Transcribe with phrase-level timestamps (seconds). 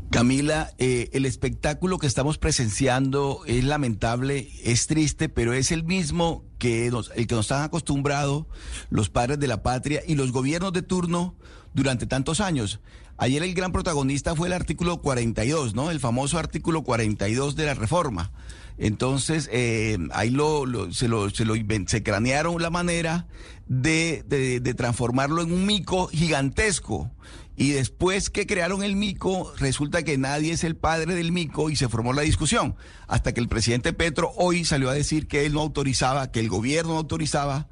[0.09, 6.43] Camila, eh, el espectáculo que estamos presenciando es lamentable, es triste, pero es el mismo
[6.61, 8.47] que el que nos han acostumbrado
[8.91, 11.33] los padres de la patria y los gobiernos de turno
[11.73, 12.81] durante tantos años.
[13.17, 15.89] Ayer el gran protagonista fue el artículo 42, ¿no?
[15.89, 18.31] El famoso artículo 42 de la reforma.
[18.77, 21.55] Entonces, eh, ahí lo, se, lo, se, lo
[21.87, 23.27] se cranearon la manera
[23.67, 27.09] de, de transformarlo en un mico gigantesco
[27.55, 31.75] y después que crearon el mico, resulta que nadie es el padre del mico y
[31.75, 32.75] se formó la discusión.
[33.07, 36.49] Hasta que el presidente Petro hoy salió a decir que él no autorizaba, que el
[36.49, 37.67] gobierno no autorizaba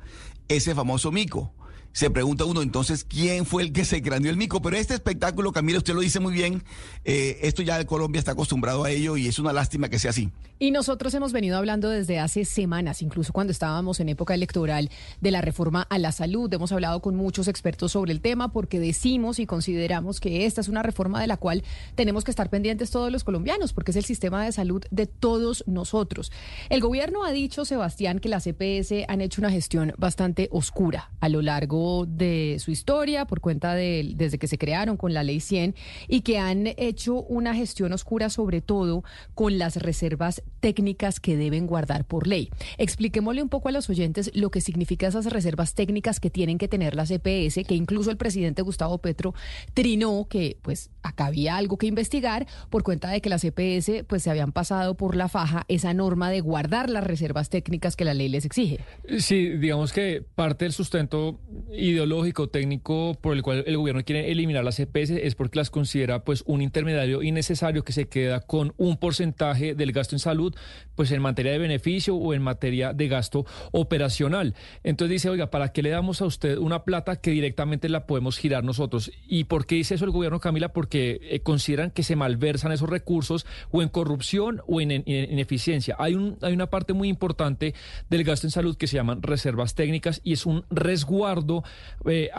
[0.48, 1.54] ese famoso mico
[1.92, 4.62] se pregunta uno entonces quién fue el que se craneó el mico.
[4.62, 6.64] Pero este espectáculo, Camila, usted lo dice muy bien,
[7.06, 10.32] eh, esto ya Colombia está acostumbrado a ello y es una lástima que sea así.
[10.60, 14.90] Y nosotros hemos venido hablando desde hace semanas, incluso cuando estábamos en época electoral,
[15.22, 16.54] de la reforma a la salud.
[16.54, 20.68] Hemos hablado con muchos expertos sobre el tema porque decimos y consideramos que esta es
[20.68, 21.64] una reforma de la cual
[21.96, 25.64] tenemos que estar pendientes todos los colombianos, porque es el sistema de salud de todos
[25.66, 26.32] nosotros.
[26.70, 31.30] El gobierno ha dicho, Sebastián, que las EPS han hecho una gestión bastante oscura a
[31.30, 35.40] lo largo de su historia por cuenta de desde que se crearon con la ley
[35.40, 35.76] 100
[36.08, 39.04] y que han hecho una gestión oscura sobre todo
[39.36, 42.50] con las reservas técnicas que deben guardar por ley.
[42.78, 46.68] Expliquémosle un poco a los oyentes lo que significa esas reservas técnicas que tienen que
[46.68, 49.34] tener las EPS, que incluso el presidente Gustavo Petro
[49.74, 54.24] trinó que pues acá había algo que investigar por cuenta de que las EPS pues
[54.24, 58.14] se habían pasado por la faja esa norma de guardar las reservas técnicas que la
[58.14, 58.80] ley les exige.
[59.20, 61.40] Sí, digamos que parte del sustento
[61.72, 66.24] ideológico, técnico por el cual el gobierno quiere eliminar las EPS es porque las considera
[66.24, 70.56] pues un intermediario innecesario que se queda con un porcentaje del gasto en salud
[70.96, 74.56] pues en materia de beneficio o en materia de gasto operacional.
[74.84, 78.38] Entonces dice, oiga, ¿para qué le damos a usted una plata que directamente la podemos
[78.38, 79.12] girar nosotros?
[79.28, 80.74] ¿Y por qué dice eso el gobierno, Camila?
[80.74, 85.96] Porque eh, consideran que se malversan esos recursos o en corrupción o en, ineficiencia.
[86.00, 87.74] Hay, un, hay una parte muy importante
[88.10, 91.59] del gasto en salud que se llaman reservas técnicas y es un resguardo
[92.06, 92.30] eh,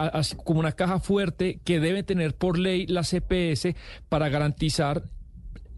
[0.45, 3.75] como una caja fuerte que debe tener por ley la CPS
[4.09, 5.05] para garantizar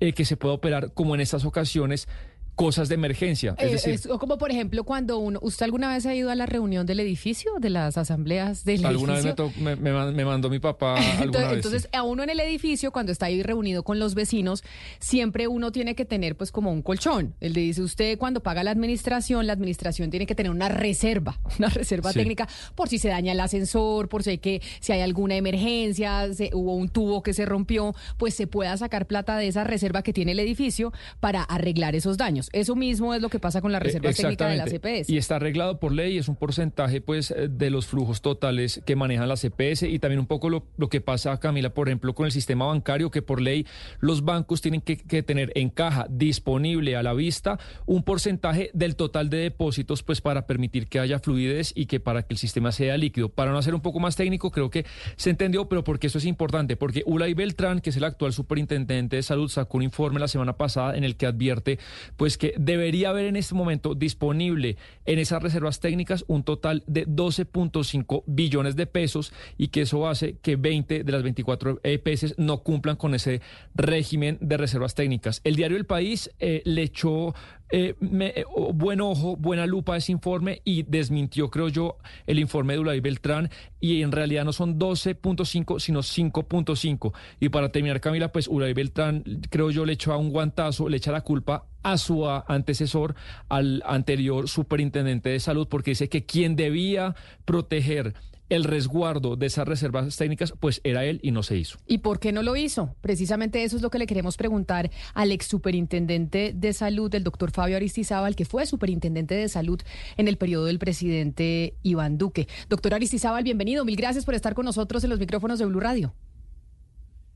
[0.00, 2.08] eh, que se pueda operar como en estas ocasiones
[2.54, 3.54] cosas de emergencia.
[3.58, 6.86] Es eh, como por ejemplo cuando uno, ¿usted alguna vez ha ido a la reunión
[6.86, 9.44] del edificio, de las asambleas del alguna edificio?
[9.44, 10.96] Alguna vez me, mandó mi papá.
[11.20, 14.62] entonces, entonces a uno en el edificio, cuando está ahí reunido con los vecinos,
[14.98, 17.34] siempre uno tiene que tener pues como un colchón.
[17.40, 21.40] Él le dice, usted cuando paga la administración, la administración tiene que tener una reserva,
[21.58, 25.00] una reserva técnica por si se daña el ascensor, por si hay, que, si hay
[25.00, 29.64] alguna emergencia, hubo un tubo que se rompió, pues se pueda sacar plata de esa
[29.64, 32.41] reserva que tiene el edificio para arreglar esos daños.
[32.52, 35.10] Eso mismo es lo que pasa con la eh, reserva técnica de la CPS.
[35.10, 38.96] Y está arreglado por ley, es un porcentaje pues eh, de los flujos totales que
[38.96, 42.26] manejan la CPS y también un poco lo, lo que pasa, Camila, por ejemplo, con
[42.26, 43.66] el sistema bancario, que por ley
[44.00, 49.30] los bancos tienen que, tener en caja disponible a la vista un porcentaje del total
[49.30, 52.96] de depósitos pues para permitir que haya fluidez y que para que el sistema sea
[52.96, 53.28] líquido.
[53.28, 54.84] Para no hacer un poco más técnico, creo que
[55.16, 59.16] se entendió, pero porque esto es importante, porque Ulay Beltrán, que es el actual superintendente
[59.16, 61.78] de salud, sacó un informe la semana pasada en el que advierte
[62.16, 64.76] pues que debería haber en este momento disponible
[65.06, 70.36] en esas reservas técnicas un total de 12.5 billones de pesos y que eso hace
[70.38, 73.40] que 20 de las 24 EPS no cumplan con ese
[73.74, 75.40] régimen de reservas técnicas.
[75.44, 77.34] El diario El País eh, le echó
[77.72, 81.96] eh, eh, buen ojo, buena lupa ese informe y desmintió, creo yo,
[82.26, 83.48] el informe de Ulay Beltrán
[83.80, 87.12] y en realidad no son 12.5, sino 5.5.
[87.40, 90.98] Y para terminar, Camila, pues Ulay Beltrán, creo yo, le echó a un guantazo, le
[90.98, 93.14] echa la culpa a su antecesor,
[93.48, 97.16] al anterior superintendente de salud, porque dice que quien debía
[97.46, 98.14] proteger
[98.52, 101.78] el resguardo de esas reservas técnicas, pues era él y no se hizo.
[101.86, 102.94] ¿Y por qué no lo hizo?
[103.00, 107.50] Precisamente eso es lo que le queremos preguntar al ex superintendente de salud, el doctor
[107.50, 109.80] Fabio Aristizábal, que fue superintendente de salud
[110.18, 112.46] en el periodo del presidente Iván Duque.
[112.68, 113.86] Doctor Aristizábal, bienvenido.
[113.86, 116.14] Mil gracias por estar con nosotros en los micrófonos de Blue Radio.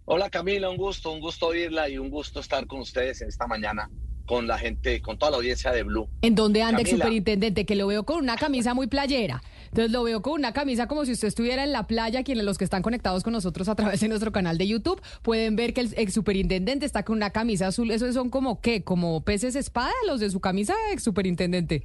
[0.05, 3.47] Hola Camila, un gusto, un gusto oírla y un gusto estar con ustedes en esta
[3.47, 3.91] mañana
[4.27, 6.09] con la gente, con toda la audiencia de Blue.
[6.23, 7.65] ¿En dónde anda el superintendente?
[7.65, 9.43] Que lo veo con una camisa muy playera.
[9.67, 12.23] Entonces lo veo con una camisa como si usted estuviera en la playa.
[12.25, 15.57] Quienes los que están conectados con nosotros a través de nuestro canal de YouTube pueden
[15.57, 17.91] ver que el ex superintendente está con una camisa azul.
[17.91, 18.83] ¿Esos son como qué?
[18.83, 21.85] ¿Como peces espada los de su camisa, ex superintendente?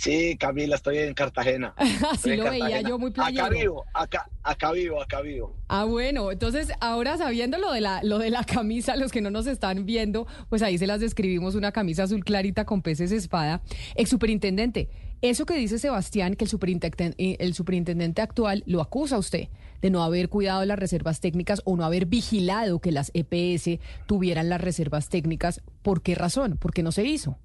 [0.00, 1.74] Sí, Camila, estoy en Cartagena.
[2.10, 3.44] Así lo veía yo muy playero.
[3.44, 5.54] Acá vivo, acá, acá vivo, acá vivo.
[5.68, 9.30] Ah, bueno, entonces ahora sabiendo lo de la, lo de la camisa, los que no
[9.30, 13.60] nos están viendo, pues ahí se las describimos, una camisa azul clarita con peces espada.
[13.94, 14.88] Ex superintendente,
[15.20, 19.48] eso que dice Sebastián, que el superintendente, eh, el superintendente actual lo acusa a usted
[19.82, 24.48] de no haber cuidado las reservas técnicas o no haber vigilado que las EPS tuvieran
[24.48, 25.60] las reservas técnicas.
[25.82, 26.56] ¿Por qué razón?
[26.56, 27.36] ¿Por qué no se hizo?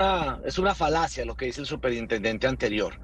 [0.00, 3.00] Ah, es una falacia lo que dice el superintendente anterior.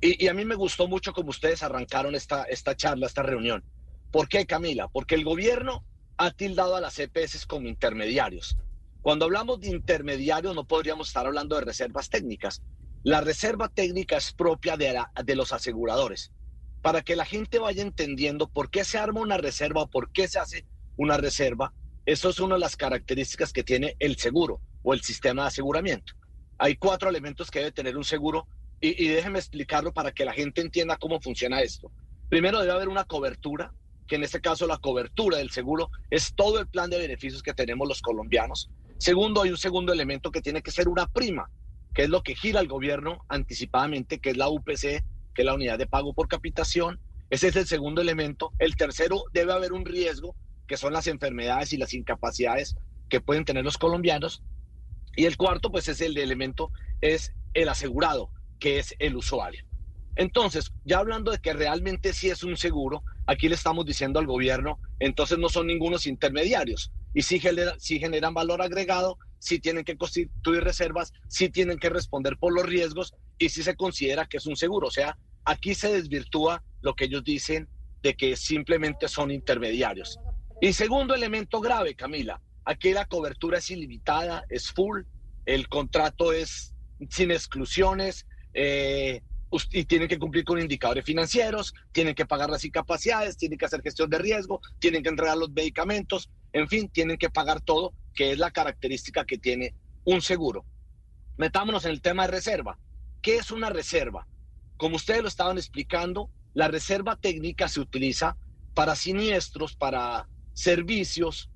[0.00, 3.62] Y, a mí me gustó mucho como ustedes arrancaron esta, esta charla, esta reunión.
[4.10, 4.88] ¿Por qué, Camila?
[4.88, 5.84] Porque el gobierno
[6.16, 8.56] ha tildado a las EPS como intermediarios.
[9.02, 12.62] Cuando hablamos de intermediarios no podríamos estar hablando de reservas técnicas.
[13.02, 16.32] La reserva técnica es propia de, de los aseguradores.
[16.80, 20.26] Para que la gente vaya entendiendo por qué se arma una reserva o por qué
[20.26, 20.66] se hace
[20.96, 21.74] una reserva,
[22.06, 26.14] eso es una de las características que tiene el seguro o el sistema de aseguramiento.
[26.62, 28.46] Hay cuatro elementos que debe tener un seguro
[28.82, 31.90] y, déjeme explicarlo para que la gente entienda cómo funciona esto.
[32.28, 33.72] Primero debe haber una cobertura,
[34.06, 37.54] que en este caso la cobertura del seguro es todo el plan de beneficios que
[37.54, 38.70] tenemos los colombianos.
[38.98, 41.50] Segundo, hay un segundo elemento que tiene que ser una prima,
[41.94, 45.02] que es lo que gira el gobierno anticipadamente, que es la UPC,
[45.34, 47.00] que es la unidad de pago por capitación.
[47.30, 48.52] Ese es el segundo elemento.
[48.58, 50.36] El tercero, debe haber un riesgo,
[50.66, 52.76] que son las enfermedades y las incapacidades
[53.08, 54.42] que pueden tener los colombianos.
[55.20, 56.72] Y el cuarto, pues es el elemento,
[57.02, 59.62] es el asegurado, que es el usuario.
[60.16, 64.26] Entonces, ya hablando de que realmente sí es un seguro, aquí le estamos diciendo al
[64.26, 70.64] gobierno, entonces no son ningunos intermediarios y sí, generan valor agregado, sí tienen que constituir
[70.64, 74.56] reservas, sí tienen que responder por los riesgos y sí se considera que es un
[74.56, 74.88] seguro.
[74.88, 77.68] O sea, aquí se desvirtúa lo que ellos dicen
[78.02, 80.18] de que simplemente son intermediarios.
[80.62, 85.02] Y segundo elemento grave, Camila, Aquí la cobertura es ilimitada, es full,
[85.46, 86.74] el contrato es
[87.08, 89.22] sin exclusiones eh,
[89.72, 93.82] y tienen que cumplir con indicadores financieros, tienen que pagar las incapacidades, tienen que hacer
[93.82, 98.32] gestión de riesgo, tienen que entregar los medicamentos, en fin, tienen que pagar todo, que
[98.32, 99.74] es la característica que tiene
[100.04, 100.64] un seguro.
[101.36, 102.78] Metámonos en el tema de reserva.
[103.22, 104.26] ¿Qué es una reserva?
[104.76, 108.36] Como ustedes lo estaban explicando, la reserva técnica se utiliza
[108.74, 111.49] para siniestros, para servicios,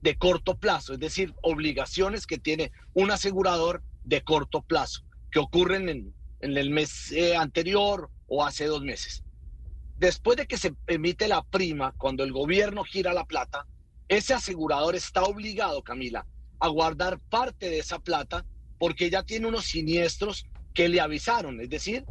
[0.00, 5.88] de corto plazo, es decir, obligaciones que tiene un asegurador de corto plazo, que ocurren
[5.88, 9.24] en, el mes eh, anterior o hace dos meses.
[9.98, 13.66] Después de que se emite la prima, cuando el gobierno gira la plata,
[14.06, 16.26] ese asegurador está obligado, Camila,
[16.60, 18.44] a guardar parte de esa plata
[18.78, 22.04] porque ya tiene unos siniestros que le avisaron, es decir,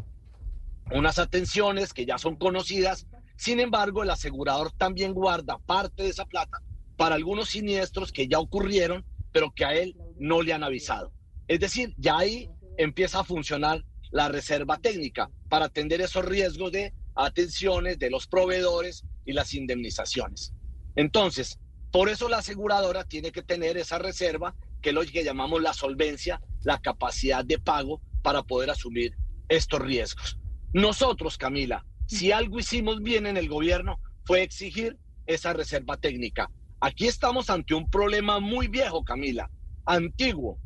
[0.91, 3.07] unas atenciones que ya son conocidas.
[3.37, 6.61] Sin embargo, el asegurador también guarda parte de esa plata
[6.97, 11.13] para algunos siniestros que ya ocurrieron, pero que a él no le han avisado.
[11.47, 16.93] Es decir, ya ahí empieza a funcionar la reserva técnica para atender esos riesgos de
[17.15, 20.53] atenciones de los proveedores y las indemnizaciones.
[20.95, 21.59] Entonces,
[21.91, 26.41] por eso la aseguradora tiene que tener esa reserva, que lo que llamamos la solvencia,
[26.63, 29.15] la capacidad de pago para poder asumir
[29.47, 30.37] estos riesgos.
[30.73, 36.49] Nosotros, Camila, si algo hicimos bien en el gobierno fue exigir esa reserva técnica.
[36.79, 39.49] Aquí estamos ante un problema muy viejo, Camila,
[39.85, 40.59] antiguo,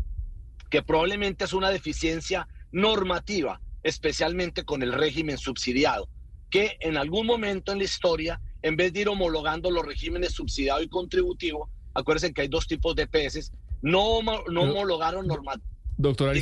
[0.70, 6.10] que probablemente es una deficiencia normativa, especialmente con el régimen subsidiado,
[6.50, 10.82] que en algún momento en la historia, en vez de ir homologando los regímenes subsidiado
[10.82, 15.66] y contributivo, acuérdense que hay dos tipos de peces, no, no homologaron normativa.
[15.98, 16.36] Doctor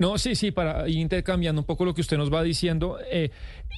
[0.00, 2.96] no, sí, sí, para ir intercambiando un poco lo que usted nos va diciendo.
[3.12, 3.30] Eh,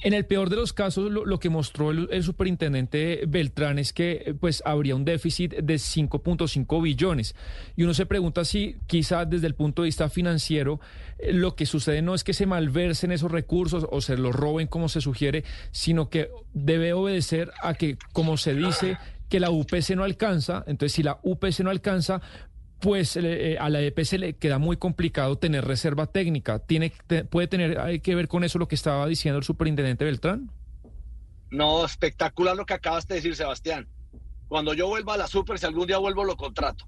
[0.03, 4.33] en el peor de los casos, lo, que mostró el, superintendente Beltrán es que eh,
[4.33, 7.35] pues habría un déficit de 5.5 billones.
[7.75, 10.79] Y uno se pregunta si quizá desde el punto de vista financiero
[11.19, 14.67] eh, lo que sucede no es que se malversen esos recursos o se los roben
[14.67, 19.89] como se sugiere, sino que debe obedecer a que, como se dice, que la UPC
[19.97, 20.63] no alcanza.
[20.67, 22.21] Entonces, si la UPC no alcanza,
[22.83, 26.59] pues eh, a la EPS le queda muy complicado tener reserva técnica.
[26.59, 26.91] ¿Tiene,
[27.29, 30.51] ¿Puede tener hay que ver con eso lo que estaba diciendo el superintendente Beltrán?
[31.49, 33.87] No, espectacular lo que acabas de decir, Sebastián.
[34.49, 36.85] Cuando yo vuelva a la super, si algún día vuelvo, lo contrato.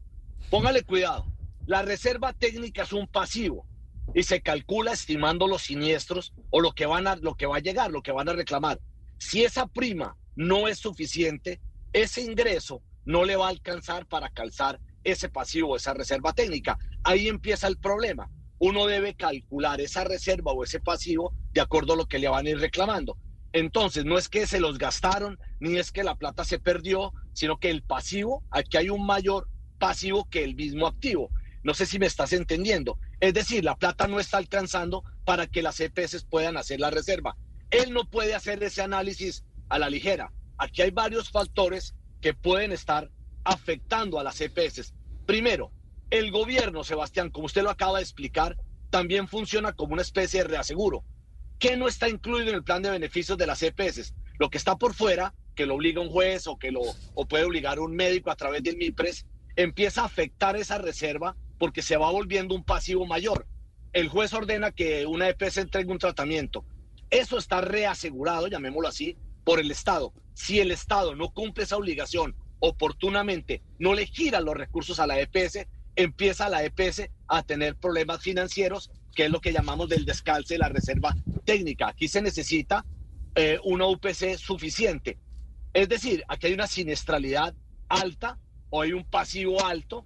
[0.49, 1.31] Póngale cuidado.
[1.65, 3.65] La reserva técnica es un pasivo
[4.13, 7.61] y se calcula estimando los siniestros o lo que van a lo que va a
[7.61, 8.81] llegar, lo que van a reclamar.
[9.17, 11.61] Si esa prima no es suficiente,
[11.93, 16.77] ese ingreso no le va a alcanzar para calzar ese pasivo, esa reserva técnica.
[17.03, 18.29] Ahí empieza el problema.
[18.59, 22.45] Uno debe calcular esa reserva o ese pasivo de acuerdo a lo que le van
[22.45, 23.17] a ir reclamando.
[23.53, 27.57] Entonces, no es que se los gastaron, ni es que la plata se perdió, sino
[27.57, 29.47] que el pasivo, aquí hay un mayor
[29.79, 31.29] pasivo que el mismo activo.
[31.63, 32.97] No sé si me estás entendiendo.
[33.19, 37.37] Es decir, la plata no está alcanzando para que las EPS puedan hacer la reserva.
[37.71, 40.31] Él no puede hacer ese análisis a la ligera.
[40.57, 43.09] Aquí hay varios factores que pueden estar
[43.45, 44.93] afectando a las EPS.
[45.25, 45.71] Primero,
[46.09, 48.57] el gobierno, Sebastián, como usted lo acaba de explicar,
[48.89, 51.03] también funciona como una especie de reaseguro.
[51.59, 54.13] ¿Qué no está incluido en el plan de beneficios de las EPS?
[54.37, 56.81] Lo que está por fuera, que lo obliga un juez o que lo
[57.29, 59.25] puede obligar un médico a través del MIPRES,
[59.55, 63.47] empieza a afectar esa reserva porque se va volviendo un pasivo mayor.
[63.93, 66.65] El juez ordena que una EPS entregue un tratamiento.
[67.09, 70.13] Eso está reasegurado, llamémoslo así, por el Estado.
[70.33, 75.19] Si el Estado no cumple esa obligación oportunamente, no le gira los recursos a la
[75.19, 80.55] EPS, empieza la EPS a tener problemas financieros, que es lo que llamamos del descalce
[80.55, 81.87] de la reserva técnica.
[81.87, 82.85] Aquí se necesita
[83.35, 85.17] eh, una UPC suficiente.
[85.73, 87.53] Es decir, aquí hay una siniestralidad
[87.89, 90.05] alta o hay un pasivo alto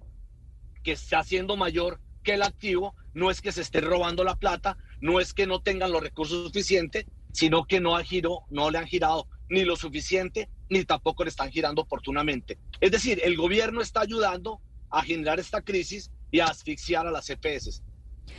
[0.82, 4.76] que está siendo mayor que el activo, no es que se esté robando la plata,
[5.00, 8.78] no es que no tengan los recursos suficientes, sino que no, ha giro, no le
[8.78, 12.58] han girado ni lo suficiente, ni tampoco le están girando oportunamente.
[12.80, 17.28] Es decir, el gobierno está ayudando a generar esta crisis y a asfixiar a las
[17.28, 17.82] EPS.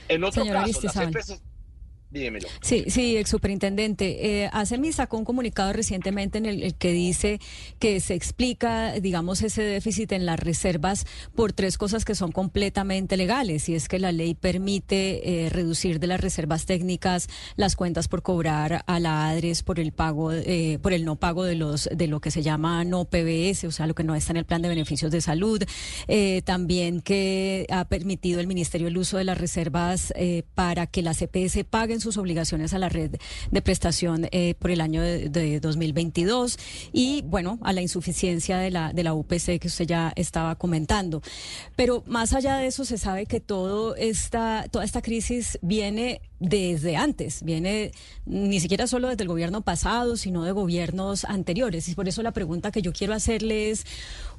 [0.07, 1.41] En otro caso, las EPS
[2.61, 4.43] Sí, sí, ex superintendente.
[4.43, 7.39] Eh, ACEMI sacó un comunicado recientemente en el, que dice
[7.79, 13.17] que se explica, digamos, ese déficit en las reservas por tres cosas que son completamente
[13.17, 13.69] legales.
[13.69, 18.21] Y es que la ley permite eh, reducir de las reservas técnicas las cuentas por
[18.21, 22.07] cobrar a la ADRES por el pago, eh, por el no pago de los de
[22.07, 24.61] lo que se llama no PBS, o sea, lo que no está en el plan
[24.61, 25.63] de beneficios de salud.
[26.07, 31.01] Eh, también que ha permitido el Ministerio el uso de las reservas eh, para que
[31.01, 33.11] las EPS paguen sus obligaciones a la red
[33.51, 36.57] de prestación eh, por el año de, 2022
[36.91, 41.21] y, bueno, a la insuficiencia de la, de la UPC que usted ya estaba comentando.
[41.75, 46.97] Pero más allá de eso, se sabe que todo esta, toda esta crisis viene desde
[46.97, 47.91] antes, viene
[48.25, 51.87] ni siquiera solo desde el gobierno pasado, sino de gobiernos anteriores.
[51.87, 53.85] Y por eso la pregunta que yo quiero hacerle es,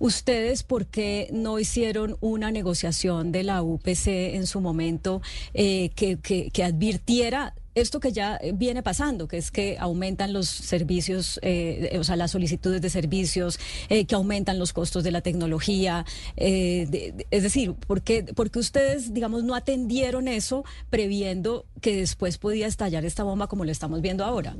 [0.03, 5.23] ¿ustedes por qué no hicieron una negociación de la UPC en su momento
[5.55, 11.39] eh, que, que advirtiera esto que ya viene pasando, que es que aumentan los servicios,
[11.43, 16.05] eh, o sea, las solicitudes de servicios, eh, que aumentan los costos de la tecnología.
[16.37, 22.67] Eh, es decir, ¿por qué, porque ustedes, digamos, no atendieron eso previendo que después podía
[22.67, 24.57] estallar esta bomba como lo estamos viendo ahora?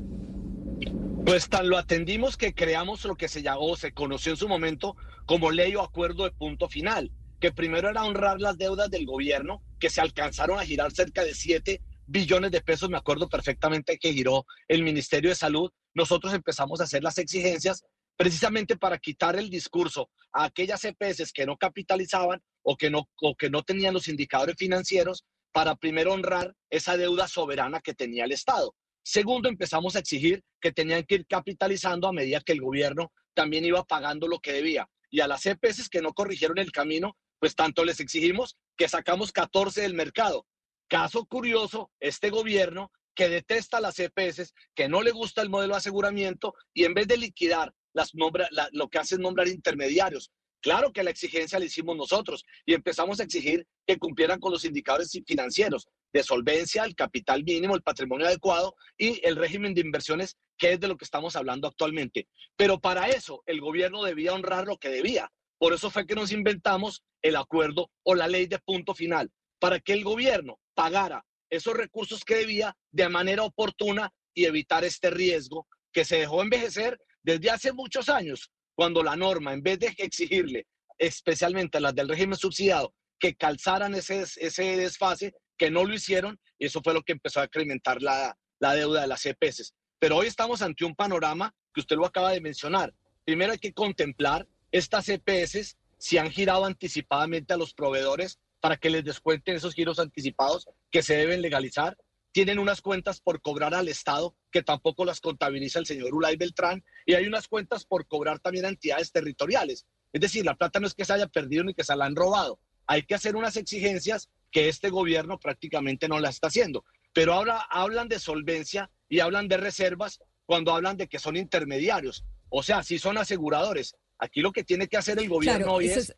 [1.25, 4.97] Pues tan lo atendimos que creamos lo que se llamó, se conoció en su momento
[5.25, 9.63] como ley o acuerdo de punto final, que primero era honrar las deudas del gobierno,
[9.79, 14.11] que se alcanzaron a girar cerca de siete billones de pesos, me acuerdo perfectamente que
[14.11, 17.85] giró el Ministerio de Salud, nosotros empezamos a hacer las exigencias
[18.17, 23.35] precisamente para quitar el discurso a aquellas EPS que no capitalizaban o que no, o
[23.35, 28.33] que no tenían los indicadores financieros para primero honrar esa deuda soberana que tenía el
[28.33, 28.75] Estado.
[29.03, 33.65] Segundo, empezamos a exigir que tenían que ir capitalizando a medida que el gobierno también
[33.65, 34.89] iba pagando lo que debía.
[35.09, 39.33] Y a las EPS que no corrigieron el camino, pues tanto les exigimos que sacamos
[39.33, 40.47] 14 del mercado.
[40.87, 45.79] Caso curioso, este gobierno que detesta las EPS, que no le gusta el modelo de
[45.79, 50.31] aseguramiento y en vez de liquidar las nombra, lo que hace es nombrar intermediarios.
[50.61, 54.63] Claro que la exigencia la hicimos nosotros y empezamos a exigir que cumplieran con los
[54.63, 60.37] indicadores financieros de solvencia, el capital mínimo, el patrimonio adecuado y el régimen de inversiones,
[60.57, 62.27] que es de lo que estamos hablando actualmente.
[62.55, 65.31] Pero para eso el gobierno debía honrar lo que debía.
[65.57, 69.79] Por eso fue que nos inventamos el acuerdo o la ley de punto final, para
[69.79, 75.67] que el gobierno pagara esos recursos que debía de manera oportuna y evitar este riesgo
[75.91, 80.65] que se dejó envejecer desde hace muchos años, cuando la norma, en vez de exigirle,
[80.97, 86.39] especialmente a las del régimen subsidiado, que calzaran ese, ese desfase, que no lo hicieron,
[86.57, 89.73] y eso fue lo que empezó a incrementar la, la deuda de las EPS.
[89.99, 92.93] Pero hoy estamos ante un panorama que usted lo acaba de mencionar.
[93.25, 98.89] Primero hay que contemplar estas EPS si han girado anticipadamente a los proveedores para que
[98.89, 101.97] les descuenten esos giros anticipados que se deben legalizar.
[102.31, 106.83] Tienen unas cuentas por cobrar al Estado que tampoco las contabiliza el señor Ulay Beltrán
[107.05, 109.85] y hay unas cuentas por cobrar también a entidades territoriales.
[110.11, 112.15] Es decir, la plata no es que se haya perdido ni que se la han
[112.15, 112.59] robado.
[112.87, 116.85] Hay que hacer unas exigencias que este gobierno prácticamente no la está haciendo.
[117.11, 122.23] Pero ahora hablan de solvencia y hablan de reservas cuando hablan de que son intermediarios.
[122.49, 123.95] O sea, si son aseguradores.
[124.19, 126.13] Aquí lo que tiene que hacer el gobierno hoy es,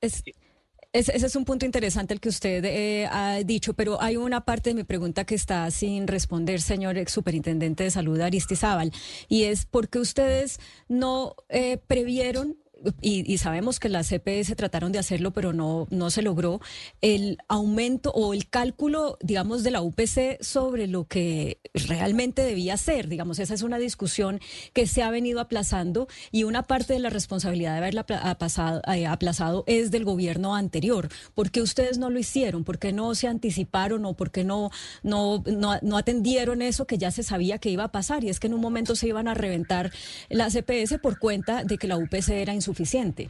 [0.96, 4.70] ese es un punto interesante el que usted eh, ha dicho, pero hay una parte
[4.70, 8.94] de mi pregunta que está sin responder, señor ex superintendente de salud Aristizábal,
[9.28, 12.58] y es por qué ustedes no eh, previeron
[13.02, 16.62] y, sabemos que las CPS trataron de hacerlo, pero no, no se logró,
[17.02, 23.08] el aumento o el cálculo, digamos, de la UPC sobre lo que realmente debía ser.
[23.08, 24.40] Digamos, esa es una discusión
[24.74, 29.08] que se ha venido aplazando y una parte de la responsabilidad de haberla aplazado, eh,
[29.08, 31.10] aplazado es del gobierno anterior.
[31.34, 32.64] ¿Por qué ustedes no lo hicieron?
[32.64, 34.72] ¿Por qué no se anticiparon o por qué no,
[35.04, 38.24] no, no, no atendieron eso que ya se sabía que iba a pasar?
[38.24, 39.92] Y es que en un momento se iban a reventar
[40.30, 43.30] las CPS por cuenta de que la UPC era insuficiente suficiente.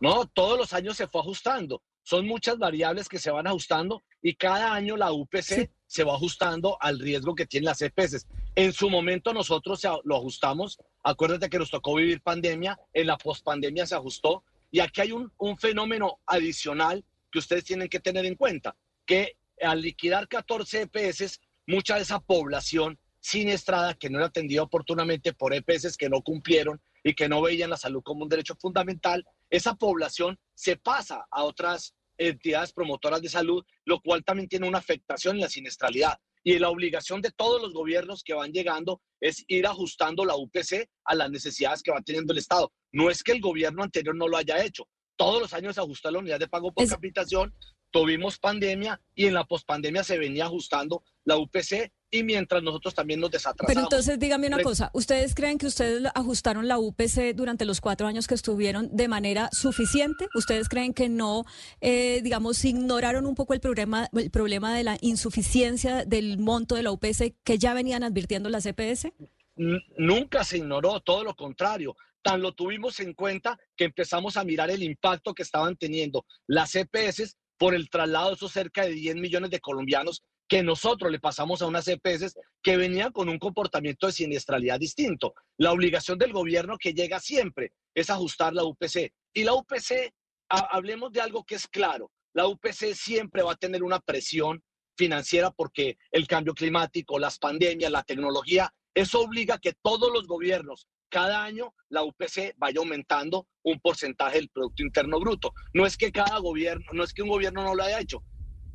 [0.00, 1.82] No, todos los años se fue ajustando.
[2.02, 6.76] Son muchas variables que se van ajustando y cada año la UPC se va ajustando
[6.80, 8.26] al riesgo que tienen las EPS.
[8.56, 10.78] En su momento nosotros lo ajustamos.
[11.04, 14.42] Acuérdate que nos tocó vivir pandemia, en la pospandemia se ajustó.
[14.72, 18.74] Y aquí hay un, un fenómeno adicional que ustedes tienen que tener en cuenta,
[19.06, 25.32] que al liquidar 14 EPS, mucha de esa población siniestrada que no era atendida oportunamente
[25.34, 29.24] por EPS que no cumplieron y que no veían la salud como un derecho fundamental,
[29.48, 34.78] esa población se pasa a otras entidades promotoras de salud, lo cual también tiene una
[34.78, 36.18] afectación en la siniestralidad.
[36.42, 40.88] Y la obligación de todos los gobiernos que van llegando es ir ajustando la UPC
[41.04, 42.72] a las necesidades que va teniendo el Estado.
[42.92, 44.88] No es que el gobierno anterior no lo haya hecho.
[45.16, 47.54] Todos los años se ajusta la unidad de pago por capitación,
[47.90, 53.20] tuvimos pandemia y en la pospandemia se venía ajustando la UPC y mientras nosotros también
[53.20, 53.68] nos desatrasamos.
[53.68, 58.06] Pero entonces dígame una cosa, ¿ustedes creen que ustedes ajustaron la UPC durante los cuatro
[58.06, 60.28] años que estuvieron de manera suficiente?
[60.34, 61.44] ¿Ustedes creen que no,
[61.80, 66.82] eh, digamos, ignoraron un poco el problema, el problema de la insuficiencia del monto de
[66.82, 69.12] la UPC que ya venían advirtiendo las EPS?
[69.56, 71.96] Nunca se ignoró, todo lo contrario.
[72.22, 76.74] Tan lo tuvimos en cuenta que empezamos a mirar el impacto que estaban teniendo las
[76.74, 81.20] EPS por el traslado de esos cerca de 10 millones de colombianos que nosotros le
[81.20, 85.32] pasamos a unas EPS que venían con un comportamiento de siniestralidad distinto.
[85.56, 89.12] La obligación del gobierno que llega siempre es ajustar la UPC.
[89.32, 90.12] Y la UPC,
[90.48, 94.60] hablemos de algo que es claro, la UPC siempre va a tener una presión
[94.98, 100.26] financiera porque el cambio climático, las pandemias, la tecnología, eso obliga a que todos los
[100.26, 105.52] gobiernos, cada año, la UPC vaya aumentando un porcentaje del Producto Interno Bruto.
[105.74, 108.24] No es que cada gobierno, no es que un gobierno no lo haya hecho,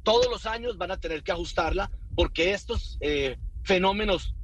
[0.05, 4.35] todos los años van a tener que ajustarla porque estos eh, fenómenos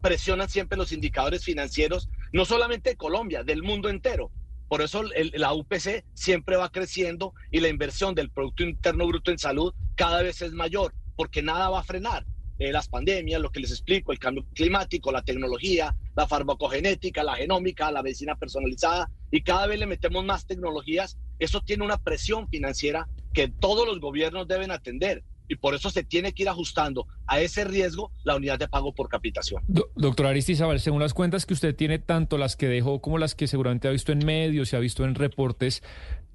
[0.00, 4.32] presionan siempre los indicadores financieros, no solamente de Colombia, del mundo entero.
[4.68, 9.38] Por eso la UPC siempre va creciendo y la inversión del Producto Interno Bruto en
[9.38, 12.24] salud cada vez es mayor, porque nada va a frenar.
[12.58, 17.34] Eh, las pandemias, lo que les explico, el cambio climático, la tecnología, la farmacogenética, la
[17.34, 22.48] genómica, la medicina personalizada, y cada vez le metemos más tecnologías, eso tiene una presión
[22.48, 27.06] financiera que todos los gobiernos deben atender y por eso se tiene que ir ajustando
[27.26, 29.62] a ese riesgo la unidad de pago por capitación.
[29.66, 33.46] doctor Aristizabal, según las cuentas que usted tiene, tanto las que dejó como las que
[33.46, 35.82] seguramente ha visto en medios y ha visto en reportes,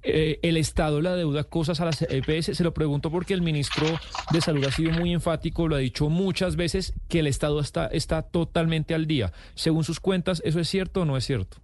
[0.07, 2.57] eh, ¿el Estado le deuda cosas a las EPS?
[2.57, 3.87] Se lo pregunto porque el ministro
[4.31, 7.87] de Salud ha sido muy enfático, lo ha dicho muchas veces, que el Estado está,
[7.87, 9.33] está totalmente al día.
[9.55, 11.57] Según sus cuentas, ¿eso es cierto o no es cierto?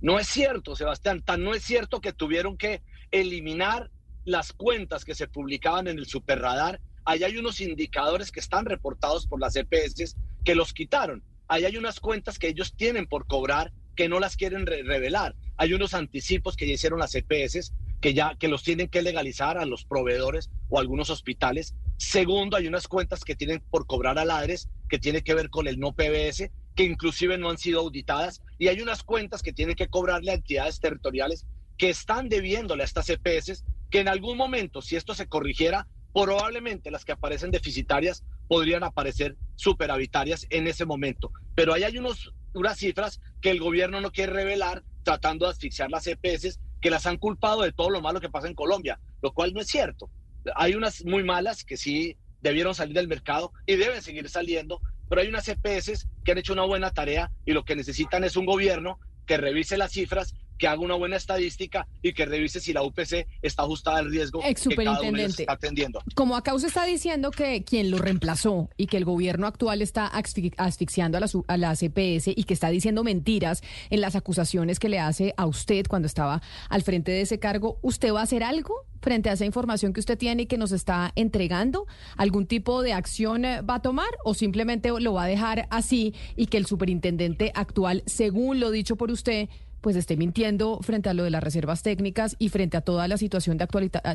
[0.00, 1.22] No es cierto, Sebastián.
[1.22, 3.90] Tan no es cierto que tuvieron que eliminar
[4.24, 9.26] las cuentas que se publicaban en el superradar, ahí hay unos indicadores que están reportados
[9.26, 11.22] por las EPS que los quitaron.
[11.48, 15.34] Ahí hay unas cuentas que ellos tienen por cobrar que no las quieren revelar.
[15.58, 19.58] Hay unos anticipos que ya hicieron las EPS que ya que los tienen que legalizar
[19.58, 21.74] a los proveedores o algunos hospitales.
[21.96, 25.66] Segundo, hay unas cuentas que tienen por cobrar a ladres que tiene que ver con
[25.66, 28.42] el no PBS, que inclusive no han sido auditadas.
[28.58, 31.44] Y hay unas cuentas que tienen que cobrarle a entidades territoriales
[31.76, 36.90] que están debiéndole a estas EPS que en algún momento, si esto se corrigiera, probablemente
[36.90, 41.32] las que aparecen deficitarias podrían aparecer superavitarias en ese momento.
[41.54, 45.90] Pero ahí hay unos, unas cifras que el gobierno no quiere revelar tratando de asfixiar
[45.90, 49.32] las EPS que las han culpado de todo lo malo que pasa en Colombia, lo
[49.32, 50.10] cual no es cierto.
[50.54, 55.22] Hay unas muy malas que sí debieron salir del mercado y deben seguir saliendo, pero
[55.22, 58.44] hay unas EPS que han hecho una buena tarea y lo que necesitan es un
[58.44, 62.82] gobierno que revise las cifras que haga una buena estadística y que revise si la
[62.82, 66.02] UPC está ajustada al riesgo Ex que cada uno está atendiendo.
[66.14, 70.10] Como acá usted está diciendo que quien lo reemplazó y que el gobierno actual está
[70.10, 74.78] asfi- asfixiando a la, a la CPS y que está diciendo mentiras en las acusaciones
[74.78, 78.24] que le hace a usted cuando estaba al frente de ese cargo, ¿usted va a
[78.24, 81.86] hacer algo frente a esa información que usted tiene y que nos está entregando?
[82.16, 86.14] ¿Algún tipo de acción eh, va a tomar o simplemente lo va a dejar así
[86.36, 89.48] y que el superintendente actual, según lo dicho por usted,
[89.80, 93.16] pues esté mintiendo frente a lo de las reservas técnicas y frente a toda la
[93.16, 93.66] situación de,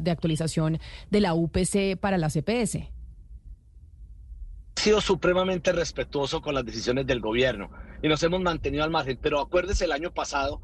[0.01, 2.89] de actualización de la UPC para la CPS.
[4.75, 7.69] He sido supremamente respetuoso con las decisiones del gobierno
[8.01, 9.17] y nos hemos mantenido al margen.
[9.21, 10.61] Pero acuérdese, el año pasado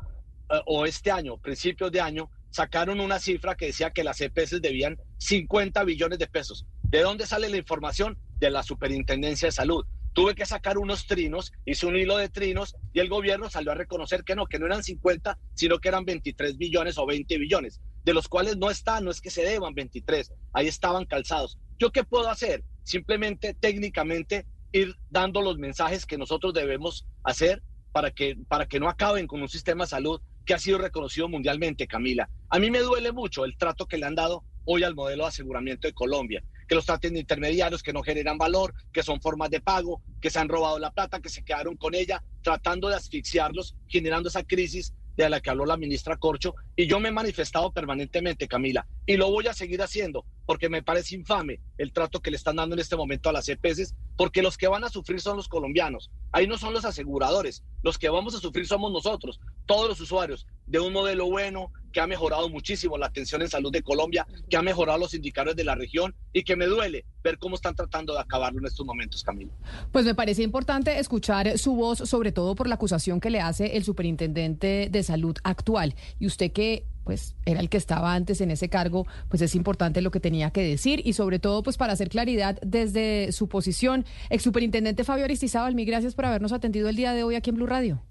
[0.49, 4.61] eh, o este año, principios de año, sacaron una cifra que decía que las EPS
[4.61, 6.65] debían 50 billones de pesos.
[6.83, 8.17] ¿De dónde sale la información?
[8.39, 9.85] De la Superintendencia de Salud.
[10.13, 13.75] Tuve que sacar unos trinos, hice un hilo de trinos y el gobierno salió a
[13.75, 17.79] reconocer que no, que no eran 50, sino que eran 23 billones o 20 billones,
[18.03, 21.57] de los cuales no están, no es que se deban 23, ahí estaban calzados.
[21.77, 22.63] ¿Yo qué puedo hacer?
[22.83, 28.89] Simplemente técnicamente ir dando los mensajes que nosotros debemos hacer para que, para que no
[28.89, 32.29] acaben con un sistema de salud que ha sido reconocido mundialmente, Camila.
[32.49, 35.29] A mí me duele mucho el trato que le han dado hoy al modelo de
[35.29, 39.49] aseguramiento de Colombia, que los traten de intermediarios, que no generan valor, que son formas
[39.49, 42.95] de pago, que se han robado la plata, que se quedaron con ella, tratando de
[42.95, 46.53] asfixiarlos, generando esa crisis de la que habló la ministra Corcho.
[46.75, 50.83] Y yo me he manifestado permanentemente, Camila, y lo voy a seguir haciendo, porque me
[50.83, 54.43] parece infame el trato que le están dando en este momento a las EPS, porque
[54.43, 56.11] los que van a sufrir son los colombianos.
[56.31, 60.45] Ahí no son los aseguradores, los que vamos a sufrir somos nosotros, todos los usuarios,
[60.67, 64.57] de un modelo bueno que ha mejorado muchísimo la atención en salud de Colombia, que
[64.57, 68.13] ha mejorado los indicadores de la región y que me duele ver cómo están tratando
[68.13, 69.51] de acabarlo en estos momentos, Camila.
[69.91, 73.77] Pues me parece importante escuchar su voz, sobre todo por la acusación que le hace
[73.77, 75.95] el superintendente de salud actual.
[76.19, 80.01] Y usted que pues era el que estaba antes en ese cargo, pues es importante
[80.01, 84.05] lo que tenía que decir y sobre todo pues para hacer claridad desde su posición.
[84.29, 87.55] Ex superintendente Fabio Aristizábal, mil gracias por habernos atendido el día de hoy aquí en
[87.55, 88.03] Blue Radio.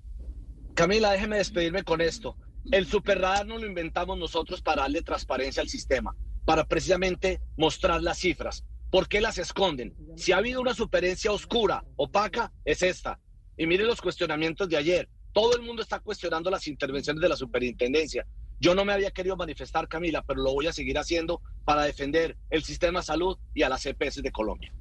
[0.75, 2.37] Camila, déjeme despedirme con esto.
[2.71, 8.19] El superradar no lo inventamos nosotros para darle transparencia al sistema, para precisamente mostrar las
[8.19, 8.63] cifras.
[8.91, 9.97] ¿Por qué las esconden?
[10.17, 13.21] Si ha habido una superencia oscura, opaca, es esta.
[13.57, 15.09] Y mire los cuestionamientos de ayer.
[15.33, 18.27] Todo el mundo está cuestionando las intervenciones de la superintendencia.
[18.61, 22.37] Yo no me había querido manifestar, Camila, pero lo voy a seguir haciendo para defender
[22.51, 24.75] el sistema de salud y a las EPS de Colombia.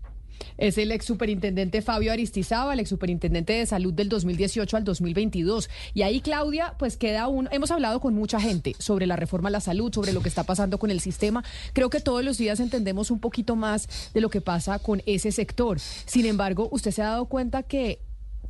[0.57, 5.69] Es el ex superintendente Fabio Aristizábal, ex superintendente de salud del 2018 al 2022.
[5.93, 7.47] Y ahí, Claudia, pues queda un.
[7.51, 10.43] Hemos hablado con mucha gente sobre la reforma a la salud, sobre lo que está
[10.43, 11.43] pasando con el sistema.
[11.73, 15.31] Creo que todos los días entendemos un poquito más de lo que pasa con ese
[15.31, 15.79] sector.
[15.79, 17.99] Sin embargo, usted se ha dado cuenta que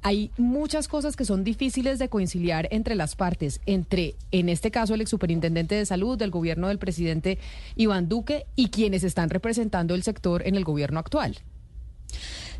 [0.01, 4.93] hay muchas cosas que son difíciles de conciliar entre las partes, entre, en este caso,
[4.93, 7.39] el ex superintendente de salud del gobierno del presidente
[7.75, 11.37] Iván Duque y quienes están representando el sector en el gobierno actual.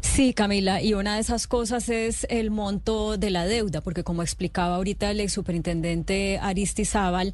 [0.02, 4.22] Sí, Camila, y una de esas cosas es el monto de la deuda, porque como
[4.22, 7.34] explicaba ahorita el ex superintendente Aristizábal,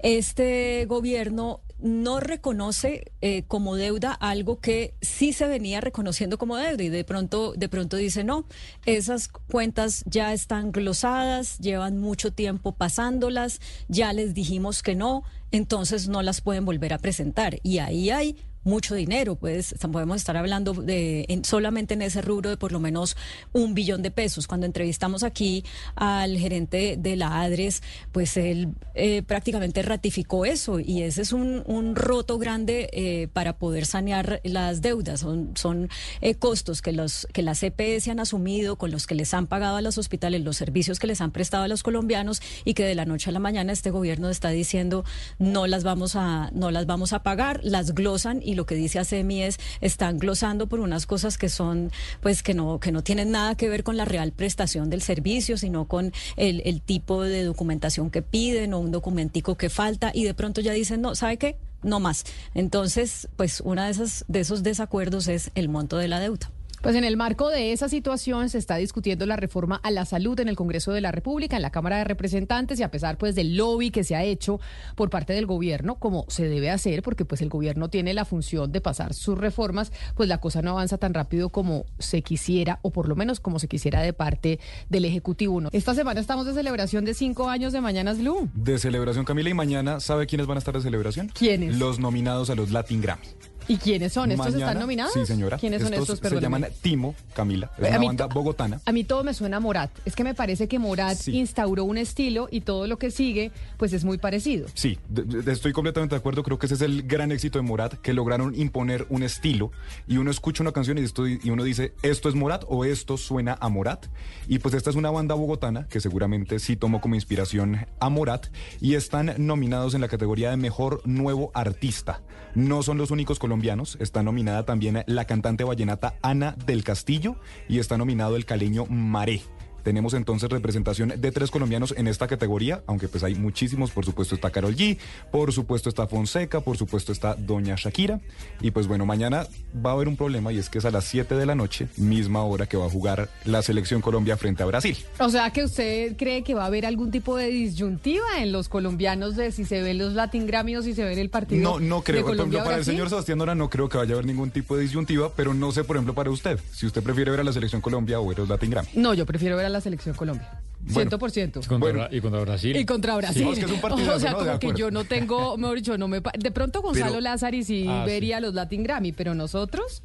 [0.00, 6.82] este gobierno no reconoce eh, como deuda algo que sí se venía reconociendo como deuda
[6.82, 8.44] y de pronto de pronto dice no
[8.84, 16.08] esas cuentas ya están glosadas llevan mucho tiempo pasándolas ya les dijimos que no entonces
[16.08, 20.74] no las pueden volver a presentar y ahí hay mucho dinero, pues podemos estar hablando
[20.74, 23.16] de en, solamente en ese rubro de por lo menos
[23.52, 24.46] un billón de pesos.
[24.46, 31.02] Cuando entrevistamos aquí al gerente de la ADRES, pues él eh, prácticamente ratificó eso y
[31.02, 35.20] ese es un, un roto grande eh, para poder sanear las deudas.
[35.20, 35.88] Son, son
[36.20, 39.76] eh, costos que, los, que las CPS han asumido, con los que les han pagado
[39.76, 42.94] a los hospitales, los servicios que les han prestado a los colombianos y que de
[42.94, 45.04] la noche a la mañana este gobierno está diciendo
[45.38, 48.98] no las vamos a, no las vamos a pagar, las glosan y lo que dice
[48.98, 53.30] ACEMI es están glosando por unas cosas que son pues que no que no tienen
[53.30, 57.44] nada que ver con la real prestación del servicio sino con el, el tipo de
[57.44, 61.36] documentación que piden o un documentico que falta y de pronto ya dicen no sabe
[61.36, 66.08] qué no más entonces pues una de esas de esos desacuerdos es el monto de
[66.08, 69.90] la deuda pues en el marco de esa situación se está discutiendo la reforma a
[69.90, 72.90] la salud en el Congreso de la República, en la Cámara de Representantes y a
[72.90, 74.60] pesar pues del lobby que se ha hecho
[74.94, 78.72] por parte del gobierno, como se debe hacer, porque pues el gobierno tiene la función
[78.72, 82.90] de pasar sus reformas, pues la cosa no avanza tan rápido como se quisiera o
[82.90, 85.50] por lo menos como se quisiera de parte del Ejecutivo.
[85.72, 88.48] Esta semana estamos de celebración de cinco años de Mañanas Blue.
[88.54, 91.28] De celebración, Camila, y mañana, ¿sabe quiénes van a estar de celebración?
[91.28, 91.78] ¿Quiénes?
[91.78, 93.26] Los nominados a los Latin Grammy.
[93.70, 94.32] ¿Y quiénes son?
[94.32, 95.12] ¿Estos están nominados?
[95.12, 95.56] Sí, señora.
[95.56, 96.18] ¿Quiénes son estos?
[96.18, 97.70] Se llaman Timo, Camila.
[97.78, 98.80] Es A una banda bogotana.
[98.84, 99.90] A mí todo me suena a Morat.
[100.04, 101.36] Es que me parece que Morat Sí.
[101.38, 104.66] instauró un estilo y todo lo que sigue, pues es muy parecido.
[104.74, 106.42] Sí, de- de- estoy completamente de acuerdo.
[106.42, 109.70] Creo que ese es el gran éxito de Morat, que lograron imponer un estilo.
[110.08, 113.16] Y uno escucha una canción y, esto- y uno dice, ¿esto es Morat o esto
[113.16, 114.06] suena a Morat?
[114.48, 118.46] Y pues esta es una banda bogotana que seguramente sí tomó como inspiración a Morat
[118.80, 122.20] y están nominados en la categoría de Mejor Nuevo Artista.
[122.56, 123.59] No son los únicos colombianos,
[124.00, 127.36] está nominada también la cantante vallenata Ana del Castillo
[127.68, 129.42] y está nominado el caleño Maré.
[129.82, 134.34] Tenemos entonces representación de tres colombianos en esta categoría, aunque pues hay muchísimos, por supuesto
[134.34, 134.98] está Carol G,
[135.30, 138.20] por supuesto está Fonseca, por supuesto está Doña Shakira.
[138.60, 139.46] Y pues bueno, mañana
[139.84, 141.88] va a haber un problema y es que es a las 7 de la noche,
[141.96, 144.96] misma hora que va a jugar la selección Colombia frente a Brasil.
[145.18, 148.68] O sea, que usted cree que va a haber algún tipo de disyuntiva en los
[148.68, 151.62] colombianos de si se ven los Latin Grammy o si se ven el partido.
[151.62, 152.26] No, no de creo.
[152.26, 154.76] Por ejemplo, para el señor Sebastián Nora no creo que vaya a haber ningún tipo
[154.76, 157.52] de disyuntiva, pero no sé, por ejemplo, para usted, si usted prefiere ver a la
[157.52, 158.88] selección Colombia o ver los Latin Grammy.
[158.94, 160.60] No, yo prefiero ver a la selección Colombia.
[160.82, 161.10] Bueno.
[161.10, 161.52] 100%.
[161.66, 161.98] Contra Bueno.
[162.00, 162.76] Bra- y contra Brasil.
[162.76, 163.46] Y contra Brasil.
[163.52, 166.08] Es que es un partidazo, o sea, como que yo no tengo, mejor dicho, no
[166.08, 168.10] me de pronto Gonzalo Pero- Lázari sí Ah, sí.
[168.10, 170.02] vería los Latin Grammy, pero nosotros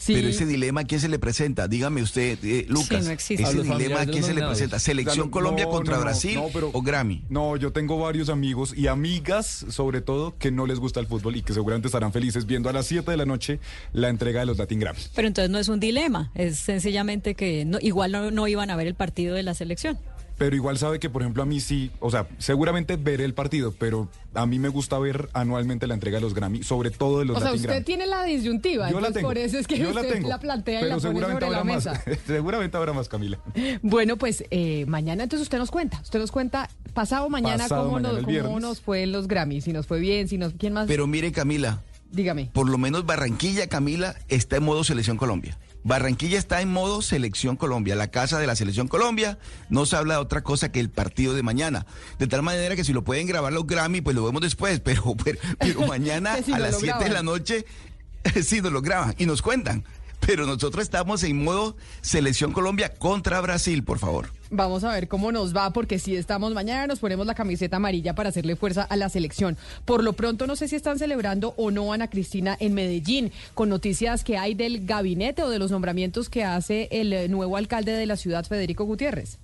[0.00, 0.14] sí.
[0.14, 1.68] Pero ese dilema, ¿a quién se le presenta?
[1.68, 3.04] Dígame usted, eh, Lucas.
[3.04, 3.42] no existe.
[3.44, 4.78] Ese dilema, ¿a familiares de quién se le presenta?
[4.80, 7.22] ¿Selección Claro, Colombia no, contra no, Brasil no, pero- o Grammy?
[7.28, 11.36] No, yo tengo varios amigos y amigas, sobre todo, que no les gusta el fútbol
[11.36, 13.60] y que seguramente estarán felices viendo a las 7 de la noche
[13.92, 14.98] la entrega de los Latin Grammy.
[15.14, 18.76] Pero entonces no es un dilema, es sencillamente que no- igual no, no iban a
[18.76, 19.98] ver el partido de la selección.
[20.40, 23.74] Pero igual sabe que, por ejemplo, a mí sí, o sea, seguramente veré el partido,
[23.78, 27.26] pero a mí me gusta ver anualmente la entrega de los Grammy, sobre todo de
[27.26, 27.84] los o sea, Latin usted Grammy.
[27.84, 29.28] tiene la disyuntiva, Yo la tengo.
[29.28, 31.44] por eso es que yo usted la, tengo, la plantea y pero la pone seguramente
[31.44, 31.92] sobre la habrá mesa.
[32.06, 32.18] más.
[32.26, 33.38] seguramente habrá más, Camila.
[33.82, 38.00] Bueno, pues eh, mañana entonces usted nos cuenta, usted nos cuenta pasado mañana Pasado cómo,
[38.00, 40.72] mañana, nos, cómo nos fue en los Grammy, si nos fue bien, si nos quién
[40.72, 40.86] más.
[40.86, 42.48] Pero mire, Camila, Dígame.
[42.54, 45.58] por lo menos Barranquilla, Camila, está en modo selección Colombia.
[45.82, 49.38] Barranquilla está en modo selección Colombia, la casa de la selección Colombia.
[49.68, 51.86] No se habla de otra cosa que el partido de mañana.
[52.18, 54.80] De tal manera que si lo pueden grabar los Grammy, pues lo vemos después.
[54.90, 57.64] Pero, pero, pero mañana si a las lo 7 de la noche,
[58.42, 59.84] sí nos lo graban y nos cuentan.
[60.20, 64.30] Pero nosotros estamos en modo selección Colombia contra Brasil, por favor.
[64.52, 68.16] Vamos a ver cómo nos va, porque si estamos mañana, nos ponemos la camiseta amarilla
[68.16, 69.56] para hacerle fuerza a la selección.
[69.84, 73.68] Por lo pronto, no sé si están celebrando o no Ana Cristina en Medellín, con
[73.68, 78.06] noticias que hay del gabinete o de los nombramientos que hace el nuevo alcalde de
[78.06, 79.38] la ciudad, Federico Gutiérrez.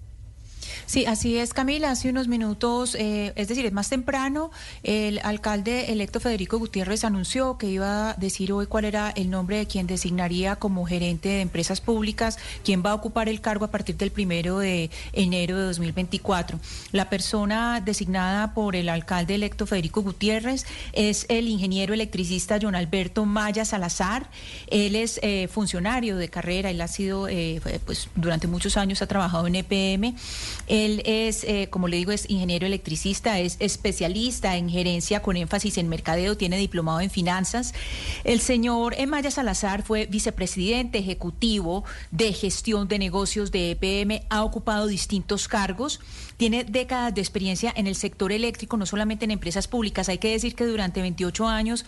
[0.86, 1.90] Sí, así es, Camila.
[1.90, 4.50] Hace unos minutos, eh, es decir, es más temprano,
[4.82, 9.58] el alcalde electo Federico Gutiérrez anunció que iba a decir hoy cuál era el nombre
[9.58, 13.70] de quien designaría como gerente de empresas públicas, quien va a ocupar el cargo a
[13.70, 16.58] partir del primero de enero de 2024.
[16.92, 23.24] La persona designada por el alcalde electo Federico Gutiérrez es el ingeniero electricista John Alberto
[23.24, 24.28] Maya Salazar.
[24.68, 29.06] Él es eh, funcionario de carrera, él ha sido, eh, pues durante muchos años ha
[29.06, 30.14] trabajado en EPM.
[30.66, 35.78] Él es, eh, como le digo, es ingeniero electricista, es especialista en gerencia con énfasis
[35.78, 37.74] en mercadeo, tiene diplomado en finanzas.
[38.24, 44.86] El señor Emaya Salazar fue vicepresidente ejecutivo de gestión de negocios de EPM, ha ocupado
[44.86, 46.00] distintos cargos,
[46.36, 50.08] tiene décadas de experiencia en el sector eléctrico, no solamente en empresas públicas.
[50.08, 51.84] Hay que decir que durante 28 años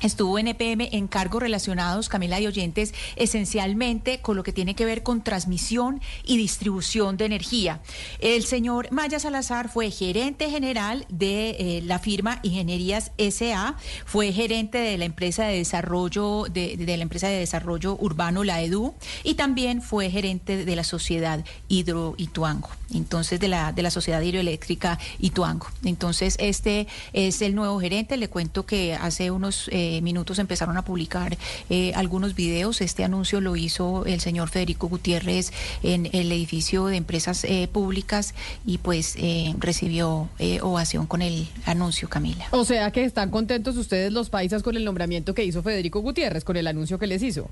[0.00, 4.84] Estuvo en EPM en cargos relacionados, Camila y oyentes, esencialmente con lo que tiene que
[4.84, 7.80] ver con transmisión y distribución de energía.
[8.18, 14.78] El señor Maya Salazar fue gerente general de eh, la firma Ingenierías SA, fue gerente
[14.78, 19.82] de la empresa de desarrollo de, la empresa de desarrollo urbano La Edu y también
[19.82, 25.66] fue gerente de la sociedad Hidro Ituango, entonces de la de la sociedad hidroeléctrica Ituango.
[25.84, 28.16] Entonces este es el nuevo gerente.
[28.16, 31.36] Le cuento que hace unos eh, minutos empezaron a publicar
[31.68, 32.80] eh, algunos videos.
[32.80, 38.34] Este anuncio lo hizo el señor Federico Gutiérrez en el edificio de empresas eh, públicas
[38.64, 42.46] y pues eh, recibió eh, ovación con el anuncio, Camila.
[42.50, 46.44] O sea que están contentos ustedes los paisas con el nombramiento que hizo Federico Gutiérrez,
[46.44, 47.50] con el anuncio que les hizo.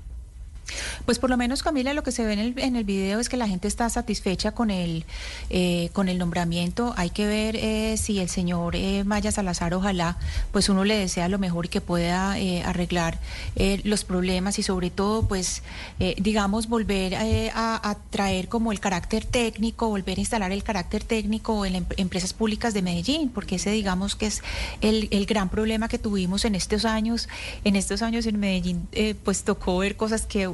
[1.05, 3.29] Pues por lo menos, Camila, lo que se ve en el, en el video es
[3.29, 5.05] que la gente está satisfecha con el,
[5.49, 6.93] eh, con el nombramiento.
[6.97, 10.17] Hay que ver eh, si el señor eh, Maya Salazar, ojalá,
[10.51, 13.19] pues uno le desea lo mejor y que pueda eh, arreglar
[13.55, 15.63] eh, los problemas y sobre todo, pues,
[15.99, 21.65] eh, digamos, volver a, traer como el carácter técnico, volver a instalar el carácter técnico
[21.65, 24.41] en las em- empresas públicas de Medellín, porque ese, digamos, que es
[24.81, 27.27] el, el gran problema que tuvimos en estos años.
[27.63, 28.87] En estos años en Medellín,
[29.23, 30.47] pues tocó ver cosas que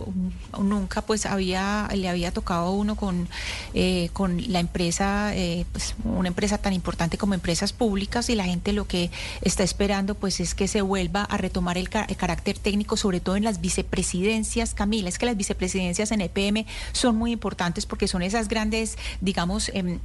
[0.60, 3.28] nunca pues había le había tocado a uno con,
[3.74, 8.46] eh, con la empresa, eh, pues una empresa tan importante como empresas públicas y la
[8.46, 12.98] gente lo que está esperando pues es que se vuelva a retomar el, carácter técnico,
[12.98, 17.86] sobre todo en las vicepresidencias, Camila, es que las vicepresidencias en EPM son muy importantes
[17.86, 20.00] porque son esas grandes, digamos, em,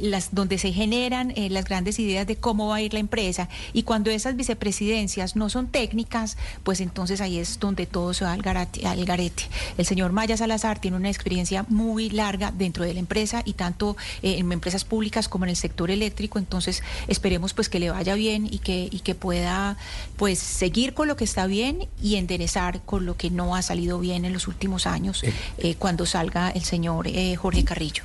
[0.00, 3.82] las donde se generan las grandes ideas de cómo va a ir la empresa y
[3.82, 8.36] cuando esas vicepresidencias no son técnicas, pues entonces ahí es donde todo se va.
[8.36, 9.35] Al garete.
[9.76, 13.96] El señor Maya Salazar tiene una experiencia muy larga dentro de la empresa y tanto
[14.22, 18.14] eh, en empresas públicas como en el sector eléctrico, entonces esperemos pues que le vaya
[18.14, 19.76] bien y que, y que pueda
[20.16, 23.98] pues seguir con lo que está bien y enderezar con lo que no ha salido
[23.98, 25.32] bien en los últimos años eh.
[25.58, 28.04] Eh, cuando salga el señor Jorge Carrillo.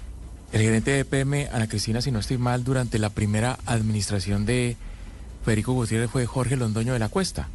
[0.51, 4.75] El gerente de EPM, Ana Cristina, si no estoy mal, durante la primera administración de
[5.45, 7.47] Federico Gutiérrez fue Jorge Londoño de la Cuesta.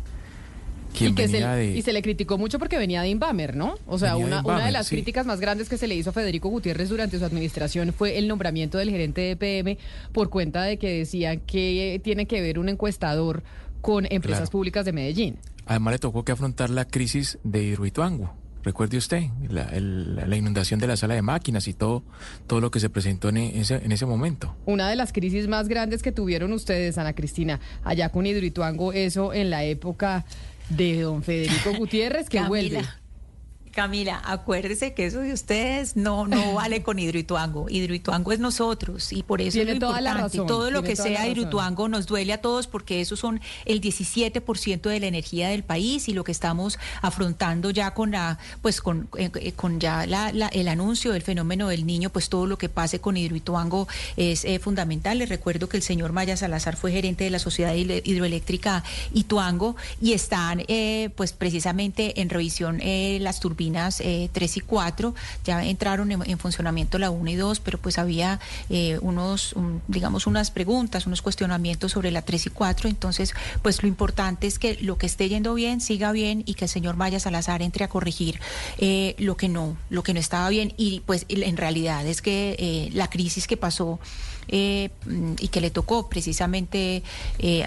[0.98, 3.76] Y, se, y se le criticó mucho porque venía de Inbamer, ¿no?
[3.86, 6.12] O sea, una, de, una de las críticas más grandes que se le hizo a
[6.12, 9.78] Federico Gutiérrez durante su administración fue el nombramiento del gerente de EPM
[10.12, 13.42] por cuenta de que decían que tiene que ver un encuestador
[13.80, 15.36] con empresas públicas de Medellín.
[15.66, 18.32] Además le tocó que afrontar la crisis de Hidroituango.
[18.66, 22.02] Recuerde usted la, inundación de la sala de máquinas y todo,
[22.48, 24.56] todo lo que se presentó en ese, en ese momento.
[24.64, 29.32] Una de las crisis más grandes que tuvieron ustedes, Ana Cristina, allá con Hidroituango, eso
[29.32, 30.24] en la época
[30.68, 32.82] de don Federico Gutiérrez, que vuelve.
[33.76, 37.68] Camila, acuérdese que eso de ustedes no, no vale con Hidroituango.
[37.68, 40.18] Hidroituango es nosotros y por eso tiene es lo toda importante.
[40.18, 43.82] La razón, todo lo que sea Hidroituango nos duele a todos porque esos son el
[43.82, 48.80] 17% de la energía del país y lo que estamos afrontando ya con la, pues
[48.80, 52.56] con, eh, eh, con ya la, el anuncio del fenómeno del niño, pues todo lo
[52.56, 55.18] que pase con Hidroituango es eh, fundamental.
[55.18, 60.14] Les recuerdo que el señor Maya Salazar fue gerente de la Sociedad Hidroeléctrica Ituango y
[60.14, 60.62] están
[61.14, 62.80] pues precisamente en revisión
[63.20, 67.78] las turbinas 3 eh, y 4, ya entraron en, funcionamiento la 1 y 2, pero
[67.78, 69.54] pues había eh, unos,
[69.88, 74.58] digamos, unas preguntas, unos cuestionamientos sobre la 3 y 4, entonces pues lo importante es
[74.58, 77.84] que lo que esté yendo bien siga bien y que el señor Maya Salazar entre
[77.84, 78.40] a corregir
[78.78, 80.72] eh, lo que no, lo que no estaba bien.
[80.76, 83.98] Y pues en realidad es que la crisis que pasó
[84.48, 84.90] eh,
[85.40, 87.02] y que le tocó precisamente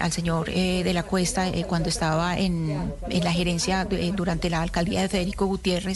[0.00, 5.02] al señor eh, de la Cuesta cuando estaba en, en la gerencia durante la alcaldía
[5.02, 5.89] de Federico Gutiérrez,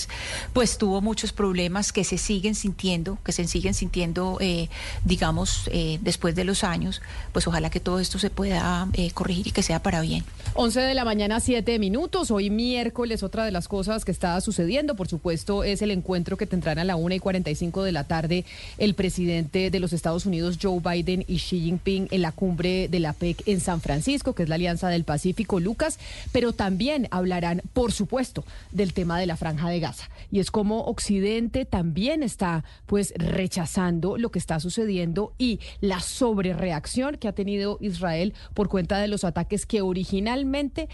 [0.52, 4.38] pues tuvo muchos problemas que se siguen sintiendo, que se siguen sintiendo,
[5.04, 7.02] digamos, después de los años,
[7.32, 10.24] pues ojalá que todo esto se pueda corregir y que sea para bien.
[10.54, 12.30] 11 de la mañana, 7 minutos.
[12.30, 16.46] Hoy miércoles, otra de las cosas que está sucediendo, por supuesto, es el encuentro que
[16.46, 18.44] tendrán a la 1 y 45 de la tarde
[18.78, 23.00] el presidente de los Estados Unidos, Joe Biden y Xi Jinping en la cumbre de
[23.00, 25.98] la PEC en San Francisco, que es la Alianza del Pacífico, Lucas,
[26.32, 30.08] pero también hablarán, por supuesto, del tema de la franja de Gaza.
[30.30, 37.16] Y es como Occidente también está pues rechazando lo que está sucediendo y la sobrereacción
[37.16, 40.88] que ha tenido Israel por cuenta de los ataques que originalmente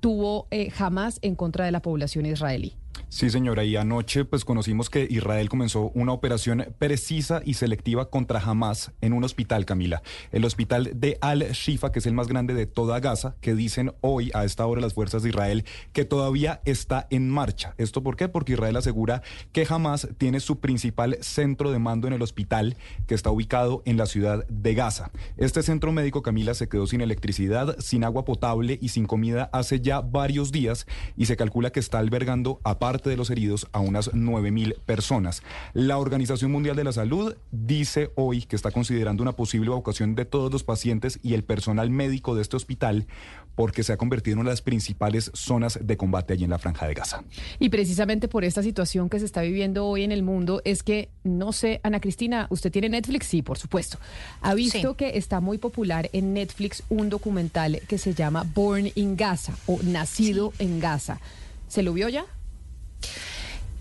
[0.00, 2.76] tuvo eh, jamás en contra de la población israelí.
[3.08, 8.40] Sí, señora, y anoche pues conocimos que Israel comenzó una operación precisa y selectiva contra
[8.40, 10.02] Hamas en un hospital, Camila.
[10.30, 14.30] El hospital de Al-Shifa, que es el más grande de toda Gaza, que dicen hoy
[14.32, 17.74] a esta hora las fuerzas de Israel que todavía está en marcha.
[17.76, 18.28] ¿Esto por qué?
[18.28, 22.76] Porque Israel asegura que Hamas tiene su principal centro de mando en el hospital
[23.06, 25.10] que está ubicado en la ciudad de Gaza.
[25.36, 29.82] Este centro médico, Camila, se quedó sin electricidad, sin agua potable y sin comida hace
[29.82, 34.12] ya varios días y se calcula que está albergando aparte de los heridos a unas
[34.12, 35.42] 9.000 personas.
[35.72, 40.24] La Organización Mundial de la Salud dice hoy que está considerando una posible evacuación de
[40.24, 43.06] todos los pacientes y el personal médico de este hospital
[43.54, 46.58] porque se ha convertido en una de las principales zonas de combate allí en la
[46.58, 47.22] franja de Gaza.
[47.58, 51.10] Y precisamente por esta situación que se está viviendo hoy en el mundo es que,
[51.24, 53.26] no sé, Ana Cristina, ¿usted tiene Netflix?
[53.26, 53.98] Sí, por supuesto.
[54.40, 59.16] Ha visto que está muy popular en Netflix un documental que se llama Born in
[59.16, 61.20] Gaza o Nacido en Gaza.
[61.68, 62.24] ¿Se lo vio ya?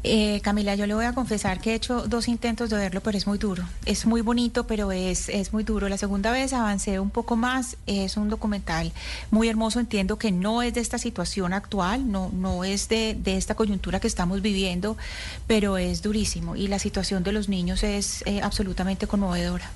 [0.04, 3.18] Eh, Camila, yo le voy a confesar que he hecho dos intentos de verlo, pero
[3.18, 3.64] es muy duro.
[3.86, 5.90] Es muy bonito, pero es, es muy duro.
[5.90, 7.78] La segunda vez avancé un poco más.
[7.86, 8.92] Es un documental
[9.30, 9.80] muy hermoso.
[9.80, 14.08] Entiendo que no es de esta situación actual, no, no es de, esta coyuntura que
[14.08, 14.98] estamos viviendo,
[15.46, 16.56] pero es durísimo.
[16.56, 19.70] Y la situación de los niños es eh, absolutamente conmovedora.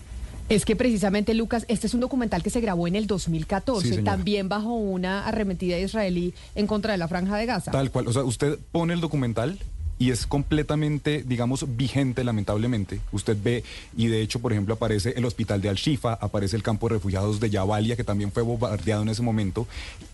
[0.47, 4.47] Es que precisamente, Lucas, este es un documental que se grabó en el 2014, también
[4.47, 7.71] bajo una arremetida israelí en contra de la franja de Gaza.
[7.71, 9.57] Tal cual, o sea, usted pone el documental
[9.97, 12.99] y es completamente, digamos, vigente, lamentablemente.
[13.11, 13.63] Usted ve,
[13.95, 17.39] y de hecho, por ejemplo, aparece el hospital de Al-Shifa, aparece el campo de refugiados
[17.39, 19.67] de Yabalia, que también fue bombardeado en ese momento,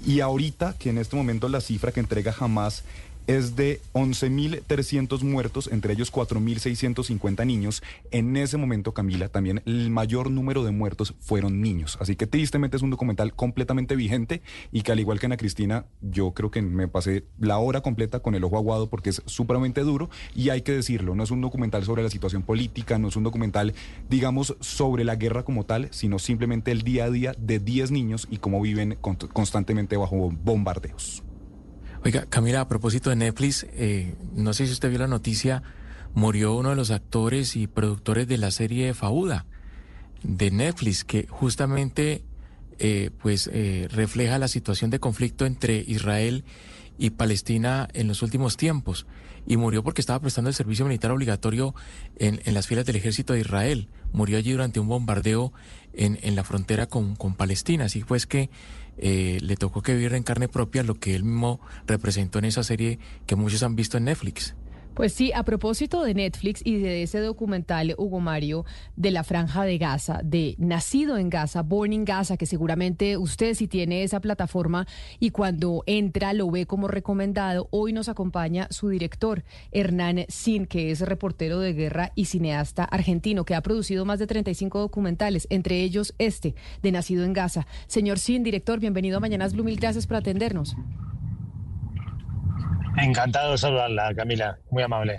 [0.06, 2.84] y ahorita, que en este momento la cifra que entrega jamás
[3.28, 7.84] es de 11.300 muertos, entre ellos 4.650 niños.
[8.12, 11.98] En ese momento, Camila, también el mayor número de muertos fueron niños.
[12.02, 14.42] Así que tristemente es un documental completamente vigente
[14.72, 18.20] y que al igual que Ana Cristina, yo creo que me pasé la hora completa
[18.20, 21.42] con el ojo aguado porque es supremamente duro y hay que decirlo, no es un
[21.42, 23.74] documental sobre la situación política, no es un documental,
[24.10, 28.28] digamos, sobre la guerra como tal, sino simplemente el día a día de 10 niños
[28.30, 28.98] y cómo viven
[29.34, 31.24] constantemente bajo bombardeos.
[32.04, 35.62] Oiga, Camila, a propósito de Netflix, eh, no sé si usted vio la noticia,
[36.16, 39.45] murió uno de los actores y productores de la serie Fauda
[40.24, 42.24] de Netflix, que justamente
[42.80, 46.43] eh, pues eh, refleja la situación de conflicto entre Israel
[46.97, 49.06] y Palestina en los últimos tiempos.
[49.45, 51.76] Y murió porque estaba prestando el servicio militar obligatorio
[52.18, 53.89] en, en las filas del ejército de Israel.
[54.12, 55.54] Murió allí durante un bombardeo
[55.93, 57.86] en, en la frontera con, con Palestina.
[57.86, 58.49] Así pues que
[59.02, 62.64] eh, le tocó que vivir en carne propia lo que él mismo representó en esa
[62.64, 64.56] serie que muchos han visto en Netflix.
[64.94, 68.66] Pues sí, a propósito de Netflix y de ese documental, Hugo Mario,
[68.98, 73.54] de la Franja de Gaza, de Nacido en Gaza, Born in Gaza, que seguramente usted
[73.54, 74.86] si tiene esa plataforma
[75.18, 80.92] y cuando entra lo ve como recomendado, hoy nos acompaña su director, Hernán Sin, que
[80.92, 85.84] es reportero de guerra y cineasta argentino, que ha producido más de 35 documentales, entre
[85.84, 87.66] ellos este, de Nacido en Gaza.
[87.88, 90.76] Señor Sin, director, bienvenido a Mañanas Blue, mil gracias por atendernos.
[92.98, 94.58] Encantado de saludarla, Camila.
[94.70, 95.18] Muy amable.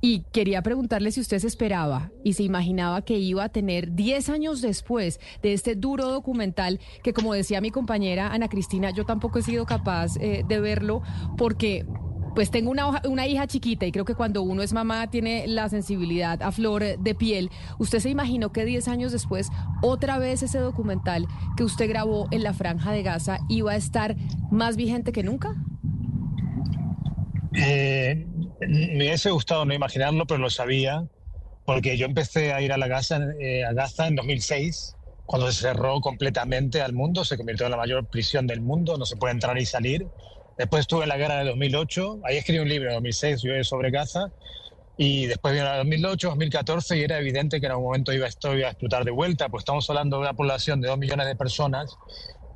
[0.00, 4.28] Y quería preguntarle si usted se esperaba y se imaginaba que iba a tener 10
[4.28, 9.38] años después de este duro documental que, como decía mi compañera Ana Cristina, yo tampoco
[9.38, 11.02] he sido capaz eh, de verlo
[11.36, 11.86] porque
[12.36, 15.70] pues tengo una, una hija chiquita y creo que cuando uno es mamá tiene la
[15.70, 17.50] sensibilidad a flor de piel.
[17.78, 19.48] ¿Usted se imaginó que 10 años después
[19.82, 21.26] otra vez ese documental
[21.56, 24.16] que usted grabó en la franja de Gaza iba a estar
[24.50, 25.56] más vigente que nunca?
[27.58, 28.26] Eh,
[28.60, 31.06] me hubiese gustado no imaginarlo, pero lo sabía,
[31.64, 35.62] porque yo empecé a ir a la Gaza, eh, a Gaza en 2006, cuando se
[35.62, 39.34] cerró completamente al mundo, se convirtió en la mayor prisión del mundo, no se puede
[39.34, 40.06] entrar y salir.
[40.58, 44.26] Después estuve en la guerra de 2008, ahí escribí un libro en 2006 sobre Gaza,
[44.98, 48.56] y después vino la 2008, 2014, y era evidente que en algún momento iba, esto
[48.56, 51.36] iba a explotar de vuelta, pues estamos hablando de una población de dos millones de
[51.36, 51.90] personas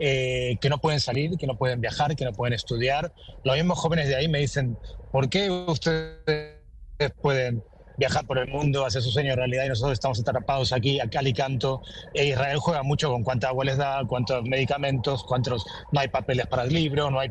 [0.03, 3.13] eh, que no pueden salir, que no pueden viajar, que no pueden estudiar.
[3.45, 4.79] Los mismos jóvenes de ahí me dicen,
[5.13, 6.57] ¿por qué ustedes
[7.21, 7.63] pueden
[7.99, 11.29] viajar por el mundo, hacer su sueño realidad y nosotros estamos atrapados aquí, a cal
[11.29, 11.83] y canto?
[12.15, 16.47] E Israel juega mucho con cuánta agua les da, cuántos medicamentos, cuántos no hay papeles
[16.47, 17.31] para el libro, no hay,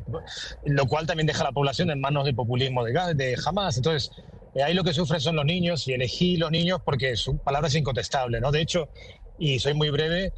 [0.65, 3.78] lo cual también deja a la población en manos del populismo de, de Hamas.
[3.78, 4.11] Entonces,
[4.53, 7.67] eh, ahí lo que sufren son los niños y elegí los niños porque su palabra
[7.67, 8.51] es incontestable, ¿no?
[8.51, 8.89] De hecho,
[9.39, 10.34] y soy muy breve,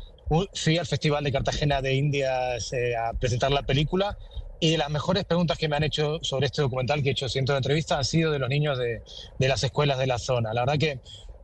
[0.53, 4.17] fui al Festival de Cartagena de Indias eh, a presentar la película
[4.59, 7.27] y de las mejores preguntas que me han hecho sobre este documental, que he hecho
[7.27, 9.01] cientos de entrevistas, han sido de los niños de,
[9.39, 10.53] de las escuelas de la zona.
[10.53, 10.99] La verdad que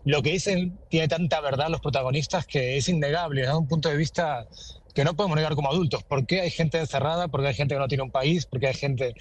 [0.05, 3.97] lo que dicen tiene tanta verdad los protagonistas que es innegable desde un punto de
[3.97, 4.47] vista
[4.93, 6.03] que no podemos negar como adultos.
[6.03, 7.27] ¿Por qué hay gente encerrada?
[7.27, 8.45] ¿Por qué hay gente que no tiene un país?
[8.45, 9.13] ¿Por qué hay gente...?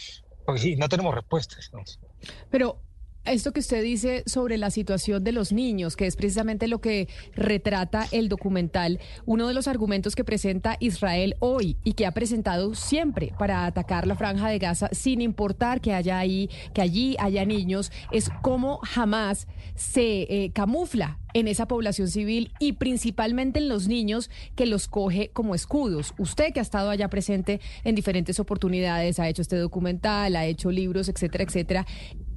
[0.45, 1.71] Porque sí, no tenemos respuestas.
[2.51, 2.81] Pero
[3.27, 7.09] esto que usted dice sobre la situación de los niños, que es precisamente lo que
[7.35, 12.75] retrata el documental, uno de los argumentos que presenta Israel hoy y que ha presentado
[12.75, 17.45] siempre para atacar la franja de Gaza, sin importar que haya ahí, que allí haya
[17.45, 23.89] niños, es cómo jamás se eh, camufla en esa población civil y principalmente en los
[23.89, 26.15] niños que los coge como escudos.
[26.17, 30.71] Usted que ha estado allá presente en diferentes oportunidades, ha hecho este documental, ha hecho
[30.71, 31.87] libros, etcétera, etcétera.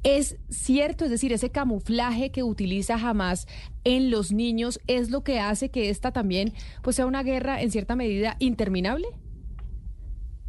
[0.04, 1.06] ¿Es cierto?
[1.06, 3.48] Es decir, ese camuflaje que utiliza Hamas
[3.84, 7.72] en los niños es lo que hace que esta también pues, sea una guerra en
[7.72, 9.08] cierta medida interminable?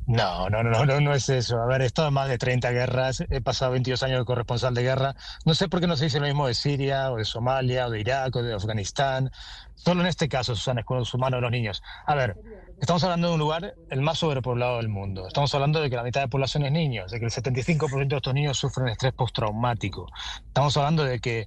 [0.07, 1.61] No, no, no, no, no es eso.
[1.61, 4.83] A ver, he estado más de 30 guerras, he pasado 22 años de corresponsal de
[4.83, 5.15] guerra.
[5.45, 7.91] No sé por qué no se dice lo mismo de Siria, o de Somalia, o
[7.91, 9.31] de Irak, o de Afganistán.
[9.77, 11.83] Solo en este caso, Susana, con los humanos de los niños.
[12.07, 12.37] A ver,
[12.81, 15.27] estamos hablando de un lugar el más sobrepoblado del mundo.
[15.27, 18.09] Estamos hablando de que la mitad de la población es niños, de que el 75%
[18.09, 20.07] de estos niños sufren estrés postraumático.
[20.47, 21.47] Estamos hablando de que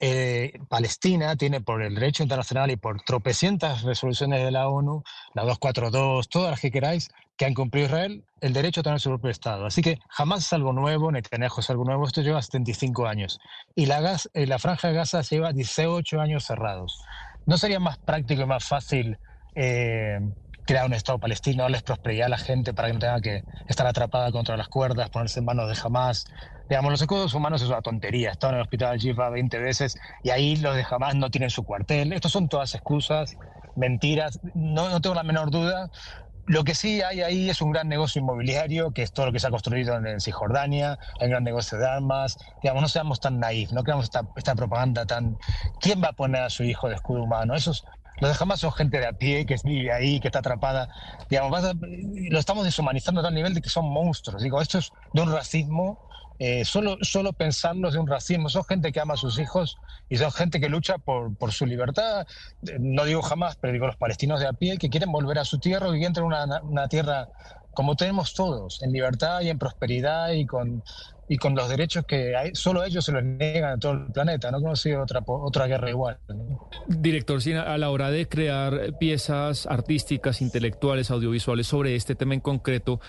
[0.00, 5.02] eh, Palestina tiene por el derecho internacional y por tropecientas resoluciones de la ONU,
[5.34, 9.10] la 242, todas las que queráis, que han cumplido Israel, el derecho a tener su
[9.10, 9.66] propio Estado.
[9.66, 13.38] Así que jamás es algo nuevo, Netanyahu es algo nuevo, esto lleva 75 años.
[13.74, 17.04] Y la, gas, eh, la franja de Gaza lleva 18 años cerrados.
[17.44, 19.18] ¿No sería más práctico y más fácil
[19.54, 20.20] eh,
[20.70, 23.88] crear un Estado palestino, darles prosperidad a la gente para que no tenga que estar
[23.88, 26.26] atrapada contra las cuerdas, ponerse en manos de Hamas?
[26.68, 28.30] Digamos, los escudos humanos es una tontería.
[28.30, 31.64] Están en el hospital Jifa 20 veces y ahí los de Hamas no tienen su
[31.64, 32.12] cuartel.
[32.12, 33.36] Estos son todas excusas,
[33.74, 34.38] mentiras.
[34.54, 35.90] No, no tengo la menor duda.
[36.46, 39.40] Lo que sí hay ahí es un gran negocio inmobiliario, que es todo lo que
[39.40, 43.38] se ha construido en, Cisjordania, hay un gran negocio de armas, digamos, no seamos tan
[43.38, 45.36] naif, no creamos esta, esta propaganda tan...
[45.80, 47.54] ¿Quién va a poner a su hijo de escudo humano?
[47.54, 47.84] Esos,
[48.20, 50.88] los jamás son gente de a pie que vive ahí, que está atrapada.
[51.28, 51.62] Digamos,
[52.30, 54.42] lo estamos deshumanizando a tal nivel de que son monstruos.
[54.42, 55.98] Digo, esto es de un racismo
[56.38, 58.48] eh, solo, solo pensarlos de un racismo.
[58.48, 59.76] Son gente que ama a sus hijos
[60.08, 62.26] y son gente que lucha por, por su libertad.
[62.66, 65.44] Eh, no digo jamás, pero digo los palestinos de a pie que quieren volver a
[65.44, 67.28] su tierra y entrar en una, una tierra
[67.72, 70.82] como tenemos todos, en libertad y en prosperidad y con,
[71.30, 74.50] y con los derechos que hay, solo ellos se los niegan a todo el planeta.
[74.50, 76.18] No he conocido otra, otra guerra igual.
[76.88, 83.00] Director, a la hora de crear piezas artísticas, intelectuales, audiovisuales sobre este tema en concreto,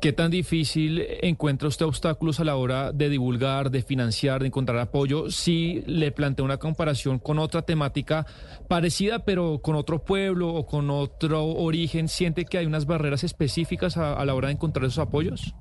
[0.00, 4.78] ¿qué tan difícil encuentra usted obstáculos a la hora de divulgar, de financiar, de encontrar
[4.78, 5.28] apoyo?
[5.28, 8.24] Si le plantea una comparación con otra temática
[8.68, 13.96] parecida, pero con otro pueblo o con otro origen, ¿siente que hay unas barreras específicas
[13.96, 15.56] a la hora de encontrar esos apoyos?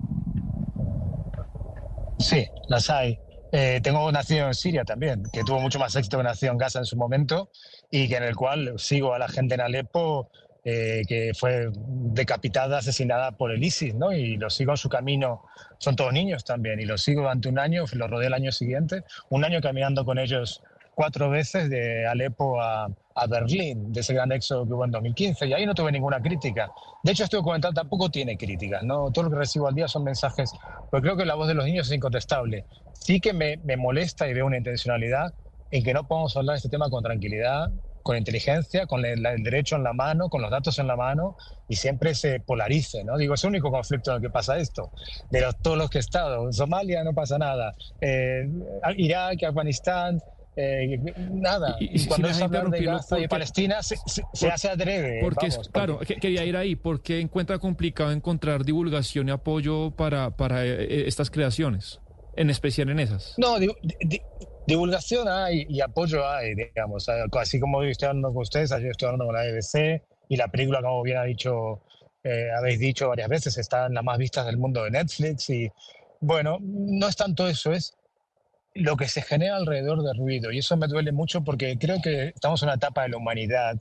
[2.20, 3.20] Sí, las hay.
[3.52, 6.80] Eh, tengo nacido en Siria también, que tuvo mucho más éxito que nacido en Gaza
[6.80, 7.50] en su momento
[7.90, 10.30] y que en el cual sigo a la gente en Alepo
[10.70, 14.12] eh, que fue decapitada, asesinada por el ISIS, ¿no?
[14.12, 15.46] Y los sigo en su camino,
[15.78, 19.04] son todos niños también, y los sigo durante un año, los rodeé el año siguiente,
[19.30, 20.62] un año caminando con ellos
[20.94, 22.90] cuatro veces de Alepo a,
[23.26, 26.72] Berlín, de ese gran éxodo que hubo en 2015, y ahí no tuve ninguna crítica.
[27.02, 29.12] De hecho, este documental tampoco tiene críticas, ¿no?
[29.12, 30.52] Todo lo que recibo al día son mensajes,
[30.92, 32.66] pero creo que la voz de los niños es incontestable.
[32.94, 35.34] Sí que me, me molesta y veo una intencionalidad
[35.72, 37.72] en que no podamos hablar de este tema con tranquilidad,
[38.08, 41.36] con inteligencia, con el, derecho en la mano, con los datos en la mano,
[41.68, 43.18] y siempre se polarice, ¿no?
[43.18, 44.92] Digo, es el único conflicto en el que pasa esto.
[45.30, 48.48] De todos los que he estado, Somalia no pasa nada, eh,
[48.96, 50.22] Irak, Afganistán,
[50.60, 51.00] eh,
[51.32, 51.76] nada.
[51.80, 55.20] Y, cuando se habla de Gaza y Palestina, se, hace adrede.
[55.22, 60.84] Porque, claro, quería ir ahí, porque encuentra complicado encontrar divulgación y apoyo para, para eh,
[60.84, 62.02] eh, estas creaciones,
[62.36, 63.36] en especial en esas.
[63.38, 63.58] No,
[64.66, 67.08] divulgación hay y apoyo hay, digamos.
[67.08, 70.82] Así como estoy hablando con ustedes, ayer estoy hablando con la BBC y la película,
[70.82, 71.84] como bien ha dicho,
[72.58, 75.72] habéis dicho varias veces, está en las más vistas del mundo de Netflix y
[76.20, 77.96] bueno, no es tanto eso, es
[78.78, 80.52] lo que se genera alrededor del ruido.
[80.52, 83.78] Y eso me duele mucho porque creo que estamos en una etapa de la humanidad,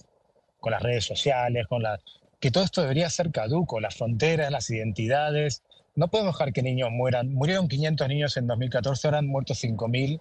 [0.60, 2.00] con las redes sociales, con la,
[2.40, 5.62] que todo esto debería ser caduco, las fronteras, las identidades.
[5.94, 7.32] No podemos dejar que niños mueran.
[7.32, 10.20] Murieron 500 niños en 2014, ahora han muerto 5.000.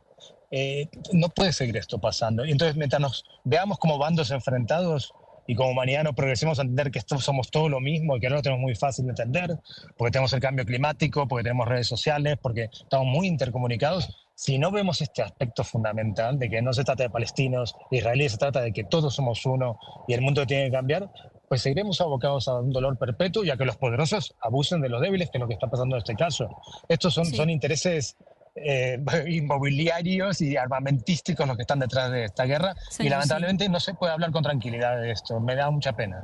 [0.52, 2.46] Eh, no puede seguir esto pasando.
[2.46, 5.14] Y entonces, mientras nos veamos como bandos enfrentados
[5.48, 8.36] y como humanidad no progresemos a entender que somos todo lo mismo y que no
[8.36, 9.60] lo tenemos muy fácil de entender,
[9.98, 14.70] porque tenemos el cambio climático, porque tenemos redes sociales, porque estamos muy intercomunicados, si no
[14.70, 18.74] vemos este aspecto fundamental de que no se trata de palestinos, israelíes, se trata de
[18.74, 21.10] que todos somos uno y el mundo tiene que cambiar,
[21.48, 25.02] pues seguiremos abocados a un dolor perpetuo y a que los poderosos abusen de los
[25.02, 26.50] débiles, que es lo que está pasando en este caso.
[26.90, 28.18] Estos son, son intereses
[28.56, 33.94] eh, inmobiliarios y armamentísticos los que están detrás de esta guerra y lamentablemente no se
[33.94, 35.40] puede hablar con tranquilidad de esto.
[35.40, 36.22] Me da mucha pena.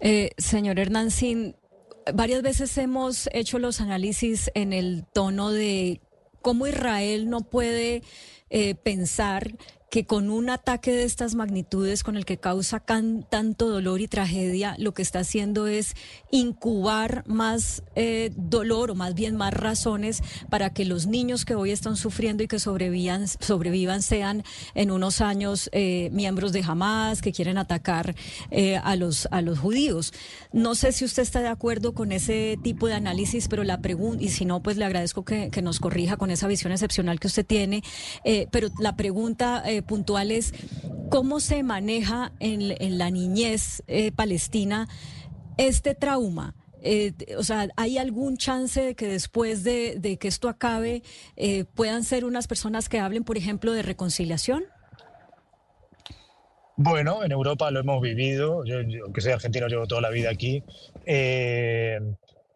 [0.00, 1.08] Eh, señor Hernán
[2.14, 6.00] varias veces hemos hecho los análisis en el tono de
[6.42, 8.02] cómo Israel no puede
[8.50, 9.52] eh, pensar
[9.90, 14.74] que con un ataque de estas magnitudes, con el que causa tanto dolor y tragedia,
[14.78, 15.94] lo que está haciendo es
[16.30, 21.70] incubar más eh, dolor o más bien más razones para que los niños que hoy
[21.70, 27.32] están sufriendo y que sobrevivan, sobrevivan sean en unos años eh, miembros de Hamas que
[27.32, 28.14] quieren atacar
[28.50, 30.12] eh, a, los, a los judíos.
[30.52, 34.22] No sé si usted está de acuerdo con ese tipo de análisis, pero la pregunta,
[34.22, 37.26] y si no, pues le agradezco que, que, nos corrija con esa visión excepcional que
[37.26, 37.82] usted tiene,
[38.50, 40.52] pero la pregunta puntuales,
[41.10, 44.88] ¿cómo se maneja en, la niñez eh, palestina
[45.56, 46.54] este trauma?
[46.80, 51.02] Eh, o sea, ¿hay algún chance de que después de, que esto acabe
[51.36, 54.64] eh, puedan ser unas personas que hablen, por ejemplo, de reconciliación?
[56.76, 58.64] Bueno, en Europa lo hemos vivido.
[58.64, 60.62] Yo, aunque soy argentino, llevo toda la vida aquí.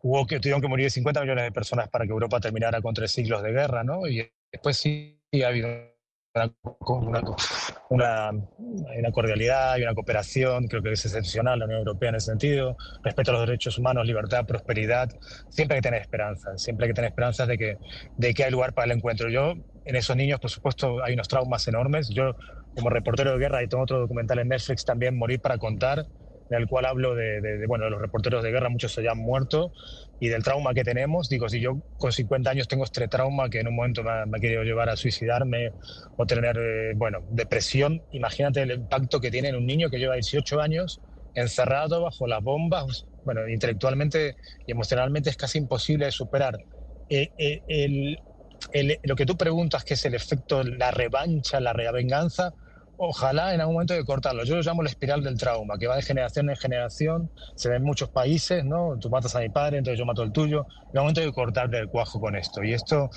[0.03, 3.11] hubo que tuvieron que morir 50 millones de personas para que Europa terminara con tres
[3.11, 4.07] siglos de guerra, ¿no?
[4.07, 5.92] Y después sí ha habido
[7.91, 12.27] una, una, cordialidad y una cooperación, creo que es excepcional la Unión Europea en ese
[12.27, 15.11] sentido, respeto a los derechos humanos, libertad, prosperidad,
[15.51, 17.77] siempre hay que tener esperanza, siempre hay que tener esperanzas de que,
[18.17, 19.29] de que hay lugar para el encuentro.
[19.29, 19.55] Yo,
[19.85, 22.09] en esos niños, por supuesto, hay unos traumas enormes.
[22.09, 22.35] Yo,
[22.75, 26.07] como reportero de guerra, y tengo otro documental en Netflix también, Morir para contar,
[26.53, 29.73] en el cual hablo de, bueno, de los reporteros de guerra, muchos se han muerto,
[30.21, 31.29] y del trauma que tenemos.
[31.29, 34.41] Digo, si yo con 50 años tengo este trauma que en un momento me ha,
[34.41, 35.73] querido llevar a suicidarme
[36.17, 40.15] o tener, eh, bueno, depresión, imagínate el impacto que tiene en un niño que lleva
[40.15, 41.01] 18 años
[41.35, 43.07] encerrado bajo las bombas.
[43.25, 44.37] Bueno, intelectualmente
[44.67, 46.59] y emocionalmente es casi imposible de superar.
[47.09, 47.63] Eh, eh,
[48.73, 52.53] el, lo que tú preguntas, que es el efecto, la revancha, la revenganza,
[53.05, 54.45] ojalá en algún momento de cortarlo.
[54.45, 57.77] Yo lo llamo la espiral del trauma, que va de generación en generación, se ve
[57.77, 58.97] en muchos países, ¿no?
[59.01, 60.67] Tú matas a mi padre, entonces yo mato al tuyo.
[60.93, 62.63] En algún momento de cortar del cuajo con esto.
[62.63, 63.11] Y esto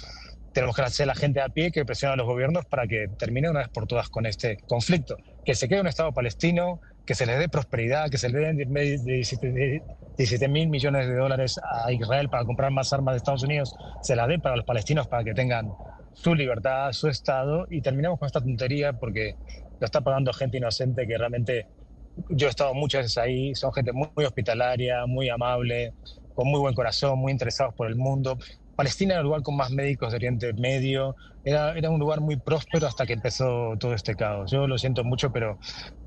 [0.54, 3.48] tenemos que hacer la gente a pie que presiona a los gobiernos para que termine
[3.48, 5.18] una vez por todas con este conflicto.
[5.46, 8.58] Que se quede un Estado palestino, que se le dé prosperidad, que se le den
[8.58, 14.16] 17 mil millones de dólares a Israel para comprar más armas de Estados Unidos, se
[14.16, 15.70] la dé para los palestinos para que tengan
[16.14, 19.36] su libertad, su Estado, y terminamos con esta tontería porque
[19.80, 21.68] lo está pagando gente inocente que realmente
[22.30, 25.94] yo he estado muchas veces ahí, son gente muy, hospitalaria, muy amable,
[26.34, 28.38] con muy buen corazón, muy interesados por el mundo.
[28.76, 32.38] Palestina era el lugar con más médicos de Oriente Medio, era, era un lugar muy
[32.38, 34.52] próspero hasta que empezó todo este caos.
[34.52, 35.58] Yo lo siento mucho, pero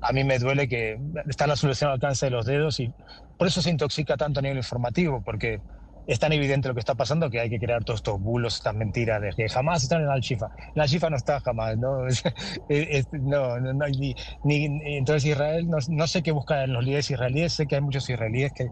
[0.01, 2.91] a mí me duele que está la solución al alcance de los dedos y
[3.37, 5.61] por eso se intoxica tanto a nivel informativo, porque
[6.09, 8.73] es tan evidente lo que está pasando que hay que crear todos estos bulos, estas
[8.73, 10.49] mentiras de que jamás están en Al-Shifa.
[10.75, 11.99] En Al-Shifa no está jamás, ¿no?
[13.11, 14.65] no, no, ni, ni,
[14.97, 18.51] entonces Israel, no, no, sé qué buscan los líderes israelíes, sé que hay muchos israelíes
[18.53, 18.69] que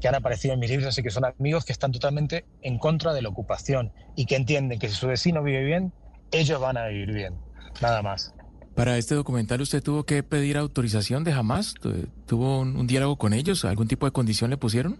[0.00, 3.12] que han aparecido en mis libros y que son amigos que están totalmente en contra
[3.12, 5.92] de la ocupación y que entienden que si su vecino vive bien,
[6.32, 7.34] ellos van a vivir bien.
[7.82, 8.34] Nada más.
[8.74, 11.74] Para este documental usted tuvo que pedir autorización de Hamas,
[12.26, 14.98] tuvo un, un diálogo con ellos, algún tipo de condición le pusieron.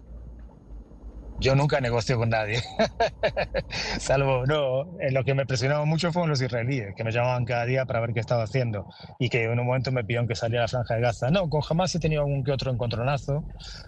[1.41, 2.63] Yo nunca negocio con nadie.
[3.99, 7.87] Salvo, no, lo que me presionaba mucho fueron los israelíes, que me llamaban cada día
[7.87, 8.87] para ver qué estaba haciendo
[9.19, 11.31] y que en un momento me pidieron que saliera a la franja de Gaza.
[11.31, 13.43] No, con jamás he tenido algún que otro encontronazo,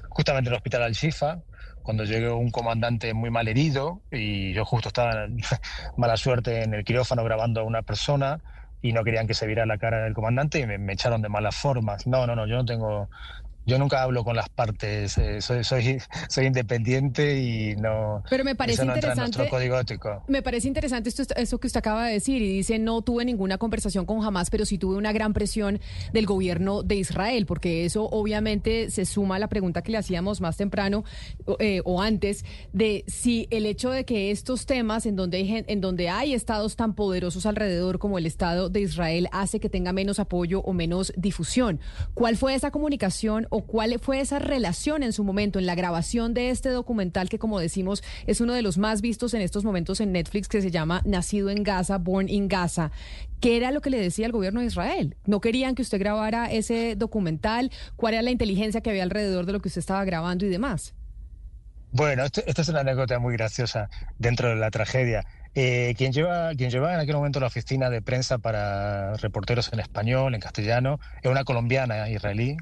[0.09, 1.43] justamente en el hospital Al-Shifa,
[1.83, 5.27] cuando llegó un comandante muy mal herido y yo justo estaba
[5.99, 8.43] mala suerte en el quirófano grabando a una persona
[8.81, 11.29] y no querían que se viera la cara del comandante y me, me, echaron de
[11.29, 12.07] malas formas.
[12.07, 13.11] No, no, no, yo no tengo
[13.65, 15.99] yo nunca hablo con las partes, eh, soy, soy,
[16.29, 18.23] soy independiente y no.
[18.29, 19.49] Pero me parece interesante.
[19.49, 20.25] código ético.
[20.29, 23.59] Me parece interesante esto, eso que usted acaba de decir y dice no tuve ninguna
[23.59, 25.81] conversación con Hamas, pero sí tuve una gran presión
[26.13, 30.41] del gobierno de Israel, porque eso obviamente se suma a la pregunta que le hacíamos
[30.41, 31.05] más temprano
[31.59, 35.81] eh, o antes de si el hecho de que estos temas en donde hay, en
[35.81, 40.19] donde hay estados tan poderosos alrededor como el Estado de Israel hace que tenga menos
[40.19, 41.81] apoyo o menos difusión.
[42.15, 43.47] ¿Cuál fue esa comunicación?
[43.53, 47.39] O cuál fue esa relación en su momento en la grabación de este documental que,
[47.39, 50.71] como decimos, es uno de los más vistos en estos momentos en Netflix, que se
[50.71, 52.91] llama Nacido en Gaza, Born in Gaza.
[53.41, 55.17] ¿Qué era lo que le decía el gobierno de Israel?
[55.27, 57.71] ¿No querían que usted grabara ese documental?
[57.97, 60.95] ¿Cuál era la inteligencia que había alrededor de lo que usted estaba grabando y demás?
[61.91, 65.27] Bueno, esta es una anécdota muy graciosa dentro de la tragedia.
[65.55, 69.81] Eh, quien, lleva, quien llevaba en aquel momento la oficina de prensa para reporteros en
[69.81, 72.57] español, en castellano, es una colombiana israelí.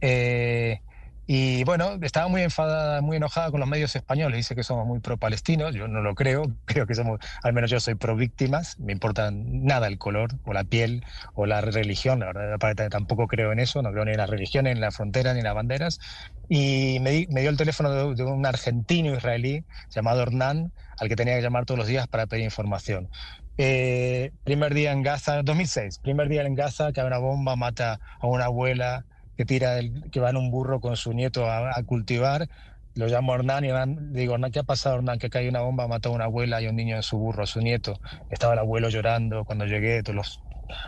[0.00, 0.80] Eh,
[1.26, 4.36] y bueno, estaba muy enfadada, muy enojada con los medios españoles.
[4.36, 5.74] Dice que somos muy pro-palestinos.
[5.74, 6.44] Yo no lo creo.
[6.66, 8.78] Creo que somos, al menos yo soy pro-víctimas.
[8.78, 11.04] Me importa nada el color, o la piel,
[11.34, 12.20] o la religión.
[12.20, 13.80] La verdad, tampoco creo en eso.
[13.80, 16.00] No creo ni en la religión, ni en la frontera, ni en las banderas.
[16.48, 21.36] Y me, me dio el teléfono de, un argentino israelí llamado Hernán, al que tenía
[21.36, 23.08] que llamar todos los días para pedir información.
[23.56, 28.26] Eh, primer día en Gaza, 2006, primer día en Gaza, que una bomba, mata a
[28.26, 29.06] una abuela
[29.36, 32.48] que tira el, que va en un burro con su nieto a, cultivar.
[32.94, 35.18] Lo llamo a Hernán y Hernán, digo, Hernán, ¿qué ha pasado, Hernán?
[35.18, 37.46] Que cae una bomba, mató a una abuela y un niño en su burro, a
[37.46, 38.00] su nieto.
[38.30, 40.42] Estaba el abuelo llorando cuando llegué, todos los,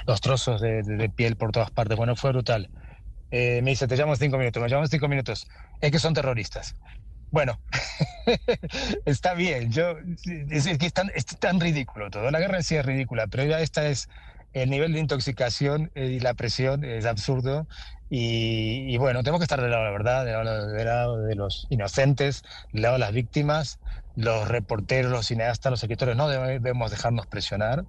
[0.07, 1.97] los trozos de, piel por todas partes.
[1.97, 2.71] Bueno, fue brutal.
[3.33, 5.49] Eh, me dice, te llamo cinco minutos, me llamo cinco minutos.
[5.81, 6.77] Es que son terroristas.
[7.33, 7.59] Bueno,
[9.05, 9.97] está bien, yo,
[10.51, 12.31] es, que es tan, es tan ridículo todo.
[12.31, 14.09] La guerra en sí es ridícula, pero ya esta es
[14.53, 17.67] el nivel de intoxicación eh, y la presión es absurdo
[18.09, 22.43] y, bueno, tenemos que estar del lado de la verdad, del lado, de los inocentes,
[22.73, 23.81] del lado de las víctimas,
[24.15, 27.85] los reporteros, los cineastas, los escritores, no debemos dejarnos presionar,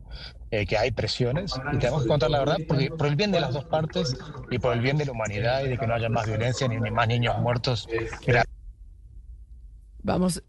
[0.50, 3.40] eh, que hay presiones y tenemos que contar la verdad por, por, el bien de
[3.40, 4.18] las dos partes
[4.50, 6.78] y por el bien de la humanidad y de que no haya más violencia ni,
[6.78, 7.88] ni más niños muertos.
[10.04, 10.42] Vamos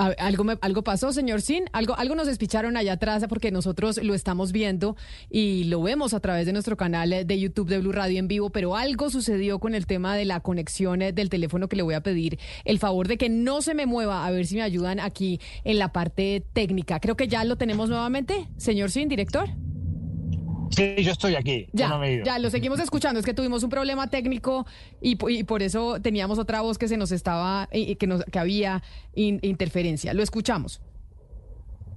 [0.00, 4.52] algo, algo pasó, señor Sin, algo, algo nos despicharon allá atrás porque nosotros lo estamos
[4.52, 4.96] viendo
[5.28, 8.50] y lo vemos a través de nuestro canal de YouTube de Blue Radio en vivo,
[8.50, 12.02] pero algo sucedió con el tema de la conexión del teléfono que le voy a
[12.02, 15.40] pedir el favor de que no se me mueva, a ver si me ayudan aquí
[15.64, 17.00] en la parte técnica.
[17.00, 19.48] Creo que ya lo tenemos nuevamente, señor Sin, director.
[20.70, 21.66] Sí, yo estoy aquí.
[21.72, 23.18] Ya, ya lo seguimos escuchando.
[23.18, 24.66] Es que tuvimos un problema técnico
[25.00, 28.82] y, por eso teníamos otra voz que se nos estaba, y que, nos, que había
[29.14, 30.14] interferencia.
[30.14, 30.80] Lo escuchamos.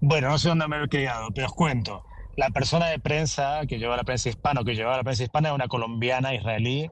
[0.02, 2.04] Bueno, no sé dónde me he quedado, pero os cuento.
[2.36, 5.56] La persona de prensa que lleva la prensa hispana, que llevaba la prensa hispana, es
[5.56, 6.90] una colombiana israelí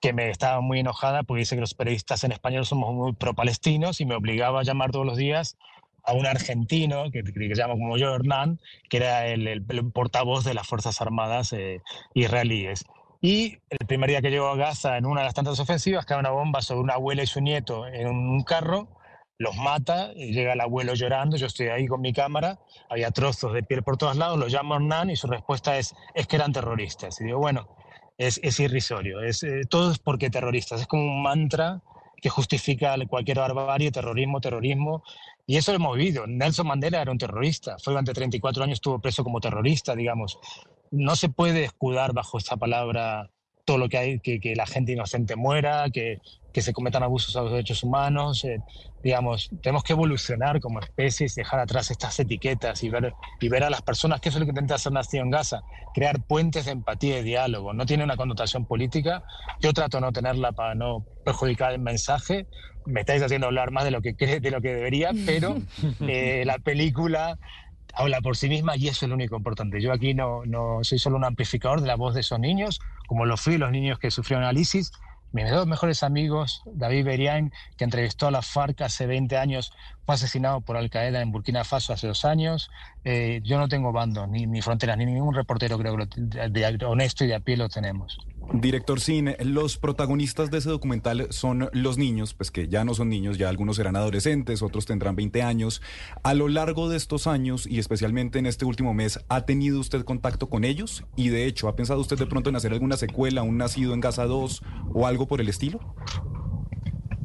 [0.00, 4.00] que me estaba muy enojada porque dice que los periodistas en español somos muy pro-palestinos
[4.00, 5.56] y me obligaba a llamar todos los días
[6.04, 10.54] a un argentino que, que se llama como yo, Hernán, que era el, portavoz de
[10.54, 11.80] las Fuerzas Armadas eh,
[12.14, 12.84] israelíes.
[13.20, 16.18] Y el primer día que llegó a Gaza, en una de las tantas ofensivas, cae
[16.18, 18.88] una bomba sobre una abuela y su nieto en un carro,
[19.38, 22.58] los mata, y llega el abuelo llorando, yo estoy ahí con mi cámara,
[22.90, 26.26] había trozos de piel por todos lados, lo llamo Hernán y su respuesta es, es
[26.26, 27.18] que eran terroristas.
[27.20, 27.66] Y digo, bueno,
[28.18, 31.80] es, es irrisorio, es, eh, todo es porque terroristas, es como un mantra
[32.20, 35.02] que justifica cualquier barbarie, terrorismo, terrorismo,
[35.46, 36.26] y eso lo hemos vivido.
[36.26, 40.38] Nelson Mandela era un terrorista, fue durante 34 años, estuvo preso como terrorista, digamos.
[40.90, 43.30] No se puede escudar bajo esta palabra
[43.64, 46.20] todo lo que hay, que, que la gente inocente muera, que,
[46.52, 48.44] que se cometan abusos a los derechos humanos.
[48.44, 48.58] eh,
[49.02, 53.70] digamos, tenemos que evolucionar como especies, dejar atrás estas etiquetas y ver, y ver a
[53.70, 55.62] las personas, que eso es lo que intenta hacer Nación Gaza,
[55.94, 57.74] crear puentes de empatía y diálogo.
[57.74, 59.24] No tiene una connotación política,
[59.60, 62.46] yo trato de no tenerla para no perjudicar el mensaje.
[62.86, 65.56] Me estáis haciendo hablar más de lo que, de lo que debería, pero
[66.06, 67.38] eh, la película
[67.96, 69.80] habla por sí misma y eso es lo único importante.
[69.80, 73.24] Yo aquí no, no soy solo un amplificador de la voz de esos niños, como
[73.26, 74.90] lo fui los niños que sufrieron al ISIS.
[75.32, 79.72] Mis dos mejores amigos, David Beriain, que entrevistó a la FARC hace 20 años,
[80.06, 82.70] fue asesinado por Al Qaeda en Burkina Faso hace dos años.
[83.02, 86.84] Eh, yo no tengo bandos, ni, ni fronteras, ni ningún reportero creo que lo- de
[86.86, 88.16] honesto y de a pie lo tenemos.
[88.52, 93.08] Director Cine, los protagonistas de ese documental son los niños, pues que ya no son
[93.08, 95.82] niños, ya algunos serán adolescentes, otros tendrán 20 años.
[96.22, 100.04] A lo largo de estos años y especialmente en este último mes, ¿ha tenido usted
[100.04, 101.04] contacto con ellos?
[101.16, 104.00] Y de hecho, ¿ha pensado usted de pronto en hacer alguna secuela, un nacido en
[104.00, 105.80] Gaza 2 o algo por el estilo?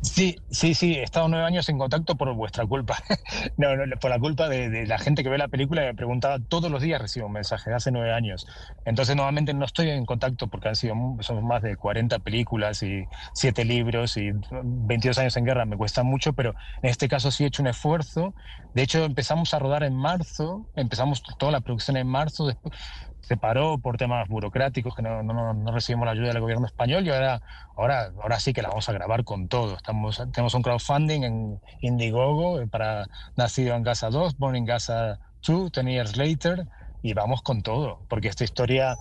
[0.02, 2.98] Sí, sí, sí, he estado nueve años en contacto por vuestra culpa.
[3.58, 5.94] no, no, por la culpa de, de la gente que ve la película y me
[5.96, 8.48] preguntaba todos los días recibo un mensaje, hace nueve años.
[8.86, 13.08] Entonces, normalmente no estoy en contacto porque han sido son más de 40 películas y
[13.34, 17.44] siete libros y 22 años en guerra, me cuesta mucho, pero en este caso sí
[17.44, 18.34] he hecho un esfuerzo.
[18.74, 22.74] De hecho, empezamos a rodar en marzo, empezamos toda la producción en marzo, después
[23.22, 27.42] se paró por temas burocráticos que no, recibimos la ayuda del gobierno español y ahora,
[27.76, 29.76] ahora, ahora sí que la vamos a grabar con todo.
[29.76, 35.20] Estamos, tenemos un crowdfunding en Indiegogo eh, para Nacido en Gaza 2, Born in Gaza
[35.46, 36.66] 2, 10 Years Later,
[37.02, 38.96] y vamos con todo, porque esta historia,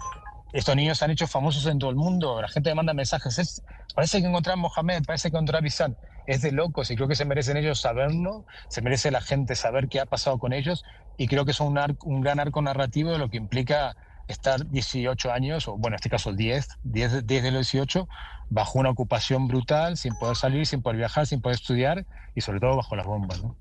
[0.53, 3.39] estos niños se han hecho famosos en todo el mundo, la gente me manda mensajes,
[3.39, 3.63] "Es-
[3.95, 5.97] parece que encontré a Mohamed, parece que encontré a Bisan,
[6.29, 9.89] es de locos y creo que se merecen ellos saberlo, se merece la gente saber
[9.89, 10.85] qué ha pasado con ellos
[11.17, 13.97] y creo que son un, ar- un gran arco narrativo de lo que implica
[14.29, 18.09] estar 18 años, o bueno, en este caso 10, 10, de- 10 de los 18,
[18.51, 22.61] bajo una ocupación brutal, sin poder salir, sin poder viajar, sin poder estudiar y sobre
[22.61, 23.43] todo bajo las bombas.
[23.43, 23.59] ¿no?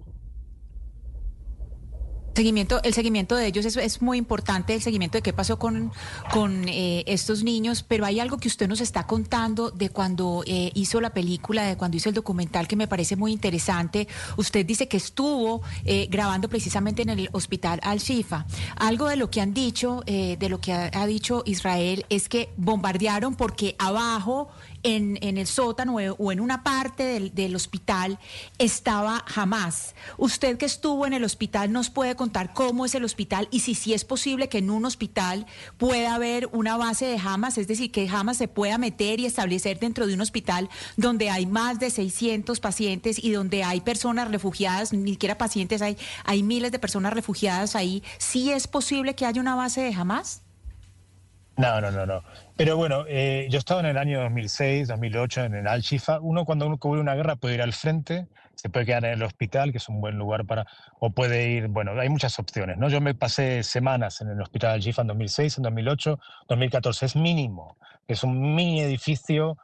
[2.38, 5.92] Seguimiento, el seguimiento de ellos es, es muy importante, el seguimiento de qué pasó con,
[6.32, 10.70] con eh, estos niños, pero hay algo que usted nos está contando de cuando eh,
[10.76, 14.08] hizo la película, de cuando hizo el documental que me parece muy interesante.
[14.38, 18.46] Usted dice que estuvo eh, grabando precisamente en el hospital Al-Shifa.
[18.76, 22.30] Algo de lo que han dicho, eh, de lo que ha, ha dicho Israel, es
[22.30, 24.48] que bombardearon porque abajo
[24.84, 28.20] en, en el sótano o- en una parte del, del hospital
[28.58, 29.96] estaba Hamas.
[30.18, 33.76] Usted que estuvo en el hospital nos puede contar cómo es el hospital y si
[33.76, 35.46] sí es posible que en un hospital
[35.78, 39.80] pueda haber una base de Hamas, es decir, que Hamas se pueda meter y establecer
[39.80, 44.94] dentro de un hospital donde hay más de 600 pacientes y donde hay personas refugiadas,
[44.94, 48.04] ni siquiera pacientes, hay, hay miles de personas refugiadas ahí.
[48.18, 50.42] ¿Sí es posible que haya una base de Hamas?
[51.58, 52.24] No, no, no, no.
[52.56, 56.20] Pero bueno, eh, yo estaba en el año 2006, 2008 en el Al-Shifa.
[56.20, 59.24] Uno cuando uno cubre una guerra puede ir al frente, se puede quedar en el
[59.24, 60.68] hospital, que es un buen lugar para,
[61.00, 62.90] o puede ir, bueno, hay muchas opciones, ¿no?
[62.90, 67.78] Yo me pasé semanas en el hospital Al-Shifa en 2006, en 2008, 2014, es mínimo,
[68.08, 69.58] es un mini edificio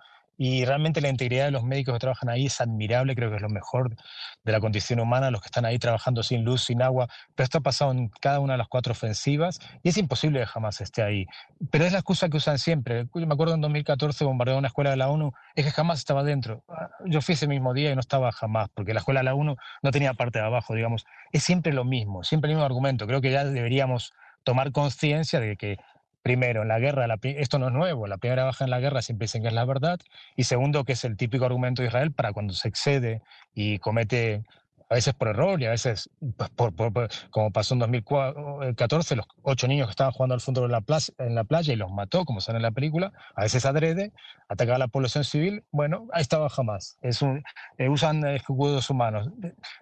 [0.46, 3.42] y realmente la integridad de los médicos que trabajan ahí es admirable, creo que es
[3.42, 3.96] lo mejor
[4.44, 7.60] de la condición humana, los que están ahí trabajando sin luz, sin agua, pero esto
[7.60, 11.02] ha pasado en cada una de las cuatro ofensivas y es imposible que jamás esté
[11.02, 11.28] ahí.
[11.72, 13.08] Pero es la excusa que usan siempre.
[13.16, 16.24] Yo me acuerdo en 2014 bombardeó una escuela de la ONU, es que jamás estaba
[16.24, 16.66] dentro.
[17.06, 19.56] Yo fui ese mismo día y no estaba jamás, porque la escuela de la ONU
[19.82, 21.06] no tenía parte de abajo, digamos.
[21.32, 23.08] Es siempre lo mismo, siempre el mismo argumento.
[23.08, 24.12] Creo que ya deberíamos
[24.44, 25.78] tomar conciencia de que
[26.24, 29.02] Primero, en la guerra, la esto no es nuevo, la primera baja en la guerra
[29.02, 30.00] siempre dicen que es la verdad,
[30.38, 33.22] y segundo, que es el típico argumento de Israel para cuando se excede
[33.54, 34.46] y comete,
[34.90, 39.16] a veces por error y a veces, pues, por, por- por- como pasó en 2014,
[39.16, 41.78] los ocho niños que estaban jugando al fondo de la plaza, en la playa y
[41.78, 44.12] los mató, como sale en la película, a veces adrede,
[44.50, 47.44] atacaba a la población civil, bueno, ahí estaba jamás, es un,
[47.78, 49.30] eh, usan escudos humanos.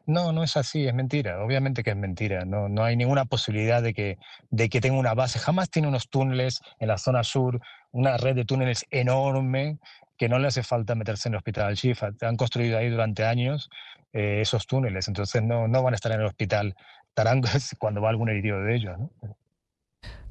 [0.06, 3.82] No, no es así, es mentira, obviamente que es mentira, no, no hay ninguna posibilidad
[3.82, 4.18] de que,
[4.50, 7.60] de que tenga una base, jamás tiene unos túneles en la zona sur,
[7.92, 9.78] una red de túneles enorme
[10.22, 12.12] que no le hace falta meterse en el hospital al Shifa.
[12.22, 13.72] Han construido ahí durante años
[14.14, 16.76] eh, esos túneles, entonces no, no van a estar en el hospital
[17.08, 17.42] estarán
[17.80, 19.00] cuando va algún herido de ellos.
[19.00, 19.10] ¿no?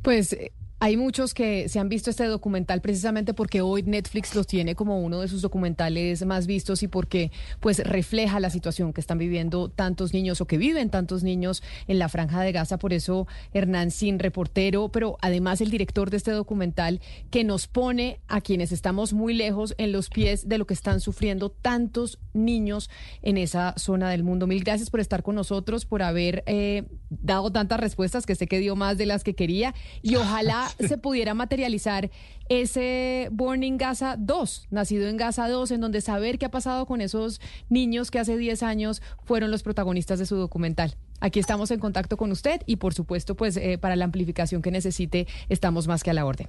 [0.03, 0.37] Pues
[0.83, 4.99] hay muchos que se han visto este documental precisamente porque hoy Netflix los tiene como
[4.99, 7.31] uno de sus documentales más vistos y porque
[7.61, 11.99] pues refleja la situación que están viviendo tantos niños o que viven tantos niños en
[11.99, 12.79] la franja de Gaza.
[12.79, 18.21] Por eso Hernán Sin, reportero, pero además el director de este documental que nos pone
[18.27, 22.89] a quienes estamos muy lejos en los pies de lo que están sufriendo tantos niños
[23.21, 24.47] en esa zona del mundo.
[24.47, 28.61] Mil gracias por estar con nosotros, por haber eh, dado tantas respuestas que sé que
[28.61, 32.11] dio más de las que quería y ojalá se pudiera materializar
[32.49, 36.87] ese Born in Gaza 2, nacido en Gaza 2, en donde saber qué ha pasado
[36.87, 40.97] con esos niños que hace 10 años fueron los protagonistas de su documental.
[41.21, 44.71] Aquí estamos en contacto con usted y por supuesto, pues eh, para la amplificación que
[44.71, 46.49] necesite, estamos más que a la orden.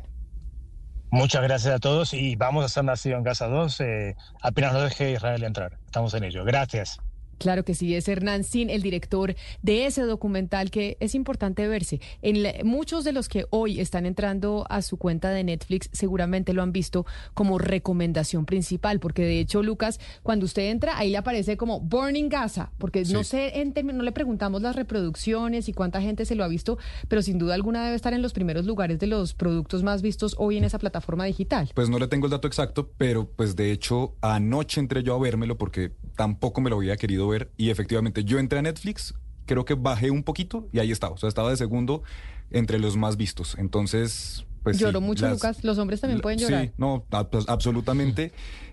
[1.11, 4.81] Muchas gracias a todos y vamos a ser nacido en Gaza 2 eh, apenas no
[4.81, 5.77] deje Israel entrar.
[5.85, 6.45] Estamos en ello.
[6.45, 7.01] Gracias.
[7.41, 11.99] Claro que sí, es Hernán Sin, el director de ese documental que es importante verse.
[12.21, 16.61] En muchos de los que hoy están entrando a su cuenta de Netflix seguramente lo
[16.61, 21.57] han visto como recomendación principal, porque de hecho, Lucas, cuando usted entra, ahí le aparece
[21.57, 26.25] como Burning Gaza, porque no sé, en no le preguntamos las reproducciones y cuánta gente
[26.25, 26.77] se lo ha visto,
[27.07, 30.35] pero sin duda alguna debe estar en los primeros lugares de los productos más vistos
[30.37, 31.71] hoy en esa plataforma digital.
[31.73, 35.19] Pues no le tengo el dato exacto, pero pues de hecho anoche entré yo a
[35.19, 39.13] vérmelo porque tampoco me lo había querido ver y efectivamente yo entré a Netflix,
[39.45, 42.03] creo que bajé un poquito y ahí estaba, o sea, estaba de segundo
[42.51, 43.55] entre los más vistos.
[43.57, 44.77] Entonces, pues...
[44.77, 45.63] Lloró mucho, Lucas.
[45.63, 46.65] Los hombres también pueden llorar.
[46.65, 48.31] Sí, no, pues, absolutamente.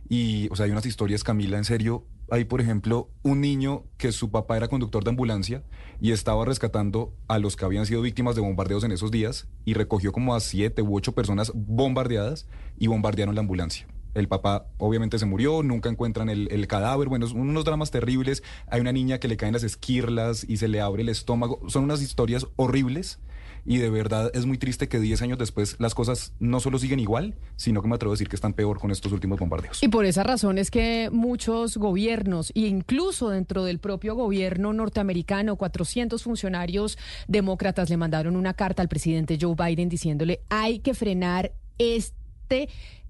[0.08, 2.04] Y, o sea, hay unas historias, Camila, en serio.
[2.30, 5.62] Hay, por ejemplo, un niño que su papá era conductor de ambulancia
[6.00, 9.74] y estaba rescatando a los que habían sido víctimas de bombardeos en esos días y
[9.74, 12.46] recogió como a siete u ocho personas bombardeadas
[12.78, 13.86] y bombardearon la ambulancia.
[14.18, 17.08] El papá obviamente se murió, nunca encuentran el, cadáver.
[17.08, 18.42] Bueno, son unos dramas terribles.
[18.66, 21.60] Hay una niña que le caen las esquirlas y se le abre el estómago.
[21.68, 23.18] Son unas historias horribles
[23.64, 27.00] y de verdad es muy triste que 10 años después las cosas no solo siguen
[27.00, 29.82] igual, sino que me atrevo a decir que están peor con estos últimos bombardeos.
[29.82, 35.56] Y por esa razón es que muchos gobiernos, e incluso dentro del propio gobierno norteamericano,
[35.56, 36.96] 400 funcionarios
[37.26, 42.68] demócratas le mandaron una carta al presidente Joe Biden diciéndole hay que frenar este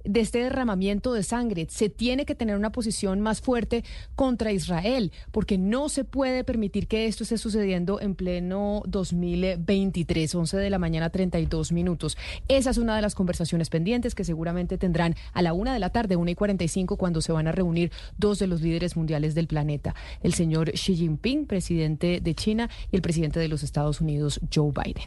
[0.08, 1.66] de este derramamiento de sangre.
[1.68, 3.84] Se tiene que tener una posición más fuerte
[4.16, 10.56] contra Israel, porque no se puede permitir que esto esté sucediendo en pleno 2023, 11
[10.56, 12.16] de la mañana, 32 minutos.
[12.48, 15.90] Esa es una de las conversaciones pendientes que seguramente tendrán a la una de la
[15.90, 19.46] tarde, una y 45, cuando se van a reunir dos de los líderes mundiales del
[19.46, 24.40] planeta, el señor Xi Jinping, presidente de China, y el presidente de los Estados Unidos,
[24.52, 25.04] Joe Biden.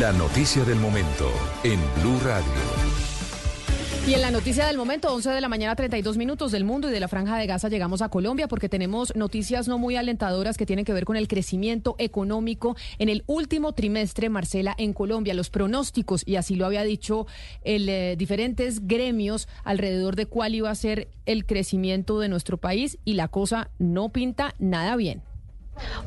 [0.00, 1.30] La noticia del momento
[1.62, 3.17] en Blue Radio.
[4.08, 6.92] Y en la noticia del momento, 11 de la mañana, 32 minutos del mundo y
[6.92, 10.64] de la franja de Gaza, llegamos a Colombia porque tenemos noticias no muy alentadoras que
[10.64, 15.34] tienen que ver con el crecimiento económico en el último trimestre, Marcela, en Colombia.
[15.34, 17.26] Los pronósticos, y así lo había dicho
[17.64, 22.96] el eh, diferentes gremios alrededor de cuál iba a ser el crecimiento de nuestro país
[23.04, 25.27] y la cosa no pinta nada bien.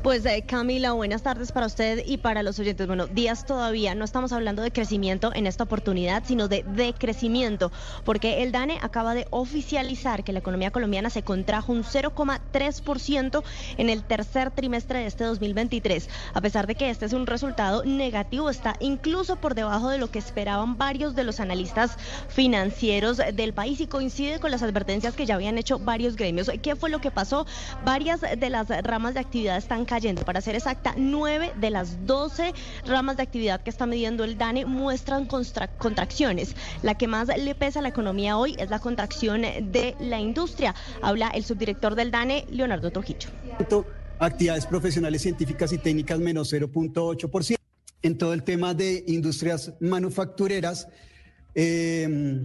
[0.03, 2.87] Pues eh, Camila, buenas tardes para usted y para los oyentes.
[2.87, 7.71] Bueno, días todavía, no estamos hablando de crecimiento en esta oportunidad, sino de decrecimiento,
[8.03, 13.43] porque el DANE acaba de oficializar que la economía colombiana se contrajo un 0,3%
[13.77, 16.09] en el tercer trimestre de este 2023.
[16.33, 20.11] A pesar de que este es un resultado negativo, está incluso por debajo de lo
[20.11, 21.97] que esperaban varios de los analistas
[22.27, 26.49] financieros del país y coincide con las advertencias que ya habían hecho varios gremios.
[26.61, 27.45] ¿Qué fue lo que pasó?
[27.85, 30.23] Varias de las ramas de actividad están cayendo.
[30.23, 32.53] Para ser exacta, nueve de las doce
[32.85, 36.55] ramas de actividad que está midiendo el DANE muestran contracciones.
[36.83, 40.75] La que más le pesa a la economía hoy es la contracción de la industria.
[41.01, 43.29] Habla el subdirector del DANE, Leonardo Trujillo.
[44.19, 47.55] Actividades profesionales, científicas y técnicas menos 0.8%.
[48.03, 50.87] En todo el tema de industrias manufactureras,
[51.53, 52.43] eh,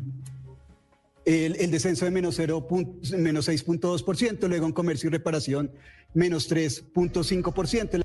[1.27, 5.73] el, descenso de menos, menos 6.2%, luego en comercio y reparación
[6.17, 8.03] menos 3.5%.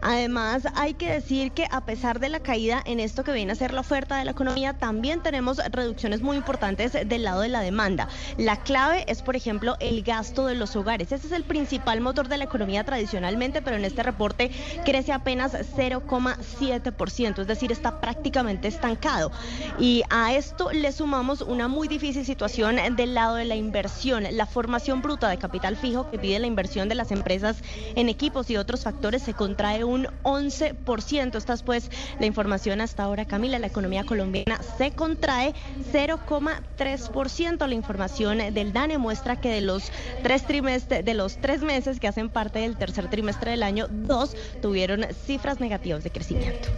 [0.00, 3.56] Además, hay que decir que a pesar de la caída en esto que viene a
[3.56, 7.60] ser la oferta de la economía, también tenemos reducciones muy importantes del lado de la
[7.60, 8.08] demanda.
[8.36, 11.12] La clave es, por ejemplo, el gasto de los hogares.
[11.12, 14.50] Ese es el principal motor de la economía tradicionalmente, pero en este reporte
[14.84, 19.30] crece apenas 0,7%, es decir, está prácticamente estancado.
[19.78, 24.24] Y a esto le sumamos una muy difícil situación del lado de la inversión.
[24.32, 27.56] La formación bruta de capital fijo que pide la inversión de las empresas
[27.94, 31.36] en equipos y otros factores se contrae un 11%.
[31.36, 31.88] Esta es pues
[32.18, 33.60] la información hasta ahora, Camila.
[33.60, 35.54] La economía colombiana se contrae
[35.92, 37.64] 0,3%.
[37.68, 39.92] La información del DANE muestra que de los
[40.24, 44.34] tres trimestres, de los tres meses que hacen parte del tercer trimestre del año, dos
[44.60, 46.68] tuvieron cifras negativas de crecimiento.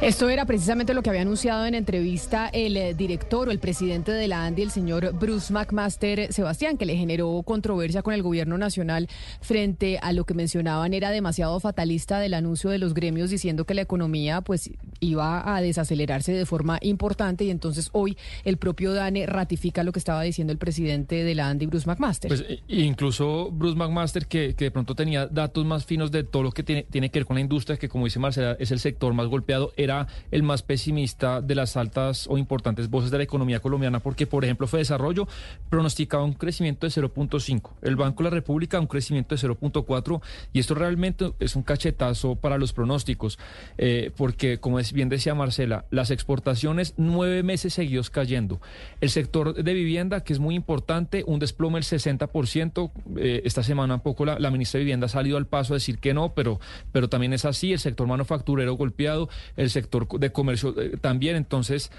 [0.00, 4.12] Esto era precisamente lo que había anunciado en entrevista el eh, director o el presidente
[4.12, 8.58] de la ANDI, el señor Bruce McMaster Sebastián, que le generó controversia con el gobierno
[8.58, 9.08] nacional
[9.40, 13.74] frente a lo que mencionaban era demasiado fatalista del anuncio de los gremios diciendo que
[13.74, 19.26] la economía pues iba a desacelerarse de forma importante y entonces hoy el propio DANE
[19.26, 22.28] ratifica lo que estaba diciendo el presidente de la ANDI, Bruce McMaster.
[22.28, 26.50] Pues incluso Bruce McMaster que, que, de pronto tenía datos más finos de todo lo
[26.50, 29.14] que tiene, tiene que ver con la industria, que como dice Marcela es el sector
[29.14, 33.60] más golpeado, era el más pesimista de las altas o importantes voces de la economía
[33.60, 35.28] colombiana, porque por ejemplo fue desarrollo
[35.70, 40.20] pronosticaba un crecimiento de 0.5, el Banco de la República un crecimiento de 0.4
[40.52, 43.38] y esto realmente es un cachetazo para los pronósticos,
[43.76, 48.60] eh, porque como bien decía Marcela, las exportaciones nueve meses seguidos cayendo,
[49.00, 53.96] el sector de vivienda que es muy importante, un desplome del 60%, eh, esta semana
[53.96, 56.32] un poco la, la ministra de Vivienda ha salido al paso a decir que no,
[56.32, 56.58] pero,
[56.92, 61.36] pero también es así, el sector manufacturero golpeado, el sector de comercio eh, también.
[61.36, 61.90] Entonces,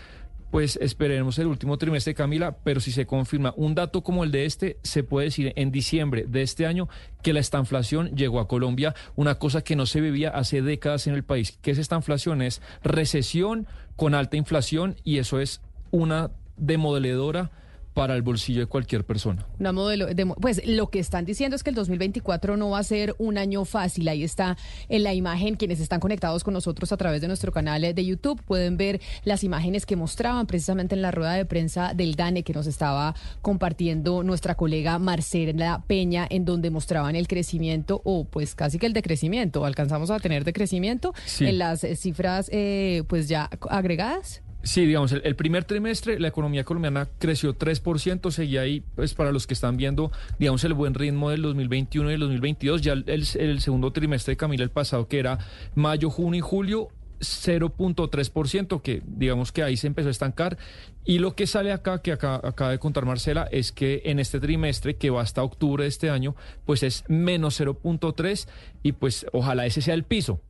[0.51, 4.45] pues esperemos el último trimestre, Camila, pero si se confirma un dato como el de
[4.45, 6.87] este, se puede decir en diciembre de este año
[7.21, 11.15] que la estanflación llegó a Colombia, una cosa que no se vivía hace décadas en
[11.15, 11.57] el país.
[11.61, 12.41] ¿Qué es esta inflación?
[12.41, 17.51] Es recesión con alta inflación y eso es una demodeledora
[17.97, 19.43] para el bolsillo de cualquier persona.
[19.59, 20.05] Una modelo
[20.39, 23.65] pues lo que están diciendo es que el 2024 no va a ser un año
[23.65, 24.07] fácil.
[24.07, 24.55] Ahí está
[24.87, 28.39] en la imagen quienes están conectados con nosotros a través de nuestro canal de YouTube
[28.43, 32.53] pueden ver las imágenes que mostraban precisamente en la rueda de prensa del DANE que
[32.53, 38.77] nos estaba compartiendo nuestra colega Marcela Peña en donde mostraban el crecimiento o pues casi
[38.77, 39.65] que el decrecimiento.
[39.65, 44.43] Alcanzamos a tener decrecimiento en las cifras eh, pues ya agregadas.
[44.67, 49.47] Sí, digamos, el, primer trimestre la economía colombiana creció 3%, seguía ahí, pues para los
[49.47, 53.91] que están viendo, digamos, el buen ritmo del 2021 y el 2022, ya el, segundo
[53.91, 55.39] trimestre de Camila el pasado, que era
[55.73, 56.89] mayo, junio y julio,
[57.21, 60.57] 0.3%, que digamos que ahí se empezó a estancar.
[61.05, 64.41] Y lo que sale acá, que acá, acaba de contar Marcela, es que en este
[64.41, 68.49] trimestre, que va hasta octubre de este año, pues es menos 0.3
[68.83, 70.41] y pues ojalá ese sea el piso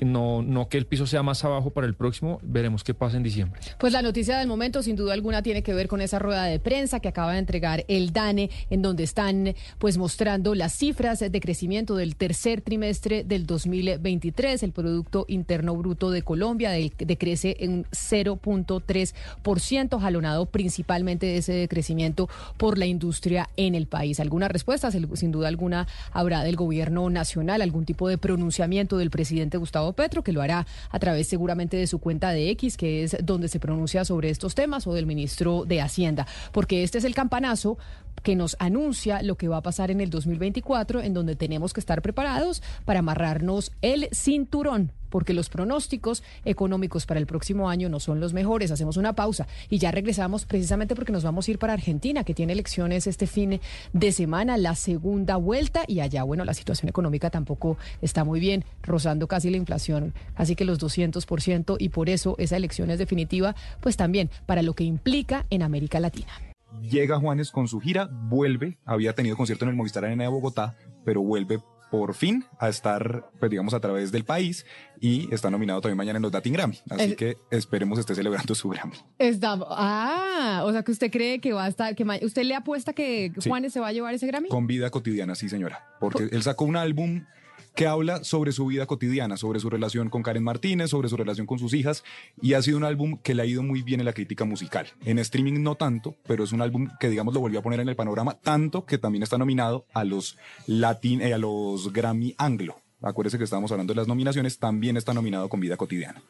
[0.00, 3.22] no, no que el piso sea más abajo para el próximo, veremos qué pasa en
[3.22, 3.60] diciembre.
[3.78, 6.58] Pues la noticia del momento, sin duda alguna, tiene que ver con esa rueda de
[6.58, 11.40] prensa que acaba de entregar el DANE, en donde están pues mostrando las cifras de
[11.40, 14.62] crecimiento del tercer trimestre del 2023.
[14.62, 22.78] El Producto Interno Bruto de Colombia decrece en 0.3%, jalonado principalmente de ese decrecimiento por
[22.78, 24.20] la industria en el país.
[24.20, 24.90] ¿Alguna respuesta?
[24.90, 30.22] Sin duda alguna habrá del gobierno nacional, algún tipo de pronunciamiento del presidente Gustavo Petro,
[30.22, 33.60] que lo hará a través seguramente de su cuenta de X, que es donde se
[33.60, 37.78] pronuncia sobre estos temas, o del ministro de Hacienda, porque este es el campanazo
[38.22, 41.80] que nos anuncia lo que va a pasar en el 2024, en donde tenemos que
[41.80, 48.00] estar preparados para amarrarnos el cinturón porque los pronósticos económicos para el próximo año no
[48.00, 48.70] son los mejores.
[48.70, 52.34] Hacemos una pausa y ya regresamos precisamente porque nos vamos a ir para Argentina, que
[52.34, 53.60] tiene elecciones este fin
[53.92, 58.64] de semana, la segunda vuelta, y allá, bueno, la situación económica tampoco está muy bien,
[58.82, 63.54] rozando casi la inflación, así que los 200%, y por eso esa elección es definitiva,
[63.80, 66.32] pues también para lo que implica en América Latina.
[66.80, 70.74] Llega Juanes con su gira, vuelve, había tenido concierto en el Movistar Arena de Bogotá,
[71.04, 71.60] pero vuelve
[71.92, 74.64] por fin a estar, pues digamos, a través del país
[74.98, 76.78] y está nominado también mañana en los Latin Grammy.
[76.88, 78.96] Así que esperemos esté celebrando su Grammy.
[79.18, 82.94] Está, ah, o sea que usted cree que va a estar, que usted le apuesta
[82.94, 84.48] que Juanes se va a llevar ese Grammy.
[84.48, 87.26] Con vida cotidiana, sí señora, porque él sacó un álbum
[87.74, 91.46] que habla sobre su vida cotidiana, sobre su relación con Karen Martínez, sobre su relación
[91.46, 92.04] con sus hijas,
[92.40, 94.88] y ha sido un álbum que le ha ido muy bien en la crítica musical.
[95.04, 97.88] En streaming no tanto, pero es un álbum que, digamos, lo volvió a poner en
[97.88, 102.76] el panorama, tanto que también está nominado a los, Latin, eh, a los Grammy Anglo.
[103.00, 106.22] Acuérdese que estábamos hablando de las nominaciones, también está nominado con Vida Cotidiana.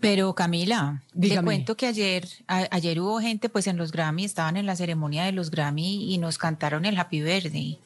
[0.00, 4.66] Pero Camila, le cuento que ayer, ayer hubo gente pues en los Grammy, estaban en
[4.66, 7.78] la ceremonia de los Grammy y nos cantaron el Happy Birthday.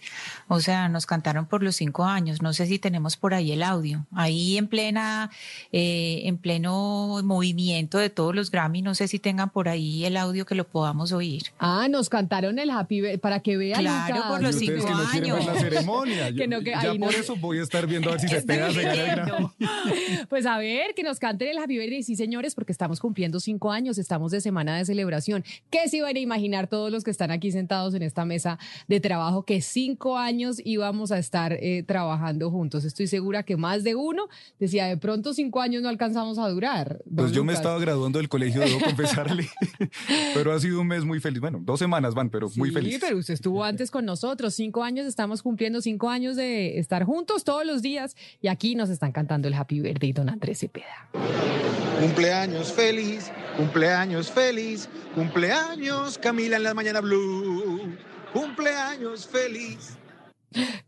[0.49, 2.43] O sea, nos cantaron por los cinco años.
[2.43, 4.07] No sé si tenemos por ahí el audio.
[4.15, 5.31] Ahí en plena,
[5.73, 10.17] eh, en pleno movimiento de todos los Grammy, no sé si tengan por ahí el
[10.17, 11.45] audio que lo podamos oír.
[11.59, 13.81] Ah, nos cantaron el Happy Birthday para que vean.
[13.81, 15.45] Claro, por los cinco años.
[15.45, 16.31] la ceremonia.
[16.31, 18.69] ya por eso voy a estar viendo a ver si se pega
[20.29, 22.03] Pues a ver, que nos canten el Happy Happy Birthday.
[22.03, 25.45] Sí, señores, porque estamos cumpliendo cinco años, estamos de semana de celebración.
[25.71, 29.01] ¿Qué se iban a imaginar todos los que están aquí sentados en esta mesa de
[29.01, 32.85] trabajo que cinco años íbamos a estar eh, trabajando juntos?
[32.85, 34.29] Estoy segura que más de uno
[34.59, 37.03] decía, de pronto cinco años no alcanzamos a durar.
[37.15, 39.49] Pues yo me estaba graduando del colegio, debo confesarle,
[40.35, 41.41] pero ha sido un mes muy feliz.
[41.41, 42.95] Bueno, dos semanas van, pero muy feliz.
[42.95, 47.05] Sí, pero usted estuvo antes con nosotros, cinco años, estamos cumpliendo cinco años de estar
[47.05, 51.09] juntos todos los días y aquí nos están cantando el Happy Birthday, don Andrés Cepeda.
[52.01, 57.97] Cumpleaños feliz, cumpleaños feliz, cumpleaños Camila en la mañana blue,
[58.33, 59.97] cumpleaños feliz.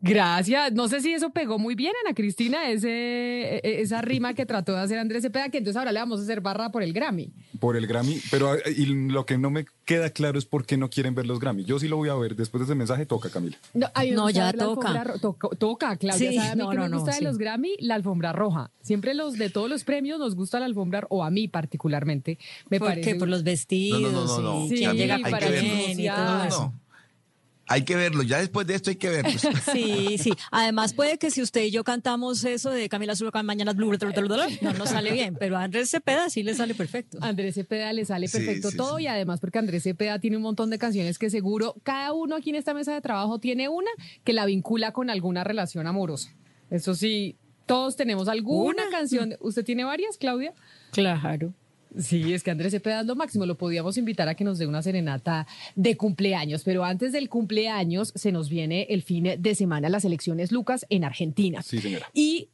[0.01, 0.73] Gracias.
[0.73, 4.47] No sé si eso pegó muy bien, Ana Cristina, ese, e, e, esa rima que
[4.47, 6.93] trató de hacer Andrés Cepeda, que entonces ahora le vamos a hacer barra por el
[6.93, 7.31] Grammy.
[7.59, 10.91] Por el Grammy, pero y lo que no me queda claro es por qué no
[10.91, 11.65] quieren ver los Grammy.
[11.65, 12.37] Yo sí lo voy a ver.
[12.37, 13.57] Después de ese mensaje, toca, Camila.
[13.75, 15.15] No, ya toca.
[15.59, 16.31] toca, Claudia.
[16.31, 17.77] Sí, ¿Sabe a mí que me gusta de los Grammy?
[17.79, 18.71] La alfombra roja.
[18.83, 22.39] Siempre los de todos los premios nos gusta la alfombra, o a mí particularmente,
[22.69, 23.13] me ¿Por parece.
[23.13, 23.19] Qué?
[23.19, 24.01] Por los vestidos.
[24.01, 24.69] No, no, no, no.
[24.69, 26.73] Sí, llega para bien y todo eso.
[27.69, 29.31] Hay que verlo, ya después de esto hay que verlo.
[29.73, 30.33] Sí, sí.
[30.51, 33.93] Además puede que si usted y yo cantamos eso de Camila Zuluaga mañana Blue,
[34.63, 37.19] no nos sale bien, pero a Andrés Cepeda sí le sale perfecto.
[37.21, 40.79] Andrés Cepeda le sale perfecto todo y además porque Andrés Cepeda tiene un montón de
[40.79, 43.91] canciones que seguro cada uno aquí en esta mesa de trabajo tiene una
[44.25, 46.33] que la vincula con alguna relación amorosa.
[46.71, 47.37] Eso sí,
[47.67, 49.35] todos tenemos alguna canción.
[49.41, 50.55] ¿Usted tiene varias, Claudia?
[50.93, 51.53] Claro.
[51.99, 53.47] Sí, es que Andrés Cepeda es lo máximo.
[53.47, 58.13] Lo podíamos invitar a que nos dé una serenata de cumpleaños, pero antes del cumpleaños
[58.15, 61.63] se nos viene el fin de semana las elecciones Lucas en Argentina.
[61.63, 62.11] Sí, señora.
[62.13, 62.49] Y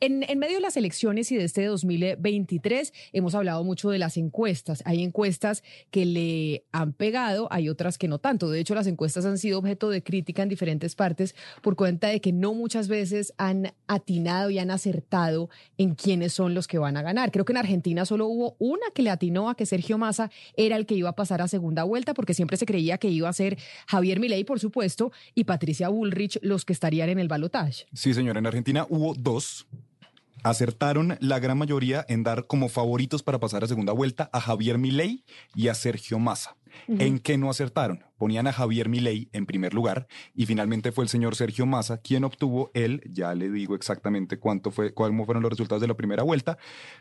[0.00, 4.82] en, medio de las elecciones y de este 2023 hemos hablado mucho de las encuestas.
[4.86, 8.50] Hay encuestas que le han pegado, hay otras que no tanto.
[8.50, 12.20] De hecho, las encuestas han sido objeto de crítica en diferentes partes por cuenta de
[12.20, 16.96] que no muchas veces han atinado y han acertado en quiénes son los que van
[16.96, 17.30] a ganar.
[17.30, 20.76] Creo que en Argentina solo hubo una que le atinó a que Sergio Massa era
[20.76, 23.32] el que iba a pasar a segunda vuelta porque siempre se creía que iba a
[23.32, 27.86] ser Javier Milei, por supuesto, y Patricia Bullrich los que estarían en el balotaje.
[27.92, 29.66] Sí, señora, en Argentina hubo dos
[30.42, 34.78] acertaron la gran mayoría en dar como favoritos para pasar a segunda vuelta a Javier
[34.78, 35.24] Milei
[35.54, 36.56] y a Sergio Massa.
[36.88, 38.04] ¿En qué no acertaron?
[38.20, 42.24] Ponían a Javier Milei en primer lugar y finalmente fue el señor Sergio Massa quien
[42.24, 46.22] obtuvo él, ya le digo exactamente cuánto fue, cuáles fueron los resultados de la primera
[46.22, 46.58] vuelta.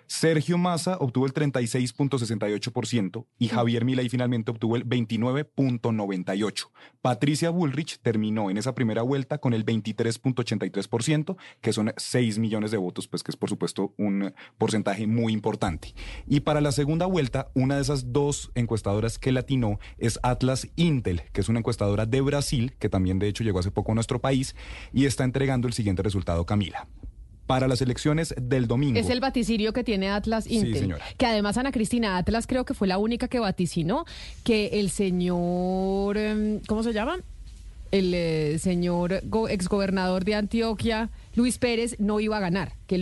[0.08, 6.70] Sergio Massa obtuvo el 36.68% y Javier Milei finalmente obtuvo el 29.98.
[7.02, 12.78] Patricia Bullrich terminó en esa primera vuelta con el 23.83%, que son 6 millones de
[12.78, 15.94] votos, pues que es por supuesto un porcentaje muy importante.
[16.28, 19.32] Y para la segunda vuelta, una de esas dos encuestadoras que
[19.98, 23.72] es Atlas Intel, que es una encuestadora de Brasil, que también de hecho llegó hace
[23.72, 24.56] poco a nuestro país,
[24.94, 26.88] y está entregando el siguiente resultado, Camila
[27.50, 29.00] para las elecciones del domingo.
[29.00, 30.72] Es el vaticirio que tiene Atlas Intel.
[30.72, 31.04] Sí, señora.
[31.18, 34.06] Que además Ana Cristina Atlas creo que fue la única que vaticinó
[34.44, 37.18] que el señor, em, ¿cómo se llama?
[37.92, 42.74] El eh, señor exgobernador de Antioquia, Luis Pérez no iba a ganar.
[42.86, 43.00] Que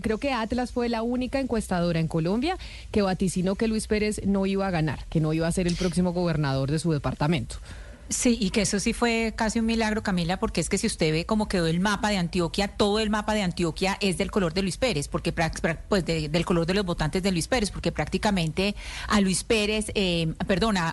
[0.00, 2.56] creo que Atlas fue la única encuestadora en Colombia
[2.90, 5.76] que vaticinó que Luis Pérez no iba a ganar, que no iba a ser el
[5.76, 7.56] próximo gobernador de su departamento.
[8.10, 11.12] Sí, y que eso sí fue casi un milagro, Camila, porque es que si usted
[11.12, 14.52] ve cómo quedó el mapa de Antioquia, todo el mapa de Antioquia es del color
[14.52, 18.74] de Luis Pérez, porque pues del color de los votantes de Luis Pérez, porque prácticamente
[19.06, 20.34] a Luis Pérez, eh,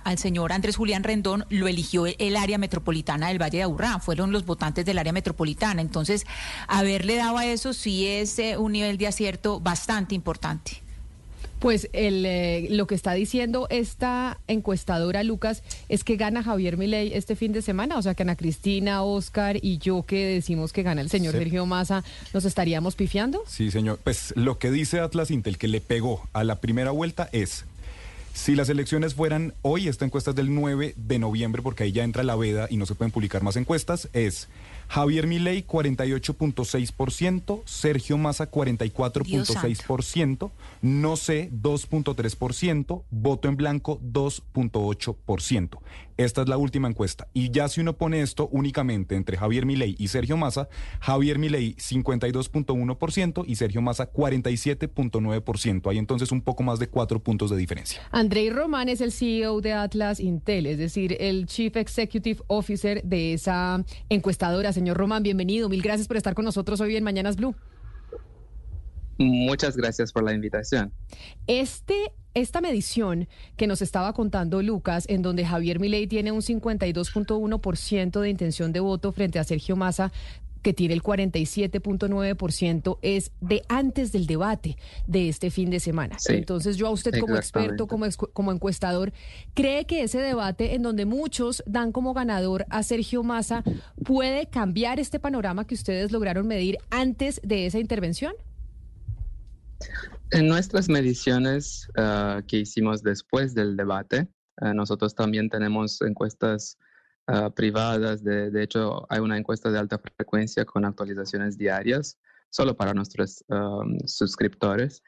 [0.04, 4.32] al señor Andrés Julián Rendón lo eligió el área metropolitana del Valle de Aburrá, fueron
[4.32, 5.82] los votantes del área metropolitana.
[5.82, 6.24] Entonces,
[6.68, 10.87] haberle dado a eso sí es eh, un nivel de acierto bastante importante.
[11.60, 17.14] Pues el, eh, lo que está diciendo esta encuestadora, Lucas, es que gana Javier Milei
[17.14, 17.98] este fin de semana.
[17.98, 21.66] O sea, que Ana Cristina, Oscar y yo que decimos que gana el señor Sergio
[21.66, 22.04] Massa,
[22.34, 23.44] ¿nos estaríamos pifiando?
[23.48, 24.00] Sí, señor.
[24.04, 27.66] Pues lo que dice Atlas Intel, que le pegó a la primera vuelta, es
[28.38, 32.04] si las elecciones fueran hoy, esta encuesta es del 9 de noviembre, porque ahí ya
[32.04, 34.48] entra la veda y no se pueden publicar más encuestas, es
[34.88, 45.78] Javier Milei 48.6%, Sergio Massa 44.6%, no sé 2.3%, voto en blanco 2.8%.
[46.18, 47.28] Esta es la última encuesta.
[47.34, 50.68] Y ya si uno pone esto únicamente entre Javier Milei y Sergio Massa,
[51.00, 55.92] Javier Milei 52.1% y Sergio Massa 47.9%.
[55.92, 58.02] Hay entonces un poco más de cuatro puntos de diferencia.
[58.12, 63.34] Andrei Román es el CEO de Atlas Intel, es decir, el Chief Executive Officer de
[63.34, 64.74] esa encuestadora.
[64.74, 65.70] Señor Román, bienvenido.
[65.70, 67.56] Mil gracias por estar con nosotros hoy en Mañanas Blue.
[69.20, 70.94] Muchas gracias por la invitación.
[71.48, 78.22] Este, esta medición que nos estaba contando Lucas, en donde Javier Milei tiene un 52.1%
[78.22, 80.12] de intención de voto frente a Sergio Massa,
[80.62, 84.78] que tiene el 47.9%, es de antes del debate
[85.08, 86.18] de este fin de semana.
[86.28, 89.14] Entonces yo a usted como experto, como, como encuestador,
[89.54, 93.64] ¿cree que ese debate en donde muchos dan como ganador a Sergio Massa
[94.04, 98.34] puede cambiar este panorama que ustedes lograron medir antes de esa intervención?
[100.32, 104.28] En nuestras mediciones ah, que hicimos después del debate,
[104.58, 106.78] ah, nosotros también tenemos encuestas
[107.28, 108.24] ah, privadas.
[108.24, 112.18] De, de, hecho, hay una encuesta de alta frecuencia con actualizaciones diarias,
[112.50, 113.44] solo para nuestros
[114.06, 115.04] suscriptores.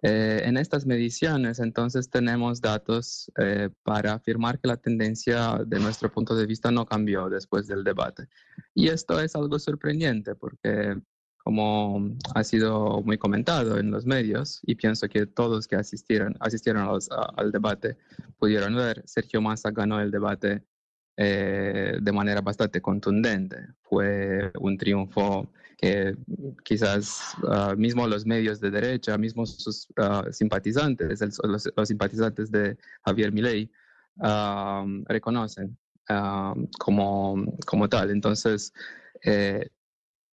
[0.00, 6.10] Eh, en estas mediciones, entonces, tenemos datos eh, para afirmar que la tendencia de nuestro
[6.10, 8.26] punto de vista no cambió después del debate.
[8.74, 10.96] Y esto es algo sorprendente porque
[11.44, 16.88] como ha sido muy comentado en los medios, y pienso que todos que asistieron, asistieron
[17.36, 17.96] al debate
[18.38, 20.62] pudieron ver, Sergio Massa ganó el debate
[21.16, 23.56] eh, de manera bastante contundente.
[23.82, 26.16] Fue un triunfo que
[26.64, 32.52] quizás uh, mismo los medios de derecha, mismo sus uh, simpatizantes, el, los, los, simpatizantes
[32.52, 33.68] de Javier Milei,
[34.18, 35.76] uh, reconocen
[36.78, 38.10] como, como tal.
[38.10, 38.72] Entonces,
[39.24, 39.68] eh,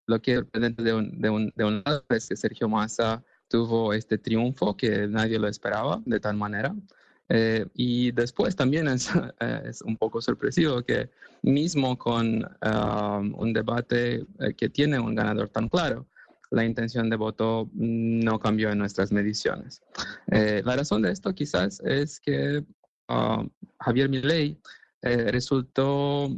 [0.10, 3.94] lo que sorprendente de un, de, un, de un lado es que Sergio Massa tuvo
[3.94, 6.76] este triunfo que nadie lo esperaba de tal manera.
[7.30, 9.08] Eh, y después también es,
[9.40, 11.12] eh, es, un poco sorpresivo que
[11.44, 16.08] mismo con um, un debate eh, que tiene un ganador tan claro,
[16.50, 19.84] la intención de voto no cambió en nuestras mediciones.
[20.32, 22.64] Eh, la razón de esto quizás es que
[23.10, 23.48] uh,
[23.80, 24.58] Javier Milei
[25.02, 26.30] eh, resultó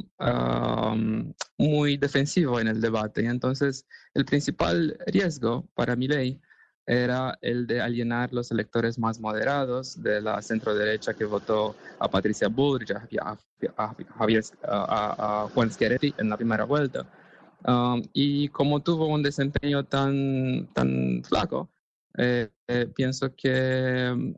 [1.58, 3.22] muy defensivo en el debate.
[3.22, 6.40] Y entonces, el principal riesgo para mi ley
[6.86, 12.08] era el de alienar los electores más moderados de la centro derecha que votó a
[12.08, 13.36] Patricia Bullrich, a,
[14.66, 17.06] a, Juan Schiaretti en la primera vuelta.
[18.12, 21.70] y como tuvo un desempeño tan, tan flaco,
[22.18, 24.34] eh, eh, pienso que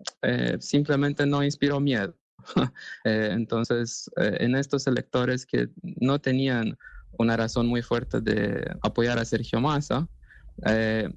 [0.61, 2.15] simplemente no inspiró miedo.
[3.05, 6.79] Eh, entonces, eh, en estos electores que no tenían
[7.19, 10.09] una razón muy fuerte de apoyar a Sergio Massa,
[10.65, 11.09] eh,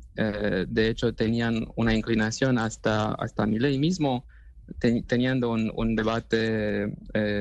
[0.67, 4.27] de hecho tenían una inclinación hasta, hasta ley mismo,
[4.79, 6.93] teniendo un, debate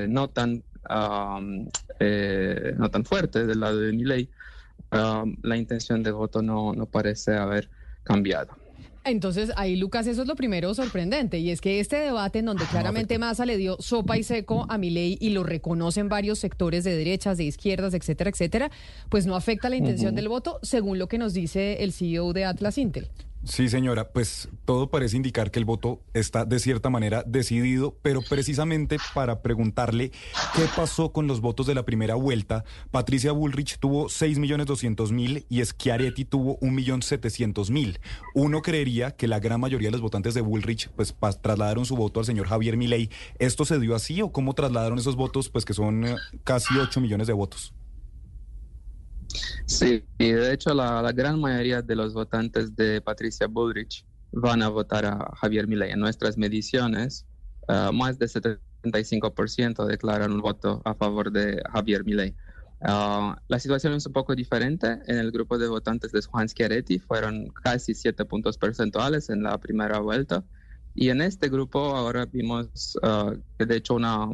[0.07, 4.29] no, tan, no tan fuerte del lado de Milei,
[4.91, 7.69] la intención de voto no, no parece haber
[8.03, 8.55] cambiado.
[9.09, 12.65] Entonces, ahí, Lucas, eso es lo primero sorprendente, y es que este debate en donde
[12.65, 16.39] ah, claramente Massa le dio sopa y seco a mi ley y lo reconocen varios
[16.39, 18.71] sectores de derechas, de izquierdas, etcétera, etcétera,
[19.09, 22.45] pues no afecta la intención del voto, según lo que nos dice el CEO de
[22.45, 23.07] Atlas Intel.
[23.47, 28.21] Sí, señora, pues todo parece indicar que el voto está de cierta manera decidido, pero
[28.21, 30.11] precisamente para preguntarle
[30.53, 36.25] qué pasó con los votos de la primera vuelta, Patricia Bullrich tuvo 6.200.000 y Schiaretti
[36.25, 37.99] tuvo 1.700.000.
[38.35, 42.19] Uno creería que la gran mayoría de los votantes de Bullrich pues trasladaron su voto
[42.19, 43.09] al señor Javier Milei.
[43.39, 46.99] ¿Esto se dio así o cómo trasladaron esos votos pues que son eh, casi 8
[46.99, 47.73] millones de votos?
[49.65, 54.69] Sí, y de hecho la, gran mayoría de los votantes de Patricia Bullrich van a
[54.69, 55.91] votar a Javier Milei.
[55.91, 57.25] En nuestras mediciones,
[57.67, 62.35] uh, más del 75% declaran un voto a favor de Javier Milei.
[62.79, 64.99] Uh, la situación es un poco diferente.
[65.07, 69.57] En el grupo de votantes de Juan Schiaretti fueron casi 7 puntos percentuales en la
[69.57, 70.43] primera vuelta.
[70.93, 74.27] Y en este grupo ahora vimos uh, que de hecho una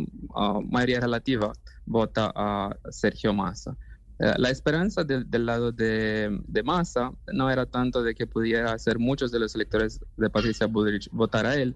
[0.70, 1.52] mayoría relativa
[1.86, 3.76] vota a Sergio Massa.
[4.23, 8.97] Eh, la esperanza del lado de, de, Massa no era tanto de que pudiera hacer
[8.97, 11.75] muchos de los electores de Patricia Bullrich votar a él,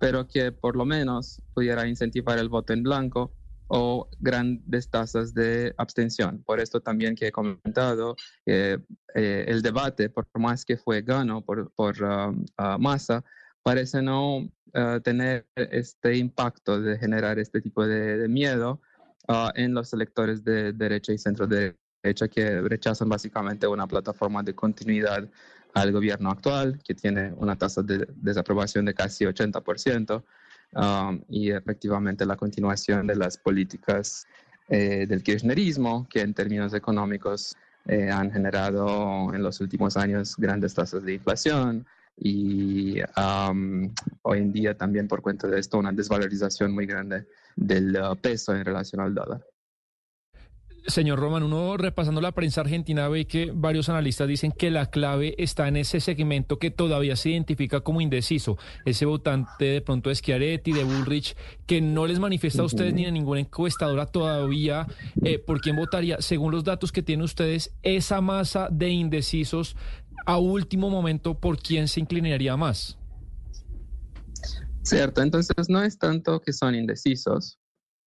[0.00, 3.32] pero que por lo menos pudiera incentivar el voto en blanco
[3.68, 6.42] o grandes tasas de abstención.
[6.42, 8.76] Por esto también que he comentado, eh,
[9.14, 12.44] el debate, por más que fue gano por, por um,
[12.80, 13.22] Massa,
[13.62, 18.80] parece no uh, tener este impacto de generar este tipo de miedo
[19.26, 21.78] Ah, en los electores de derecha y centro derecha
[22.12, 25.26] que rechazan básicamente una plataforma de continuidad
[25.72, 30.22] al gobierno actual, que tiene una tasa de desaprobación de casi 80%,
[30.72, 34.26] um, y efectivamente la continuación de las políticas
[34.68, 37.56] eh, del kirchnerismo, que en términos económicos
[37.86, 41.86] eh, han generado en los últimos años grandes tasas de inflación,
[42.16, 47.26] y um, hoy en día también por cuenta de esto una desvalorización muy grande
[47.56, 49.44] del uh, peso en relación al dólar.
[50.86, 55.34] Señor Roman, uno repasando la prensa argentina ve que varios analistas dicen que la clave
[55.38, 60.16] está en ese segmento que todavía se identifica como indeciso, ese votante de pronto de
[60.16, 61.36] Schiaretti, de Bullrich,
[61.66, 64.86] que no les manifiesta a ustedes ni a ninguna encuestadora todavía
[65.22, 66.20] eh, por quién votaría.
[66.20, 69.76] Según los datos que tienen ustedes, esa masa de indecisos
[70.26, 72.98] a último momento, ¿por quién se inclinaría más?
[74.82, 77.58] Cierto, entonces no es tanto que son indecisos,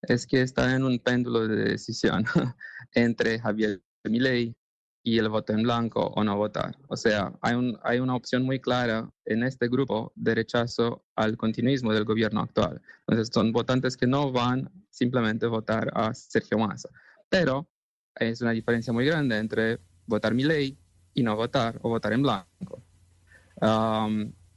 [0.01, 2.25] es que están en un péndulo de decisión
[2.93, 4.55] entre Javier Milei
[5.03, 6.77] y el voto en blanco o no votar.
[6.89, 11.37] O sea, hay, un, hay una opción muy clara en este grupo de rechazo al
[11.37, 12.81] continuismo del gobierno actual.
[13.07, 16.89] Entonces, son votantes que no van simplemente a votar a Sergio Massa.
[17.29, 17.69] Pero
[18.15, 20.77] es una diferencia muy grande entre votar Milei
[21.13, 22.83] y no votar o votar en blanco.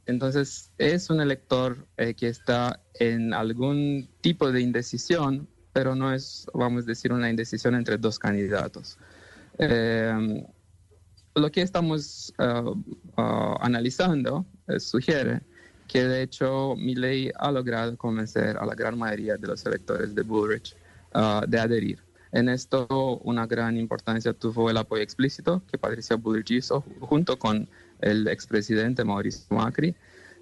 [0.07, 6.47] Entonces, es un elector eh, que está en algún tipo de indecisión, pero no es,
[6.53, 8.99] vamos a decir, una indecisión entre dos candidatos.
[9.59, 10.45] Eh,
[11.35, 15.43] lo que estamos uh, uh, analizando eh, sugiere
[15.87, 20.23] que de hecho ley ha logrado convencer a la gran mayoría de los electores de
[20.23, 20.77] Bullrich
[21.49, 21.99] de adherir.
[22.31, 22.87] En esto
[23.25, 27.69] una gran importancia tuvo el apoyo explícito que Patricia Bullrich hizo junto con
[28.01, 29.95] el expresidente Mauricio Macri,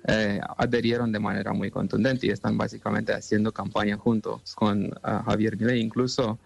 [0.07, 5.57] eh, adherieron de manera muy contundente y están básicamente haciendo campaña juntos con ah, Javier
[5.59, 6.39] Milei, incluso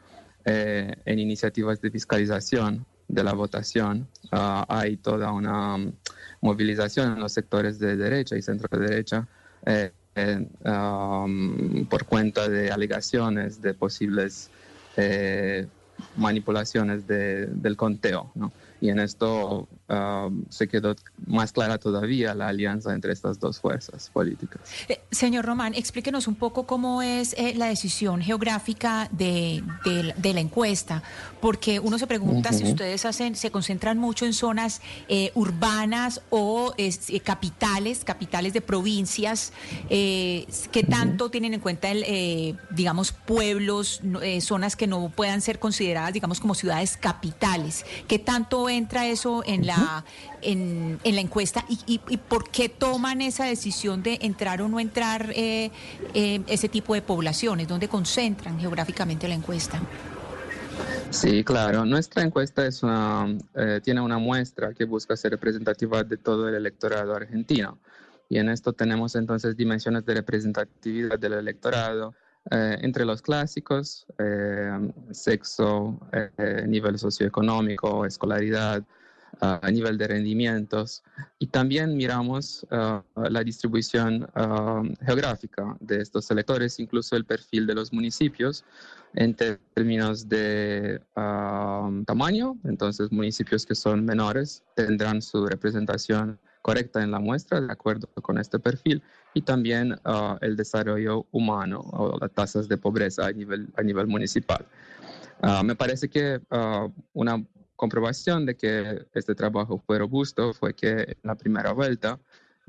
[0.45, 4.09] eh, en iniciativas de fiscalización de la votación.
[4.31, 5.93] Ah, hay toda una mm,
[6.41, 9.29] movilización en los sectores de derecha y centro de derecha
[9.67, 9.93] eh,
[10.65, 14.51] um, por cuenta de alegaciones de posibles
[16.17, 18.31] manipulaciones del conteo.
[18.83, 20.97] Y en esto um, se quedó
[21.29, 24.61] más clara todavía la alianza entre estas dos fuerzas políticas.
[24.89, 31.05] Eh, señor Román, explíquenos un poco cómo es eh, la decisión geográfica de, la encuesta,
[31.41, 36.75] porque uno se pregunta si ustedes hacen, se concentran mucho en zonas eh, urbanas o
[37.23, 39.53] capitales, capitales de provincias,
[39.89, 44.01] que tanto tienen en cuenta, el, digamos, pueblos,
[44.41, 49.67] zonas que no puedan ser consideradas, digamos, como ciudades capitales, que tanto entra eso en
[49.67, 50.05] la,
[50.41, 55.71] en, la encuesta y, por qué toman esa decisión de entrar o no entrar eh,
[56.15, 57.69] eh, ese tipo de poblaciones?
[57.69, 59.81] ¿Dónde concentran geográficamente la encuesta?
[61.11, 61.85] Sí, claro.
[61.85, 66.55] Nuestra encuesta es una, eh, tiene una muestra que busca ser representativa de todo el
[66.55, 67.79] electorado argentino.
[68.29, 72.15] Y en esto tenemos entonces dimensiones de representatividad del electorado,
[72.51, 78.83] eh, entre los clásicos, eh, sexo, eh, nivel socioeconómico, escolaridad,
[79.41, 81.03] a nivel de rendimientos.
[81.39, 84.29] Y también miramos la distribución
[85.05, 88.63] geográfica de estos electores, incluso el perfil de los municipios
[89.15, 92.57] en términos de tamaño.
[92.65, 98.39] Entonces, municipios que son menores tendrán su representación correcta en la muestra de acuerdo con
[98.39, 99.03] este perfil
[99.35, 104.07] y también ah, el desarrollo humano o las tasas de pobreza a nivel, a nivel
[104.07, 104.65] municipal.
[105.43, 107.45] Ah, me parece que ah, una
[107.77, 112.19] comprobación de que este trabajo fue robusto fue que en la primera vuelta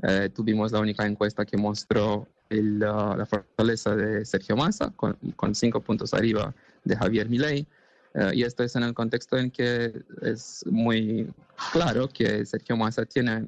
[0.01, 5.81] eh, tuvimos la única encuesta que mostró la fortaleza de Sergio Massa con, con, cinco
[5.81, 6.53] puntos arriba
[6.83, 7.65] de Javier Milei.
[8.13, 9.91] Eh, y esto es en el contexto en que
[10.21, 11.27] es muy
[11.71, 13.47] claro que Sergio Massa tiene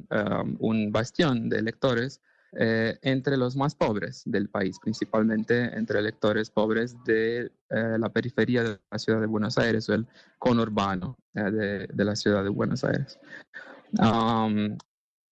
[0.59, 2.21] un bastión de electores
[2.57, 8.63] eh, entre los más pobres del país, principalmente entre electores pobres de eh, la periferia
[8.63, 10.07] de la ciudad de Buenos Aires o el
[10.39, 13.19] conurbano de, la ciudad de Buenos Aires.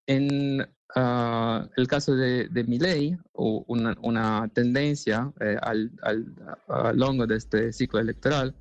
[0.05, 5.31] en ah, el caso de, de una tendencia
[5.61, 6.26] al, al,
[6.68, 8.53] a lo largo de este ciclo electoral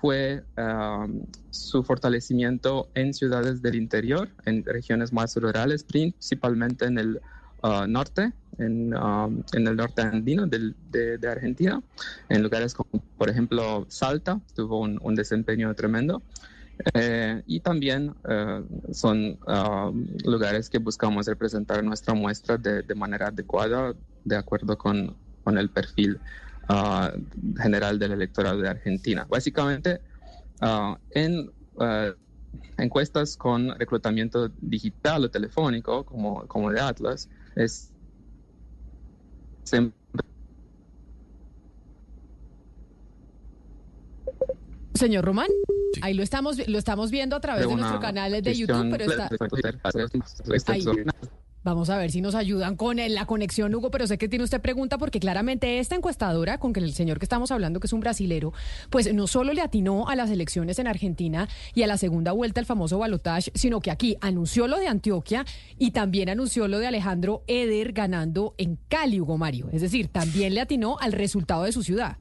[0.00, 0.42] fue
[1.50, 7.20] su fortalecimiento en ciudades del interior, en regiones más rurales, principalmente en el
[7.62, 11.82] uh, norte, en, en, el norte andino de, de, Argentina,
[12.28, 16.22] en lugares como, por ejemplo, Salta, tuvo un, desempeño tremendo.
[16.94, 18.62] Eh, y también eh,
[18.92, 19.38] son
[20.24, 23.94] lugares que buscamos representar nuestra muestra de, de manera adecuada,
[24.24, 25.14] de acuerdo con,
[25.44, 26.18] con el perfil
[26.72, 27.12] Ah,
[27.60, 29.26] general del electorado de Argentina.
[29.28, 30.00] Básicamente,
[30.60, 32.12] ah, en ah,
[32.78, 37.90] encuestas con reclutamiento digital o telefónico, como, como de Atlas, es
[44.94, 45.48] Señor Román,
[46.02, 49.28] ahí lo estamos, lo estamos viendo a través de, nuestro canal de YouTube, pero está...
[51.62, 54.62] Vamos a ver si nos ayudan con la conexión, Hugo, pero sé que tiene usted
[54.62, 58.00] pregunta porque claramente esta encuestadora, con que el señor que estamos hablando, que es un
[58.00, 58.54] brasilero,
[58.88, 62.60] pues no solo le atinó a las elecciones en Argentina y a la segunda vuelta
[62.60, 65.44] el famoso balotage, sino que aquí anunció lo de Antioquia
[65.78, 69.68] y también anunció lo de Alejandro Eder ganando en Cali, Hugo Mario.
[69.70, 72.16] Es decir, también le atinó al resultado de su ciudad.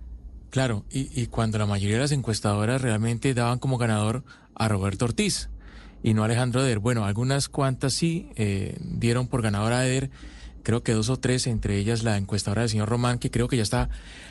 [0.49, 4.25] Claro, y, y cuando la mayoría de las encuestadoras realmente daban como ganador
[4.55, 5.49] a Roberto Ortiz
[6.03, 6.79] y no Alejandro Eder.
[6.79, 10.09] Bueno, algunas cuantas sí eh, dieron por ganadora a Eder,
[10.63, 13.57] creo que dos o tres, entre ellas la encuestadora del señor Román, que creo que
[13.57, 13.89] ya está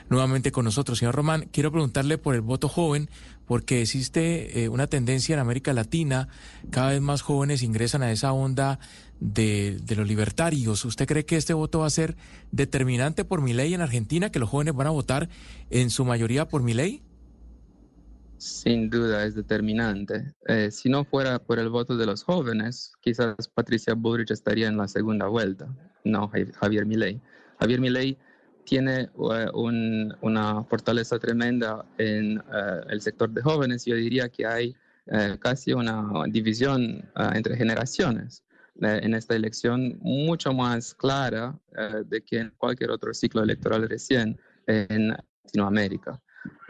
[0.08, 0.98] nuevamente con nosotros.
[0.98, 3.08] Señor Román, quiero preguntarle por el voto joven,
[3.46, 6.28] porque existe eh, una tendencia en América Latina,
[6.70, 8.78] cada vez más jóvenes ingresan a esa onda
[9.20, 10.84] de, de, los libertarios.
[10.84, 12.16] ¿Usted cree que este voto va a ser
[12.52, 15.28] determinante por mi ley en Argentina, que los jóvenes van a votar
[15.70, 17.02] en su mayoría por mi ley?
[18.38, 20.32] Sin duda es determinante.
[20.46, 24.76] Eh, si no fuera por el voto de los jóvenes, quizás Patricia Bullrich estaría en
[24.76, 25.68] la segunda vuelta,
[26.04, 27.20] no Javier Milei.
[27.58, 28.16] Javier Milei
[28.64, 33.84] tiene un, una fortaleza tremenda en uh, el sector de jóvenes.
[33.84, 34.76] Yo diría que hay
[35.40, 37.02] casi una división
[37.34, 38.44] entre generaciones
[38.82, 41.58] en esta elección mucho más clara
[42.04, 46.20] de que en cualquier otro ciclo electoral recién en Latinoamérica.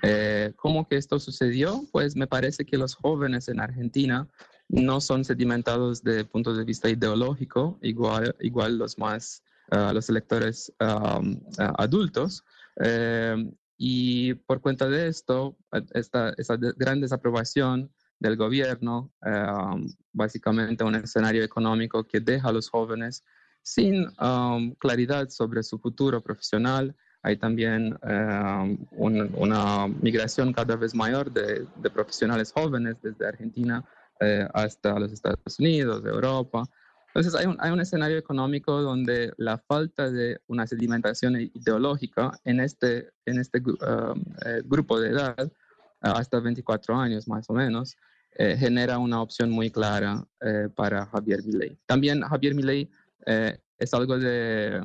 [0.03, 1.85] Eh, ¿Cómo que esto sucedió?
[1.93, 4.29] Pues me parece que los jóvenes en Argentina
[4.69, 9.43] no son sedimentados desde el punto de vista ideológico, igual, igual los más,
[9.73, 11.41] uh, los electores um,
[11.77, 12.45] adultos.
[12.81, 15.57] Eh, y por cuenta de esto,
[15.95, 22.69] esta, esa gran desaprobación del gobierno, um, básicamente un escenario económico que deja a los
[22.69, 23.25] jóvenes
[23.63, 26.97] sin um, claridad sobre su futuro profesional,
[27.29, 33.85] hay también eh, una migración cada vez mayor de, profesionales jóvenes desde Argentina
[34.21, 36.65] eh, hasta los Estados Unidos, Europa.
[37.09, 42.61] Entonces hay un, hay un, escenario económico donde la falta de una sedimentación ideológica en
[42.61, 45.53] este, en este eh, grupo de edad,
[46.01, 47.97] hasta 24 años más o menos,
[48.39, 50.25] genera una opción muy clara
[50.77, 51.77] para Javier Milei.
[51.87, 52.89] También Javier Milei
[53.79, 54.81] es algo de, eh,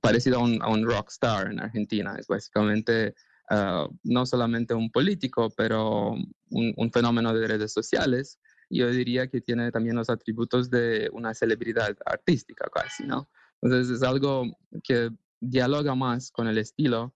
[0.00, 2.16] parecido a un, a un rockstar en Argentina.
[2.18, 3.14] Es básicamente
[3.50, 8.38] uh, no solamente un político, pero un, un, fenómeno de redes sociales.
[8.70, 13.28] Yo diría que tiene también los atributos de una celebridad artística casi, ¿no?
[13.62, 14.44] Entonces es algo
[14.82, 15.10] que
[15.40, 17.14] dialoga más con el estilo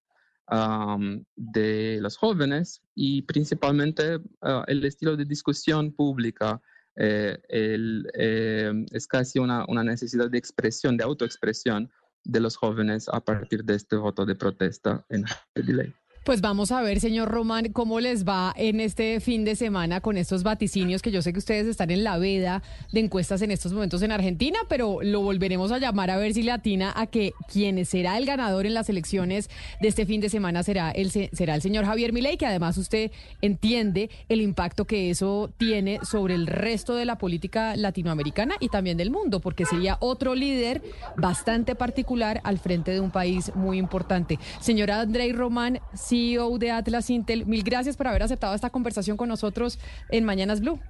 [0.50, 6.60] um, de los jóvenes y principalmente uh, el estilo de discusión pública
[7.00, 11.90] eh, el, eh, es casi una, necesidad de expresión, de autoexpresión
[12.24, 15.94] de los jóvenes a partir de este voto de protesta en el ley.
[16.28, 20.18] Pues vamos a ver, señor Román, cómo les va en este fin de semana con
[20.18, 23.72] estos vaticinios que yo sé que ustedes están en la veda de encuestas en estos
[23.72, 27.32] momentos en Argentina, pero lo volveremos a llamar a ver si le atina a que
[27.50, 29.48] quien será el ganador en las elecciones
[29.80, 33.10] de este fin de semana será el, será el señor Javier Milei, que además usted
[33.40, 38.98] entiende el impacto que eso tiene sobre el resto de la política latinoamericana y también
[38.98, 40.82] del mundo, porque sería otro líder
[41.16, 44.38] bastante particular al frente de un país muy importante.
[44.60, 47.46] Señora Andrei Román, si CEO de Atlas Intel.
[47.46, 49.78] Mil gracias por haber aceptado esta conversación con nosotros
[50.10, 50.80] en Mañanas Blue.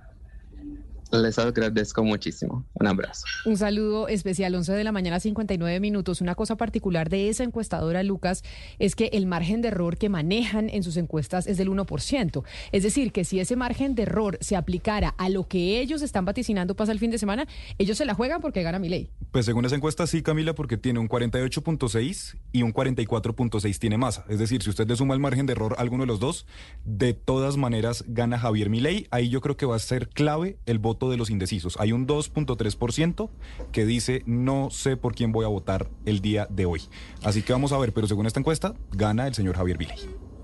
[1.10, 2.66] Les agradezco muchísimo.
[2.74, 3.24] Un abrazo.
[3.46, 6.20] Un saludo especial, 11 de la mañana, 59 minutos.
[6.20, 8.42] Una cosa particular de esa encuestadora, Lucas,
[8.78, 12.44] es que el margen de error que manejan en sus encuestas es del 1%.
[12.72, 16.26] Es decir, que si ese margen de error se aplicara a lo que ellos están
[16.26, 17.46] vaticinando pasa el fin de semana,
[17.78, 19.10] ellos se la juegan porque gana mi ley.
[19.30, 24.26] Pues según esa encuesta, sí, Camila, porque tiene un 48.6 y un 44.6 tiene masa.
[24.28, 26.46] Es decir, si usted le suma el margen de error a alguno de los dos,
[26.84, 29.06] de todas maneras gana Javier Milei.
[29.10, 31.76] Ahí yo creo que va a ser clave el voto de los indecisos.
[31.78, 33.30] Hay un 2.3%
[33.72, 36.82] que dice no sé por quién voy a votar el día de hoy.
[37.22, 39.98] Así que vamos a ver, pero según esta encuesta, gana el señor Javier Viley.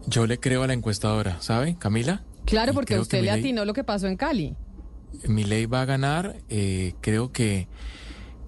[0.06, 2.24] Yo le creo a la encuestadora, ¿sabe, Camila?
[2.44, 4.55] Claro, porque usted le atinó lo que pasó en Cali.
[5.26, 7.68] Milei va a ganar, eh, creo que,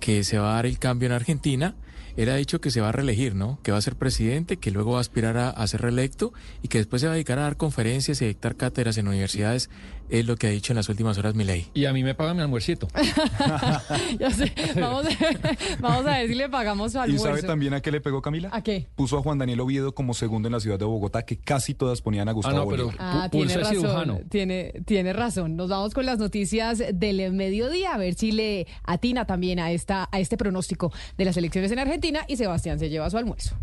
[0.00, 1.76] que se va a dar el cambio en Argentina
[2.16, 3.60] él ha dicho que se va a reelegir, ¿no?
[3.62, 6.78] Que va a ser presidente, que luego va a aspirar a, ser reelecto y que
[6.78, 9.68] después se va a dedicar a dar conferencias y dictar cátedras en universidades.
[10.08, 11.66] Es lo que ha dicho en las últimas horas mi ley.
[11.74, 12.88] Y a mí me pagan mi almuercito.
[14.18, 14.52] ya sé.
[14.80, 17.26] Vamos, a ver si le pagamos su almuerzo.
[17.26, 18.48] ¿Y sabe también a qué le pegó Camila?
[18.52, 18.86] ¿A qué?
[18.94, 22.02] Puso a Juan Daniel Oviedo como segundo en la ciudad de Bogotá, que casi todas
[22.02, 24.24] ponían a Gustavo ah, no, pero ah, tiene razón.
[24.28, 25.56] Tiene, tiene razón.
[25.56, 30.08] Nos vamos con las noticias del mediodía, a ver si le atina también a, esta,
[30.10, 33.56] a este pronóstico de las elecciones en Argentina y Sebastián se lleva su almuerzo.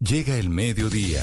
[0.00, 1.22] Llega el mediodía.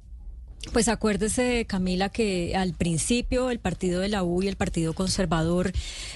[0.73, 5.73] Pues acuérdese, Camila, que al principio el partido de la U y el Partido Conservador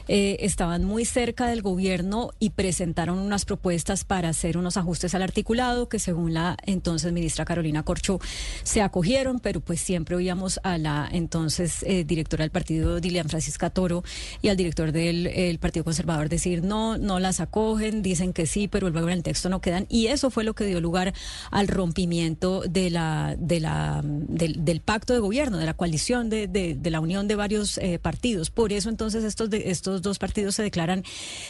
[0.09, 5.23] eh, estaban muy cerca del gobierno y presentaron unas propuestas para hacer unos ajustes al
[5.23, 8.19] articulado que según la entonces ministra Carolina Corcho
[8.65, 13.71] se acogieron, pero pues siempre oíamos a la entonces eh, directora del partido, Dilian Francisca
[13.71, 14.03] Toro,
[14.43, 18.67] y al director del el Partido Conservador decir no, no las acogen, dicen que sí,
[18.67, 19.87] pero luego en el texto no quedan.
[19.89, 21.15] Y eso fue lo que dio lugar
[21.51, 24.03] al rompimiento de la, de la
[24.39, 27.77] del, del pacto de gobierno, de la coalición, de, de, de la unión de varios
[27.79, 28.51] eh, partidos.
[28.51, 31.05] Por eso entonces estos, de, estos dos partidos se declaran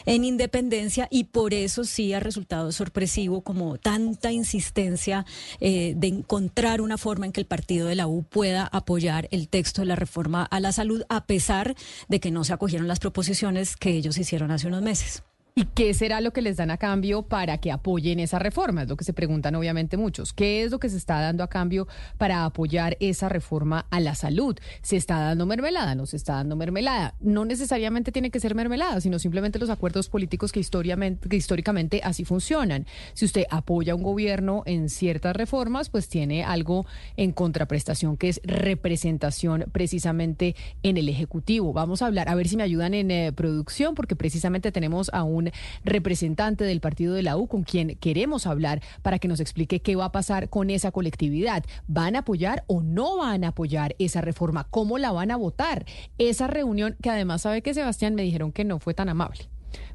[0.07, 5.25] en independencia y por eso sí ha resultado sorpresivo como tanta insistencia
[5.61, 9.49] eh, de encontrar una forma en que el partido de la U pueda apoyar el
[9.49, 11.75] texto de la reforma a la salud, a pesar
[12.09, 15.23] de que no se acogieron las proposiciones que ellos hicieron hace unos meses.
[15.59, 18.83] ¿Y qué será lo que les dan a cambio para que apoyen esa reforma?
[18.83, 20.33] Es lo que se preguntan obviamente muchos.
[20.33, 24.15] ¿Qué es lo que se está dando a cambio para apoyar esa reforma a la
[24.15, 24.57] salud?
[24.83, 25.97] ¿Se está dando mermelada?
[25.97, 27.17] ¿No se está dando mermelada?
[27.19, 32.87] No necesariamente tiene que ser mermelada, sino simplemente los acuerdos políticos que, históricamente, así funcionan.
[33.15, 36.87] Si usted apoya a un gobierno en ciertas reformas, pues tiene algo
[37.17, 40.55] en contraprestación que es representación precisamente
[40.85, 41.73] en el Ejecutivo.
[41.73, 45.25] Vamos a hablar, a ver si me ayudan en eh, producción, porque precisamente tenemos a
[45.25, 45.48] un
[45.85, 49.97] representante del partido de la U con quien queremos hablar para que nos explique qué
[49.97, 51.65] va a pasar con esa colectividad.
[51.87, 54.67] ¿Van a apoyar o no van a apoyar esa reforma?
[54.71, 55.85] ¿Cómo la van a votar?
[56.19, 59.49] Esa reunión que además sabe que Sebastián me dijeron que no fue tan amable.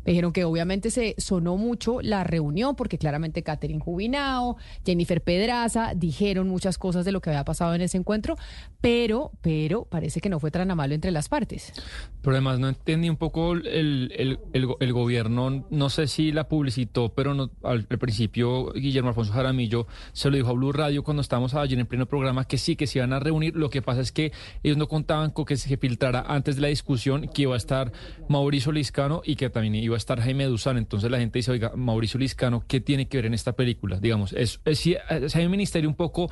[0.05, 5.93] Me dijeron que obviamente se sonó mucho la reunión porque claramente Catherine Jubinao, Jennifer Pedraza
[5.95, 8.35] dijeron muchas cosas de lo que había pasado en ese encuentro,
[8.81, 11.73] pero, pero parece que no fue tan amable entre las partes.
[12.21, 17.13] Pero además no entendí un poco el, el, el, gobierno, no sé si la publicitó,
[17.13, 21.21] pero no, al, al, principio Guillermo Alfonso Jaramillo se lo dijo a Blue Radio cuando
[21.21, 23.55] estábamos allí en pleno programa que sí, que se iban a reunir.
[23.55, 24.31] Lo que pasa es que
[24.63, 27.91] ellos no contaban con que se filtrara antes de la discusión que iba a estar
[28.29, 30.77] Mauricio Liscano y que también iba a estar Jaime Duzán.
[30.77, 33.99] Entonces la gente dice, oiga, Mauricio Liscano, ¿qué tiene que ver en esta película?
[33.99, 36.29] Digamos, es, es, es hay un ministerio un poco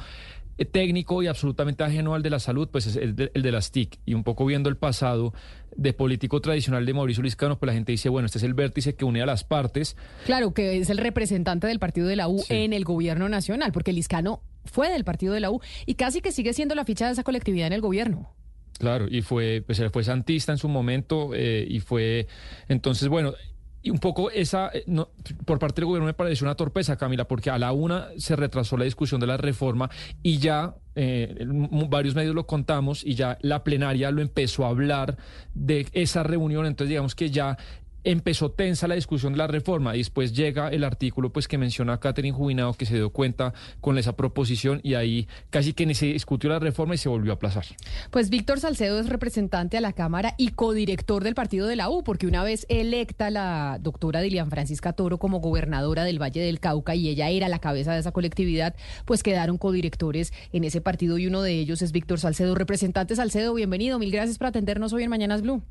[0.57, 3.51] eh, técnico y absolutamente ajeno al de la salud, pues es el de, el de
[3.51, 3.99] las TIC.
[4.05, 5.33] Y un poco viendo el pasado
[5.75, 8.95] de político tradicional de Mauricio Liscano, pues la gente dice, bueno, este es el vértice
[8.95, 9.95] que une a las partes.
[10.25, 12.53] Claro, que es el representante del partido de la U sí.
[12.53, 16.31] en el gobierno nacional, porque Liscano fue del partido de la U y casi que
[16.31, 18.33] sigue siendo la ficha de esa colectividad en el gobierno.
[18.77, 22.27] Claro, y fue, pues fue santista en su momento eh, y fue,
[22.67, 23.33] entonces, bueno,
[23.81, 25.09] y un poco esa, eh, no,
[25.45, 28.77] por parte del gobierno me pareció una torpeza, Camila, porque a la una se retrasó
[28.77, 29.89] la discusión de la reforma
[30.21, 31.45] y ya eh,
[31.89, 35.17] varios medios lo contamos y ya la plenaria lo empezó a hablar
[35.53, 37.57] de esa reunión, entonces digamos que ya
[38.03, 41.93] empezó tensa la discusión de la reforma y después llega el artículo pues que menciona
[41.93, 45.93] a Catherine Jubinado que se dio cuenta con esa proposición y ahí casi que ni
[45.93, 47.65] se discutió la reforma y se volvió a aplazar.
[48.09, 52.03] Pues Víctor Salcedo es representante a la Cámara y codirector del partido de la U
[52.03, 56.95] porque una vez electa la doctora Dilian Francisca Toro como gobernadora del Valle del Cauca
[56.95, 58.75] y ella era la cabeza de esa colectividad,
[59.05, 62.55] pues quedaron codirectores en ese partido y uno de ellos es Víctor Salcedo.
[62.55, 65.61] Representante Salcedo, bienvenido, mil gracias por atendernos hoy en Mañanas Blue.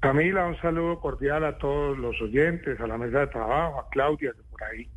[0.00, 4.32] Camila, un saludo cordial a todos los oyentes, a la mesa de trabajo, a Claudia,
[4.32, 4.88] que por ahí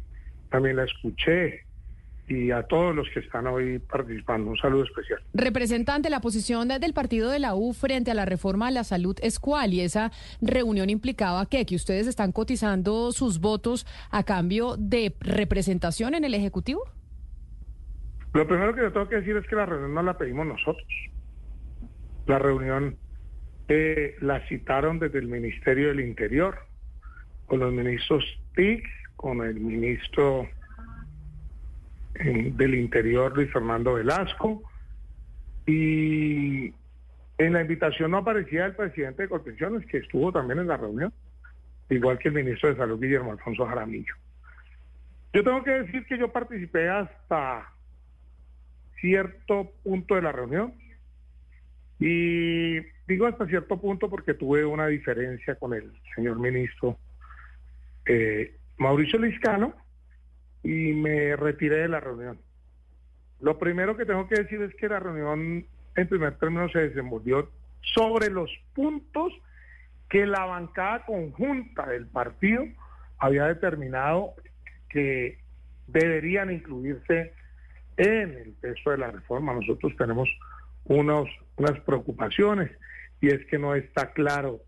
[0.50, 1.66] también la escuché,
[2.28, 4.52] y a todos los que están hoy participando.
[4.52, 5.22] Un saludo especial.
[5.34, 9.18] Representante, la posición del partido de la U frente a la reforma a la salud
[9.22, 10.12] es cuál, y esa
[10.42, 16.34] reunión implicaba que, que ustedes están cotizando sus votos a cambio de representación en el
[16.34, 16.84] Ejecutivo.
[18.34, 20.88] Lo primero que yo tengo que decir es que la reunión no la pedimos nosotros.
[22.26, 22.98] La reunión
[23.68, 26.58] eh, la citaron desde el Ministerio del Interior,
[27.46, 28.24] con los ministros
[28.56, 28.86] TIC,
[29.16, 30.48] con el ministro
[32.16, 34.62] eh, del Interior, Luis Fernando Velasco,
[35.66, 36.74] y
[37.38, 41.14] en la invitación no aparecía el presidente de Contenciones, que estuvo también en la reunión,
[41.90, 44.14] igual que el ministro de Salud, Guillermo Alfonso Jaramillo.
[45.34, 47.70] Yo tengo que decir que yo participé hasta
[49.00, 50.74] cierto punto de la reunión
[52.00, 56.98] y digo hasta cierto punto porque tuve una diferencia con el señor ministro
[58.06, 59.74] eh, Mauricio Liscano
[60.64, 62.40] y me retiré de la reunión.
[63.40, 65.66] Lo primero que tengo que decir es que la reunión
[65.96, 67.50] en primer término se desenvolvió
[67.82, 69.34] sobre los puntos
[70.10, 72.64] que la bancada conjunta del partido
[73.18, 74.34] había determinado
[74.90, 75.40] que
[75.88, 77.34] deberían incluirse
[77.98, 79.54] en el texto de la reforma.
[79.54, 80.30] Nosotros tenemos
[80.86, 82.72] unos, unas preocupaciones
[83.24, 84.60] y es que no está claro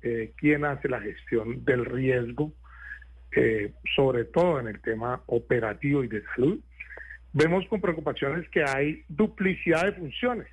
[0.00, 2.54] eh, quién hace la gestión del riesgo,
[3.36, 6.60] eh, sobre todo en el tema operativo y de salud.
[7.34, 10.46] Vemos con preocupaciones que hay duplicidad de funciones,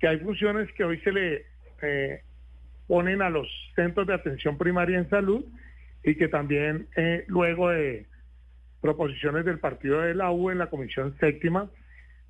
[0.00, 1.44] que hay funciones que hoy se le
[1.82, 2.22] eh,
[2.86, 3.46] ponen a los
[3.76, 5.44] centros de atención primaria en salud
[6.02, 6.88] y que también
[7.26, 8.06] luego de
[8.80, 11.70] proposiciones del partido de la U en la comisión séptima,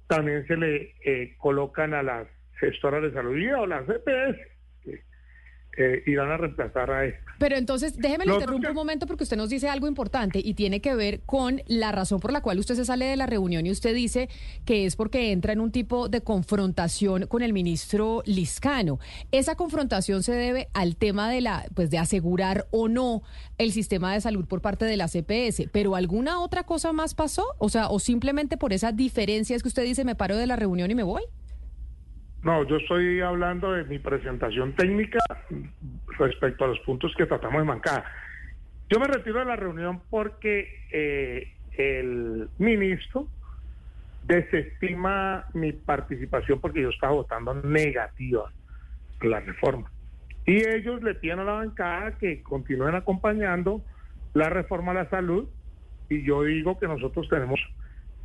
[0.09, 2.27] también se le colocan a las
[2.63, 4.39] gestoras de salud o las EPS,
[5.77, 7.19] eh, irán a reemplazar a esto.
[7.39, 10.81] Pero entonces, déjeme le interrumpo un momento porque usted nos dice algo importante y tiene
[10.81, 13.71] que ver con la razón por la cual usted se sale de la reunión y
[13.71, 14.29] usted dice
[14.67, 19.01] que es porque entra en un tipo de confrontación con el ministro Liscano.
[19.33, 23.23] Esa confrontación se debe al tema de la, pues de asegurar o no
[23.57, 27.47] el sistema de salud por parte de la CPS, pero alguna otra cosa más pasó,
[27.59, 30.57] o sea, o simplemente por esa diferencia es que usted dice me paro de la
[30.57, 31.23] reunión y me voy.
[32.43, 35.21] No, yo estoy hablando de mi presentación técnica
[36.19, 38.05] respecto a los puntos que tratamos de mancar.
[38.91, 43.29] Yo me retiro de la reunión porque eh, el ministro
[44.25, 48.51] desestima mi participación porque yo estaba votando negativa
[49.21, 49.91] la reforma.
[50.45, 53.83] Y ellos le piden a la bancada que continúen acompañando
[54.35, 55.49] la reforma a la salud
[56.09, 57.61] y yo digo que nosotros tenemos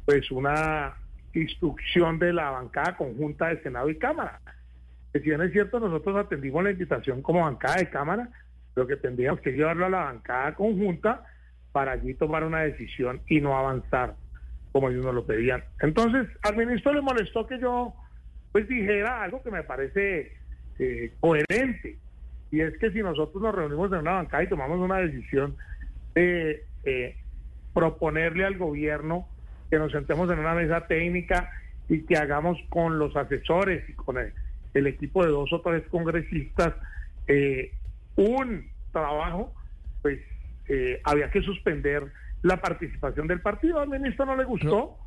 [0.06, 0.96] pues una
[1.40, 4.42] instrucción de la bancada conjunta de Senado y Cámara.
[5.14, 8.30] Que si bien es cierto, nosotros atendimos la invitación como bancada de Cámara,
[8.76, 11.26] lo que tendríamos que llevarlo a la bancada conjunta
[11.72, 14.16] para allí tomar una decisión y no avanzar
[14.72, 15.64] como ellos nos lo pedían.
[15.82, 17.94] Entonces, al ministro le molestó que yo
[18.52, 20.34] pues dijera algo que me parece
[20.80, 21.98] eh, coherente,
[22.52, 25.56] y es que si nosotros nos reunimos en una bancada y tomamos una decisión
[26.14, 27.18] de eh,
[27.74, 29.28] proponerle al gobierno
[29.70, 31.52] que nos sentemos en una mesa técnica
[31.90, 34.34] y que hagamos con los asesores y con el,
[34.88, 36.76] equipo de dos o tres congresistas
[37.26, 37.72] eh,
[38.16, 39.52] un trabajo,
[40.04, 40.20] pues
[40.68, 42.12] eh, había que suspender
[42.44, 43.80] la participación del partido.
[43.80, 44.98] Al ministro no le gustó,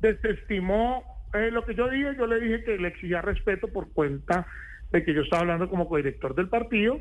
[0.00, 4.46] desestimó eh, lo que yo dije, yo le dije que le exigía respeto por cuenta
[4.92, 7.00] de que yo estaba hablando como codirector del partido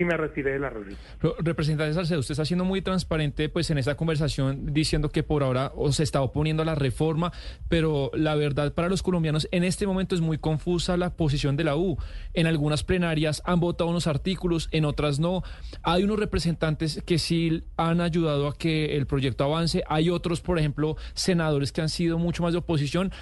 [0.00, 0.96] y me retiré de la reunión.
[1.40, 5.72] Representante Salcedo, usted está siendo muy transparente pues en esta conversación diciendo que por ahora
[5.90, 7.32] se está oponiendo a la reforma,
[7.68, 11.64] pero la verdad para los colombianos en este momento es muy confusa la posición de
[11.64, 11.98] la U.
[12.32, 15.42] En algunas plenarias han votado unos artículos, en otras no.
[15.82, 20.58] Hay unos representantes que sí han ayudado a que el proyecto avance, hay otros, por
[20.58, 23.12] ejemplo, senadores que han sido mucho más de oposición.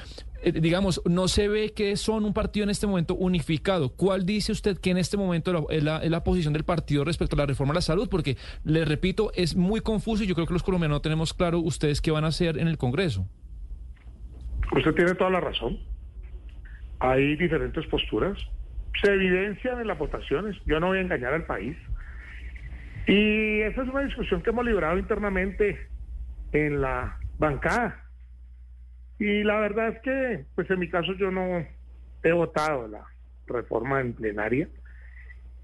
[0.43, 3.91] Eh, digamos, no se ve que son un partido en este momento unificado.
[3.91, 7.35] ¿Cuál dice usted que en este momento es la, es la, posición del partido respecto
[7.35, 8.09] a la reforma a la salud?
[8.09, 11.59] Porque, le repito, es muy confuso y yo creo que los colombianos no tenemos claro
[11.59, 13.27] ustedes qué van a hacer en el Congreso.
[14.73, 15.79] Usted tiene toda la razón.
[17.01, 18.39] Hay diferentes posturas.
[19.03, 20.57] Se evidencian en las votaciones.
[20.67, 21.77] Yo no voy a engañar al país.
[23.07, 25.89] Y esa es una discusión que hemos librado internamente
[26.53, 28.08] en la bancada
[29.19, 31.67] y la verdad es que, pues en mi caso yo no
[32.23, 33.05] he votado la
[33.47, 34.69] reforma en plenaria.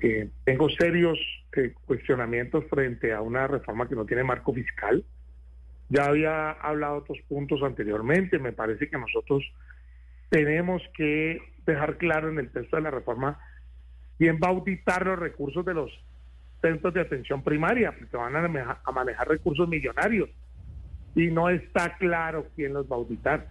[0.01, 1.19] Eh, tengo serios
[1.57, 5.05] eh, cuestionamientos frente a una reforma que no tiene marco fiscal.
[5.89, 8.39] Ya había hablado otros puntos anteriormente.
[8.39, 9.45] Me parece que nosotros
[10.31, 13.39] tenemos que dejar claro en el texto de la reforma
[14.19, 15.93] quién va los recursos de los
[16.61, 20.31] centros de atención primaria, porque van a manejar recursos millonarios
[21.15, 23.49] y no está claro quién los va a auditar.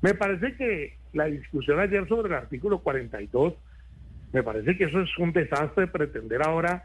[0.00, 3.54] Me parece que la discusión ayer sobre el artículo 42,
[4.32, 6.84] me parece que eso es un desastre pretender ahora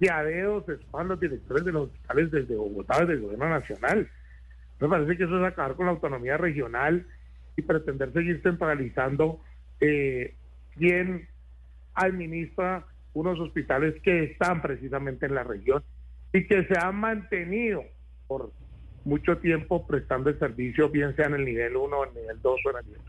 [0.00, 4.08] que a dedos se los directores de los hospitales desde Bogotá, desde el gobierno nacional.
[4.80, 7.06] Me parece que eso es acabar con la autonomía regional
[7.56, 9.40] y pretender seguir centralizando
[9.80, 10.34] eh,
[10.76, 11.28] quién
[11.94, 12.84] administra
[13.14, 15.82] unos hospitales que están precisamente en la región
[16.32, 17.82] y que se han mantenido
[18.26, 18.52] por
[19.06, 22.60] mucho tiempo prestando el servicio, bien sea en el nivel 1, en el nivel 2
[22.64, 23.00] o en el nivel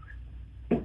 [0.69, 0.81] 3.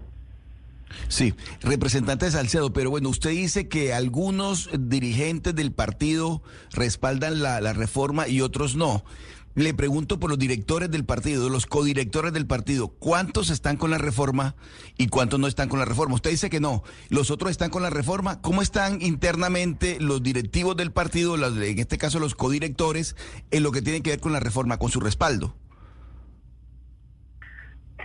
[1.08, 7.72] Sí, representante Salcedo, pero bueno, usted dice que algunos dirigentes del partido respaldan la, la
[7.72, 9.04] reforma y otros no.
[9.54, 13.98] Le pregunto por los directores del partido, los codirectores del partido, ¿cuántos están con la
[13.98, 14.54] reforma
[14.96, 16.14] y cuántos no están con la reforma?
[16.14, 18.40] Usted dice que no, los otros están con la reforma.
[18.40, 23.14] ¿Cómo están internamente los directivos del partido, en este caso los codirectores,
[23.50, 25.54] en lo que tiene que ver con la reforma, con su respaldo?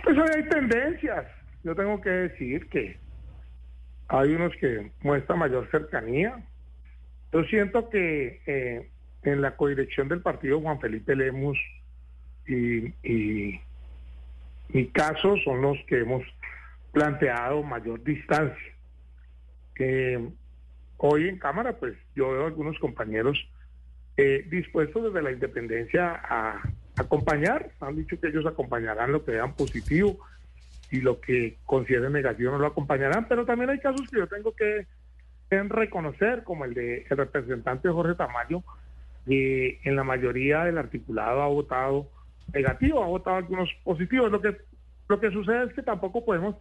[0.04, 1.26] Pues hay tendencias.
[1.64, 2.98] Yo tengo que decir que
[4.08, 6.44] hay unos que muestran mayor cercanía.
[7.32, 8.90] Yo siento que eh,
[9.22, 11.58] en la codirección del partido Juan Felipe Lemus
[12.46, 13.60] y,
[14.70, 16.22] mi caso son los que hemos
[16.92, 18.74] planteado mayor distancia.
[19.78, 20.28] Eh,
[20.98, 23.38] hoy en Cámara, pues yo veo algunos compañeros
[24.18, 26.60] eh, dispuestos desde la independencia a
[26.96, 27.70] acompañar.
[27.80, 30.18] Han dicho que ellos acompañarán lo que vean positivo
[30.90, 34.54] y lo que consideren negativo no lo acompañarán, pero también hay casos que yo tengo
[34.54, 34.86] que
[35.50, 38.62] reconocer, como el de el representante Jorge Tamayo,
[39.28, 42.08] que en la mayoría del articulado ha votado
[42.52, 44.32] negativo, ha votado algunos positivos.
[44.32, 44.56] Lo que,
[45.08, 46.56] lo que sucede es que tampoco podemos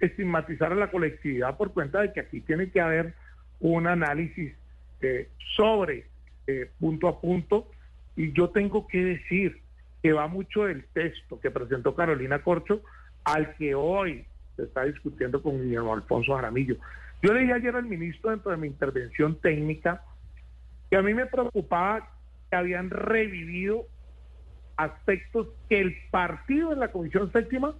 [0.00, 3.14] estigmatizar a la colectividad por cuenta de que aquí tiene que haber
[3.60, 4.52] un análisis
[5.00, 6.06] eh, sobre
[6.46, 7.68] eh, punto a punto
[8.16, 9.60] y yo tengo que decir
[10.02, 12.82] que va mucho del texto que presentó Carolina Corcho
[13.24, 14.24] al que hoy
[14.56, 16.76] se está discutiendo con Guillermo Alfonso Jaramillo.
[17.22, 20.02] Yo le dije ayer al ministro dentro de mi intervención técnica
[20.90, 22.08] que a mí me preocupaba
[22.50, 23.86] que habían revivido
[24.76, 27.74] aspectos que el partido en la Comisión Séptima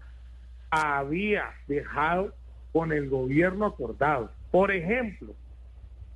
[0.70, 2.34] había dejado
[2.72, 4.30] con el gobierno acordado.
[4.50, 5.34] Por ejemplo,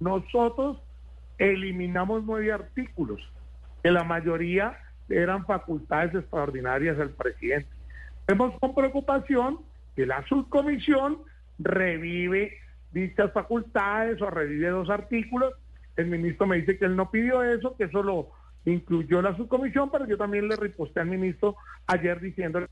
[0.01, 0.83] nosotros
[1.39, 3.21] eliminamos nueve artículos,
[3.83, 4.79] que la mayoría
[5.09, 7.69] eran facultades extraordinarias del presidente.
[8.27, 9.59] Vemos con preocupación
[9.97, 11.19] que la subcomisión
[11.59, 12.59] revive
[12.93, 15.55] dichas facultades o revive dos artículos.
[15.97, 18.31] El ministro me dice que él no pidió eso, que eso lo
[18.65, 21.57] incluyó la subcomisión, pero yo también le reposté al ministro
[21.87, 22.69] ayer diciéndole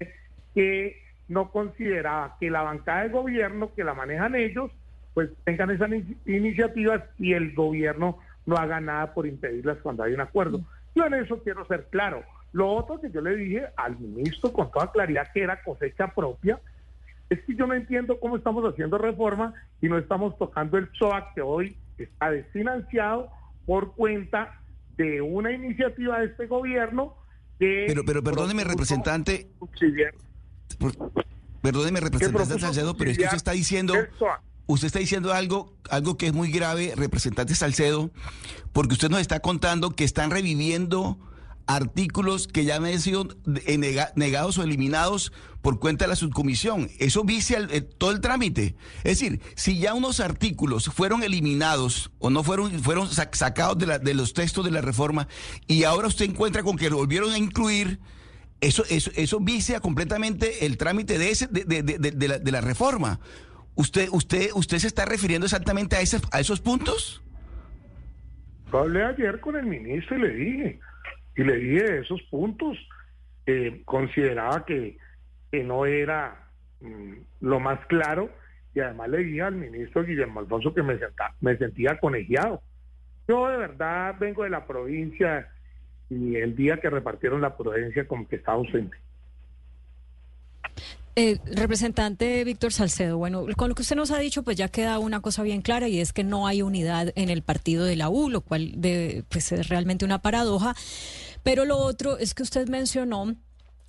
[0.55, 4.71] que no consideraba que la bancada de gobierno, que la manejan ellos,
[5.15, 10.13] pues tengan esas ini- iniciativas y el gobierno no haga nada por impedirlas cuando hay
[10.13, 10.61] un acuerdo.
[10.95, 12.23] Yo en eso quiero ser claro.
[12.53, 16.59] Lo otro que yo le dije al ministro con toda claridad que era cosecha propia,
[17.29, 21.35] es que yo no entiendo cómo estamos haciendo reforma y no estamos tocando el SOAC
[21.35, 23.31] que hoy está desfinanciado
[23.67, 24.61] por cuenta
[24.97, 27.15] de una iniciativa de este gobierno
[27.59, 27.85] que...
[27.89, 30.15] Pero, pero perdóneme, representante, subsidiar-
[31.63, 33.95] perdóneme, representante Salcedo, pero es que usted está diciendo,
[34.67, 38.11] usted está diciendo algo, algo que es muy grave, representante Salcedo,
[38.73, 41.19] porque usted nos está contando que están reviviendo
[41.75, 43.29] artículos que ya han sido
[43.67, 45.33] eh, nega- negados o eliminados
[45.63, 46.89] por cuenta de la subcomisión.
[46.99, 48.75] Eso vicia eh, todo el trámite.
[49.05, 54.15] Es decir, si ya unos artículos fueron eliminados o no fueron, fueron sac- sacados de,
[54.15, 55.29] los textos de la reforma
[55.67, 57.99] y ahora usted encuentra con que lo volvieron a incluir,
[58.61, 62.53] eso, eso, eso vicia completamente el trámite de, ese, de, de- de- de la, de
[62.53, 63.21] la reforma.
[63.75, 67.23] ¿Usted, usted, ¿Usted se está refiriendo exactamente a, ese, a esos puntos?
[68.73, 70.81] Hablé ayer con el ministro y le dije,
[71.37, 72.77] y le dije esos puntos,
[73.47, 74.99] que consideraba que,
[75.51, 76.49] que no era
[76.81, 78.31] mm, lo más claro,
[78.75, 80.99] y además le dije al ministro Guillermo Alfonso que me,
[81.41, 82.63] me sentía conegiado.
[83.27, 85.49] Yo de verdad vengo de la provincia
[86.09, 88.97] y el día que repartieron la prudencia como que estaba ausente.
[91.17, 95.01] Eh, representante Víctor Salcedo, bueno, con lo que usted nos ha dicho, pues ya queda
[95.01, 98.09] una cosa bien clara y es que no hay unidad en el partido de la
[98.09, 100.77] U, lo cual de, pues es realmente una paradoja.
[101.43, 103.35] Pero lo otro es que usted mencionó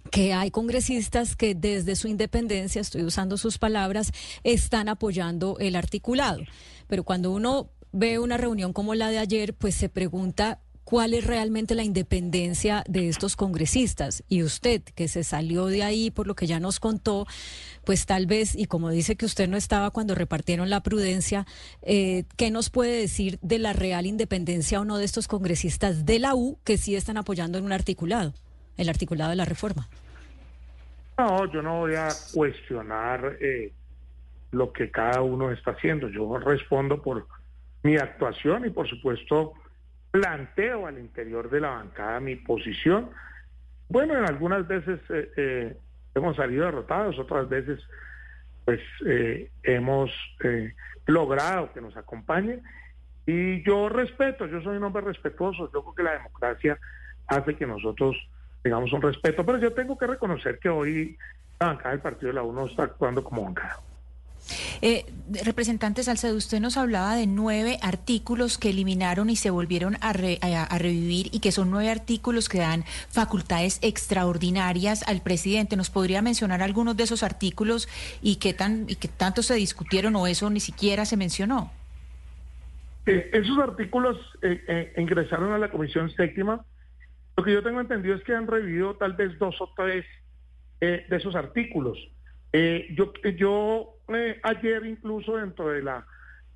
[0.10, 4.12] que hay congresistas que desde su independencia, estoy usando sus palabras,
[4.44, 6.42] están apoyando el articulado.
[6.88, 10.60] Pero cuando uno ve una reunión como la de ayer, pues se pregunta
[10.92, 14.26] cuál es realmente la independencia de estos congresistas.
[14.28, 17.28] Y usted, que se salió de ahí por lo que ya nos contó,
[17.86, 21.46] pues tal vez, y como dice que usted no estaba cuando repartieron la prudencia,
[21.82, 26.20] eh, ¿qué nos puede decir de la real independencia o no de estos congresistas de
[26.20, 28.34] la U que sí están apoyando en un articulado,
[28.76, 29.88] el articulado de la reforma?
[31.18, 33.72] No, yo no voy a cuestionar eh,
[34.52, 36.10] lo que cada uno está haciendo.
[36.10, 37.28] Yo respondo por
[37.82, 39.54] mi actuación y por supuesto
[40.12, 43.10] planteo al interior de la bancada mi posición.
[43.90, 45.78] Bueno, en algunas veces eh, eh,
[46.16, 47.80] hemos salido derrotados, otras veces
[48.66, 50.12] pues eh, hemos
[50.44, 50.74] eh,
[51.06, 52.62] logrado que nos acompañen.
[53.26, 56.80] Y yo respeto, yo soy un hombre respetuoso, yo creo que la democracia
[57.28, 58.16] hace que nosotros
[58.62, 61.18] tengamos un respeto, pero yo tengo que reconocer que hoy
[61.60, 63.80] la bancada del Partido de la UNO está actuando como bancada.
[64.82, 65.06] Eh,
[65.44, 71.28] representante Salcedo, usted nos hablaba de nueve artículos que eliminaron y se volvieron a, revivir
[71.32, 75.76] y que son nueve artículos que dan facultades extraordinarias al presidente.
[75.76, 77.88] ¿Nos podría mencionar algunos de esos artículos
[78.22, 81.72] y qué, tan, y qué tanto se discutieron o eso ni siquiera se mencionó?
[83.06, 86.66] Eh, esos artículos eh, ingresaron a la Comisión Séptima.
[87.38, 90.06] Lo que yo tengo entendido es que han revivido tal vez dos o tres
[90.80, 91.96] de esos artículos.
[92.52, 94.01] yo, yo
[94.44, 96.06] ayer incluso dentro de la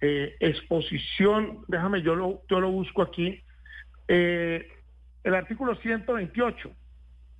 [0.01, 3.41] eh, exposición, déjame, yo lo, yo lo busco aquí,
[4.07, 4.67] eh,
[5.23, 6.71] el artículo 128,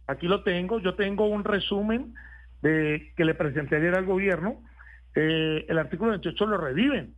[0.07, 2.13] aquí lo tengo, yo tengo un resumen
[2.61, 4.63] de que le presenté ayer al gobierno,
[5.15, 7.13] eh, el artículo 28 lo reviven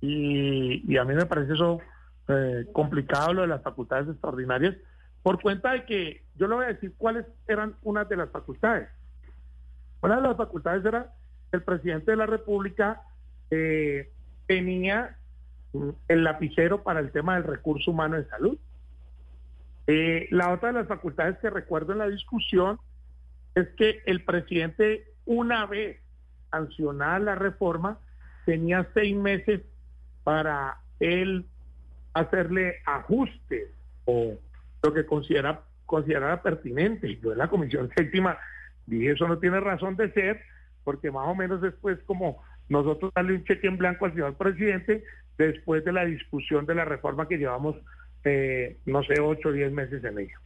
[0.00, 1.80] y, a mí me parece eso
[2.72, 4.76] complicado lo de las facultades extraordinarias
[5.22, 8.88] por cuenta de que yo le voy a decir cuáles eran unas de las facultades.
[10.02, 11.10] Una de las facultades era
[11.52, 13.02] el presidente de la República
[13.50, 14.10] eh,
[14.46, 15.16] tenía
[16.08, 18.58] el lapicero para el tema del recurso humano en salud.
[19.86, 22.78] Eh, la otra de las facultades que recuerdo en la discusión
[23.54, 25.98] es que el presidente, una vez
[26.50, 27.98] sancionada la reforma,
[28.44, 29.62] tenía seis meses
[30.24, 31.46] para él
[32.14, 33.68] hacerle ajustes
[34.04, 34.34] o
[34.82, 37.18] lo que considera, considerara pertinente.
[37.22, 38.38] Yo en la Comisión Séptima
[38.86, 40.42] dije, eso no tiene razón de ser,
[40.84, 45.04] porque más o menos después como nosotros darle un cheque en blanco al señor presidente
[45.36, 47.76] después de la discusión de la reforma que llevamos,
[48.24, 50.40] eh, no sé, ocho o diez meses en ella.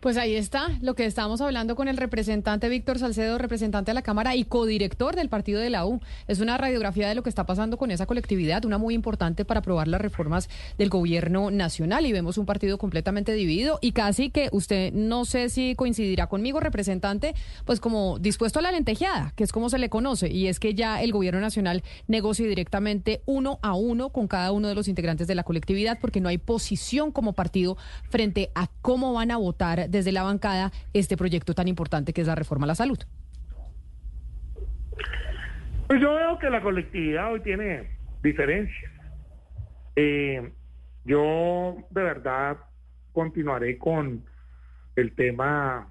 [0.00, 4.02] Pues ahí está lo que estábamos hablando con el representante Víctor Salcedo, representante de la
[4.02, 6.00] Cámara y codirector del partido de la U.
[6.28, 9.60] Es una radiografía de lo que está pasando con esa colectividad, una muy importante para
[9.60, 12.06] aprobar las reformas del gobierno nacional.
[12.06, 16.60] Y vemos un partido completamente dividido y casi que usted no sé si coincidirá conmigo,
[16.60, 17.34] representante,
[17.64, 20.30] pues como dispuesto a la lentejeada, que es como se le conoce.
[20.30, 24.68] Y es que ya el gobierno nacional negocia directamente uno a uno con cada uno
[24.68, 27.76] de los integrantes de la colectividad porque no hay posición como partido
[28.10, 32.26] frente a cómo van a votar desde la bancada este proyecto tan importante que es
[32.26, 32.98] la reforma a la salud?
[35.86, 37.90] Pues yo veo que la colectividad hoy tiene
[38.22, 38.92] diferencias.
[39.96, 40.52] Eh,
[41.04, 42.56] yo de verdad
[43.12, 44.24] continuaré con
[44.96, 45.88] el tema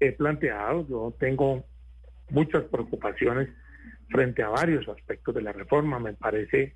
[0.00, 0.86] he planteado.
[0.88, 1.64] Yo tengo
[2.30, 3.48] muchas preocupaciones
[4.08, 5.98] frente a varios aspectos de la reforma.
[5.98, 6.74] Me parece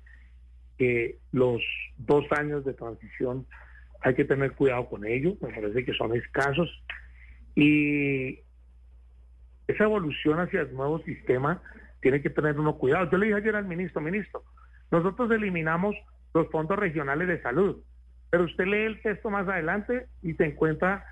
[0.77, 1.61] que los
[1.97, 3.45] dos años de transición
[4.01, 6.69] hay que tener cuidado con ello, me parece que son escasos
[7.55, 8.39] y
[9.67, 11.61] esa evolución hacia el nuevo sistema
[12.01, 13.09] tiene que tener uno cuidado.
[13.11, 14.43] Yo le dije ayer al ministro, ministro,
[14.91, 15.95] nosotros eliminamos
[16.33, 17.83] los fondos regionales de salud,
[18.29, 21.05] pero usted lee el texto más adelante y se encuentra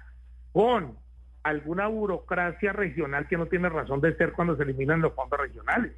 [0.54, 0.98] con
[1.44, 5.94] alguna burocracia regional que no tiene razón de ser cuando se eliminan los fondos regionales.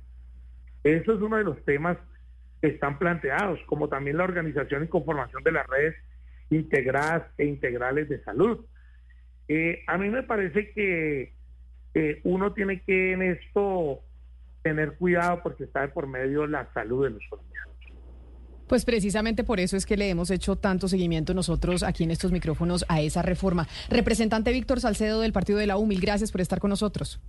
[0.84, 1.98] Eso es uno de los temas
[2.62, 5.96] que están planteados, como también la organización y conformación de las redes
[6.50, 8.66] integradas e integrales de salud.
[9.48, 11.34] Eh, a mí me parece que
[12.24, 14.00] uno tiene que en esto
[14.62, 17.60] tener cuidado porque está de por medio la salud de los colombianos.
[18.70, 22.32] Pues precisamente por eso es que le hemos hecho tanto seguimiento nosotros aquí en estos
[22.32, 23.68] micrófonos a esa reforma.
[23.90, 27.20] Representante Víctor Salcedo del Partido de la U, mil gracias por estar con nosotros.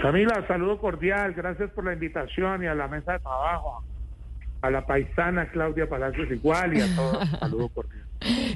[0.00, 3.84] Camila, saludo cordial, gracias por la invitación y a la mesa de trabajo,
[4.62, 8.10] a la paisana Claudia Palacios igual y a todos, saludo cordial.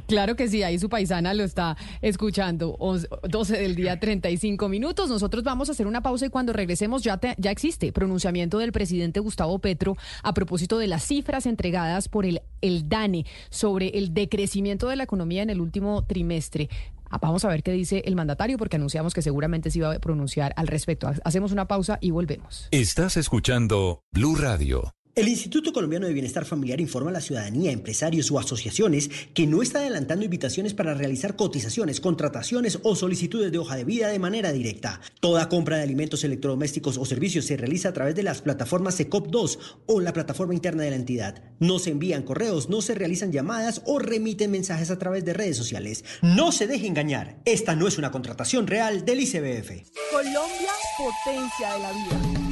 [0.07, 2.77] Claro que sí, ahí su paisana lo está escuchando.
[3.23, 5.09] 12 del día, 35 minutos.
[5.09, 9.21] Nosotros vamos a hacer una pausa y cuando regresemos ya, ya existe pronunciamiento del presidente
[9.21, 14.89] Gustavo Petro a propósito de las cifras entregadas por el, el DANE sobre el decrecimiento
[14.89, 16.69] de la economía en el último trimestre.
[17.11, 19.99] Ah, vamos a ver qué dice el mandatario porque anunciamos que seguramente se iba a
[19.99, 21.11] pronunciar al respecto.
[21.25, 22.69] Hacemos una pausa y volvemos.
[22.71, 24.93] Estás escuchando Blue Radio.
[25.15, 29.63] El Instituto Colombiano de Bienestar Familiar informa a la ciudadanía, empresarios o asociaciones que no
[29.63, 34.51] está adelantando invitaciones para realizar cotizaciones, contrataciones o solicitudes de hoja de vida de manera
[34.51, 35.01] directa.
[35.21, 39.59] Toda compra de alimentos electrodomésticos o servicios se realiza a través de las plataformas SECOP2
[39.87, 41.45] o la plataforma interna de la entidad.
[41.61, 45.57] No se envían correos, no se realizan llamadas o remiten mensajes a través de redes
[45.57, 46.05] sociales.
[46.23, 47.41] No se deje engañar.
[47.45, 49.93] Esta no es una contratación real del ICBF.
[50.11, 52.44] Colombia, potencia de la vida.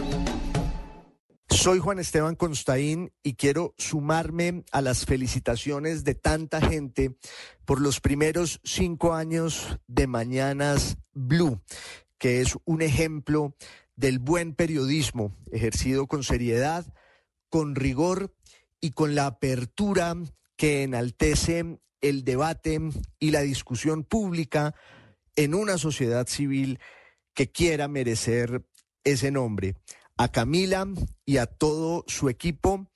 [1.52, 7.16] Soy Juan Esteban Constaín y quiero sumarme a las felicitaciones de tanta gente
[7.64, 11.60] por los primeros cinco años de Mañanas Blue
[12.18, 13.56] que es un ejemplo
[13.96, 16.86] del buen periodismo ejercido con seriedad,
[17.48, 18.32] con rigor
[18.80, 20.14] y con la apertura
[20.56, 22.80] que enaltece el debate
[23.18, 24.74] y la discusión pública
[25.34, 26.78] en una sociedad civil
[27.34, 28.64] que quiera merecer
[29.02, 29.74] ese nombre.
[30.22, 30.86] A Camila
[31.26, 32.86] y a todo su equipo,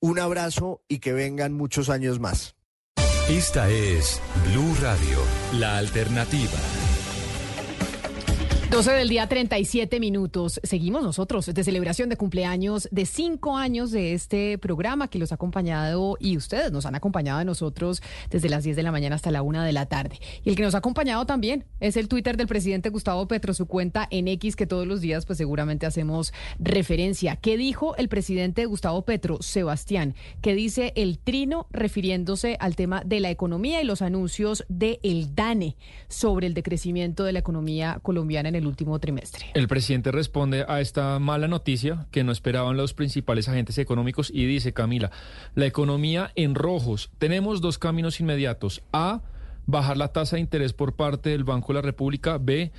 [0.00, 2.56] un abrazo y que vengan muchos años más.
[3.28, 5.18] Esta es Blue Radio,
[5.58, 6.81] la alternativa.
[8.72, 10.58] 12 del día, 37 minutos.
[10.62, 15.34] Seguimos nosotros de celebración de cumpleaños de cinco años de este programa que los ha
[15.34, 19.30] acompañado y ustedes nos han acompañado a nosotros desde las 10 de la mañana hasta
[19.30, 20.20] la 1 de la tarde.
[20.42, 23.66] Y el que nos ha acompañado también es el Twitter del presidente Gustavo Petro, su
[23.66, 27.36] cuenta en X, que todos los días pues seguramente hacemos referencia.
[27.36, 30.14] ¿Qué dijo el presidente Gustavo Petro, Sebastián?
[30.40, 34.98] ¿Qué dice el trino refiriéndose al tema de la economía y los anuncios de
[35.34, 35.76] DANE
[36.08, 39.46] sobre el decrecimiento de la economía colombiana en el último trimestre.
[39.54, 44.46] El presidente responde a esta mala noticia que no esperaban los principales agentes económicos y
[44.46, 45.10] dice, Camila,
[45.54, 47.10] la economía en rojos.
[47.18, 48.82] Tenemos dos caminos inmediatos.
[48.92, 49.22] A,
[49.66, 52.38] bajar la tasa de interés por parte del Banco de la República.
[52.38, 52.72] B,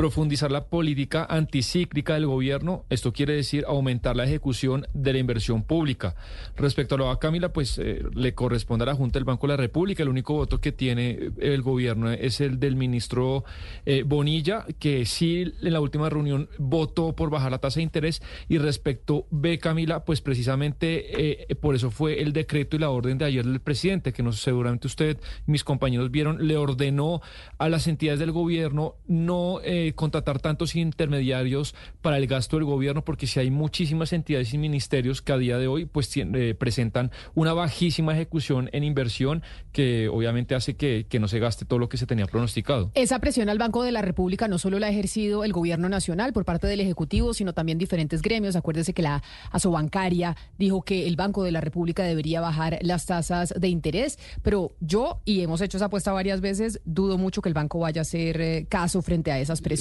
[0.00, 2.86] profundizar la política anticíclica del gobierno.
[2.88, 6.14] Esto quiere decir aumentar la ejecución de la inversión pública.
[6.56, 9.52] Respecto a lo de Camila, pues eh, le corresponde a la Junta del Banco de
[9.52, 10.02] la República.
[10.02, 13.44] El único voto que tiene el gobierno es el del ministro
[13.84, 18.22] eh, Bonilla, que sí en la última reunión votó por bajar la tasa de interés.
[18.48, 23.18] Y respecto B, Camila, pues precisamente eh, por eso fue el decreto y la orden
[23.18, 27.20] de ayer del presidente, que no seguramente usted mis compañeros vieron, le ordenó
[27.58, 29.60] a las entidades del gobierno no
[29.94, 35.22] contratar tantos intermediarios para el gasto del gobierno, porque si hay muchísimas entidades y ministerios
[35.22, 39.42] que a día de hoy pues eh, presentan una bajísima ejecución en inversión
[39.72, 42.90] que obviamente hace que, que no se gaste todo lo que se tenía pronosticado.
[42.94, 46.32] Esa presión al Banco de la República no solo la ha ejercido el gobierno nacional
[46.32, 48.56] por parte del Ejecutivo, sino también diferentes gremios.
[48.56, 53.54] Acuérdese que la asobancaria dijo que el Banco de la República debería bajar las tasas
[53.56, 57.54] de interés, pero yo, y hemos hecho esa apuesta varias veces, dudo mucho que el
[57.54, 59.79] banco vaya a hacer eh, caso frente a esas presiones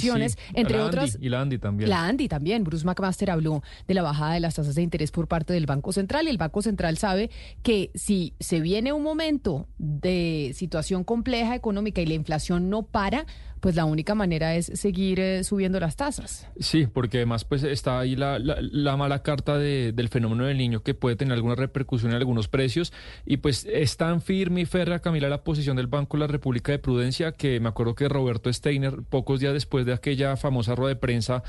[0.53, 1.17] entre otras.
[1.19, 1.89] y la Andy también.
[1.89, 2.63] La Andy también.
[2.63, 5.91] Bruce McMaster habló de la bajada de las tasas de interés por parte del Banco
[5.91, 7.29] Central y el Banco Central sabe
[7.63, 13.25] que si se viene un momento de situación compleja económica y la inflación no para,
[13.59, 16.47] pues la única manera es seguir eh, subiendo las tasas.
[16.59, 20.81] Sí, porque además pues está ahí la, la, mala carta de, del fenómeno del niño
[20.81, 22.93] que puede tener alguna repercusión en algunos precios
[23.25, 26.71] y pues es tan firme y férrea, Camila, la posición del Banco de la República
[26.71, 30.95] de Prudencia que me acuerdo que Roberto Steiner, pocos días después de aquella famosa rueda
[30.95, 31.43] de prensa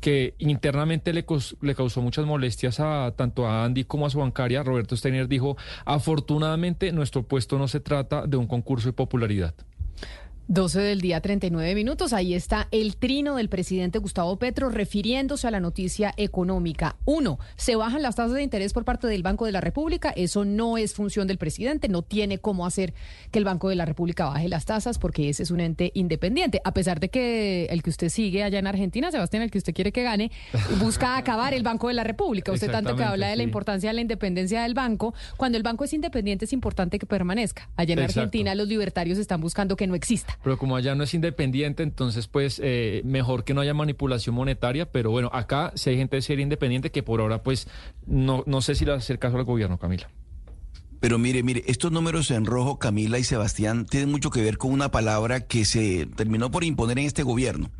[0.00, 1.24] que internamente le,
[1.60, 5.56] le causó muchas molestias a tanto a Andy como a su bancaria, Roberto Steiner dijo,
[5.84, 9.54] afortunadamente nuestro puesto no se trata de un concurso de popularidad.
[10.48, 12.12] 12 del día, 39 minutos.
[12.12, 16.94] Ahí está el trino del presidente Gustavo Petro refiriéndose a la noticia económica.
[17.04, 20.10] Uno, se bajan las tasas de interés por parte del Banco de la República.
[20.10, 21.88] Eso no es función del presidente.
[21.88, 22.94] No tiene cómo hacer
[23.32, 26.60] que el Banco de la República baje las tasas porque ese es un ente independiente.
[26.62, 29.74] A pesar de que el que usted sigue allá en Argentina, Sebastián, el que usted
[29.74, 30.30] quiere que gane,
[30.78, 32.52] busca acabar el Banco de la República.
[32.52, 35.12] Usted tanto que habla de la importancia de la independencia del banco.
[35.36, 37.68] Cuando el banco es independiente es importante que permanezca.
[37.74, 40.35] Allá en Argentina los libertarios están buscando que no exista.
[40.42, 44.90] Pero como allá no es independiente, entonces pues eh, mejor que no haya manipulación monetaria,
[44.90, 47.68] pero bueno, acá si hay gente de ser independiente que por ahora pues
[48.06, 50.08] no, no sé si le va a hacer caso al gobierno, Camila.
[51.00, 54.72] Pero mire, mire, estos números en rojo, Camila y Sebastián, tienen mucho que ver con
[54.72, 57.70] una palabra que se terminó por imponer en este gobierno.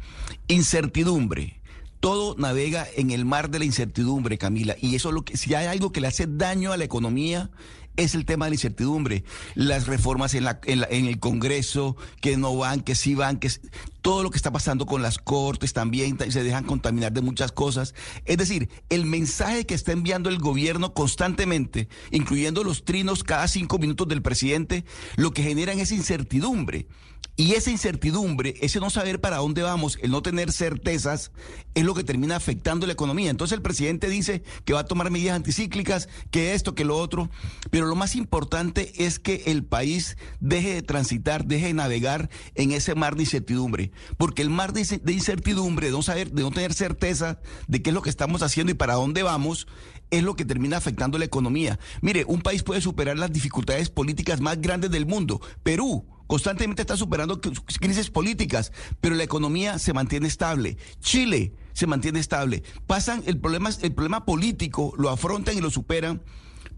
[0.49, 1.61] Incertidumbre.
[2.01, 4.77] Todo navega en el mar de la incertidumbre, Camila.
[4.81, 7.51] Y eso es lo que, si hay algo que le hace daño a la economía,
[7.97, 9.25] es el tema de la incertidumbre.
[9.55, 13.51] Las reformas en, la, en, el Congreso, que no van, que sí van, que
[14.03, 17.95] todo lo que está pasando con las cortes también se dejan contaminar de muchas cosas.
[18.25, 23.79] Es decir, el mensaje que está enviando el gobierno constantemente, incluyendo los trinos cada cinco
[23.79, 24.85] minutos del presidente,
[25.17, 26.87] lo que generan es incertidumbre.
[27.39, 31.33] Y esa incertidumbre, ese no saber para dónde vamos, el no tener certezas,
[31.75, 33.29] es lo que termina afectando la economía.
[33.29, 37.29] Entonces el presidente dice que va a tomar medidas anticíclicas, que esto, que lo otro,
[37.71, 42.73] pero lo más importante es que el país deje de transitar, deje de navegar en
[42.73, 46.73] ese mar de incertidumbre, porque el mar de incertidumbre, de no saber, de no tener
[46.73, 47.39] certeza
[47.69, 49.67] de qué es lo que estamos haciendo y para dónde vamos,
[50.11, 51.79] es lo que termina afectando la economía.
[52.01, 55.43] Mire, un país puede superar las dificultades políticas más grandes del mundo.
[55.63, 60.77] Perú constantemente está superando crisis políticas, pero la economía se mantiene estable.
[61.01, 62.63] Chile se mantiene estable.
[62.87, 66.23] Pasan el problema, el problema político, lo afrontan y lo superan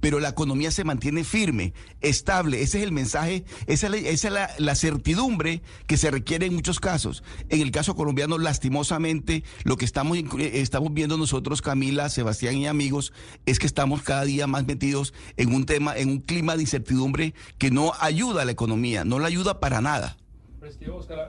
[0.01, 2.63] pero la economía se mantiene firme, estable.
[2.63, 4.25] Ese es el mensaje, esa es
[4.59, 7.25] la, certidumbre que se requiere en muchos casos.
[7.49, 13.13] En el caso colombiano, lastimosamente, lo que estamos, estamos viendo nosotros, Camila, Sebastián y amigos,
[13.47, 17.35] es que estamos cada día más metidos en un tema, en un clima de incertidumbre
[17.59, 20.17] que no ayuda a la economía, no la ayuda para nada.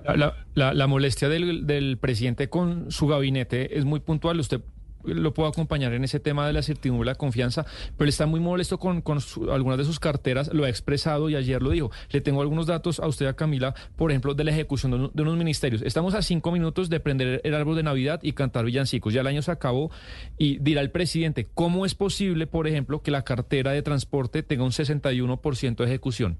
[0.03, 4.39] La, la, la, molestia del, del, presidente con su gabinete es muy puntual.
[4.39, 4.61] Usted
[5.13, 7.65] lo puedo acompañar en ese tema de la certidumbre, la confianza,
[7.97, 9.19] pero él está muy molesto con, con
[9.51, 11.91] algunas de sus carteras, lo ha expresado y ayer lo dijo.
[12.11, 15.21] Le tengo algunos datos a usted, a Camila, por ejemplo, de la ejecución de, de
[15.21, 15.81] unos ministerios.
[15.81, 19.13] Estamos a cinco minutos de prender el árbol de Navidad y cantar villancicos.
[19.13, 19.91] Ya el año se acabó
[20.37, 24.63] y dirá el presidente, ¿cómo es posible, por ejemplo, que la cartera de transporte tenga
[24.63, 26.37] un 61% de ejecución?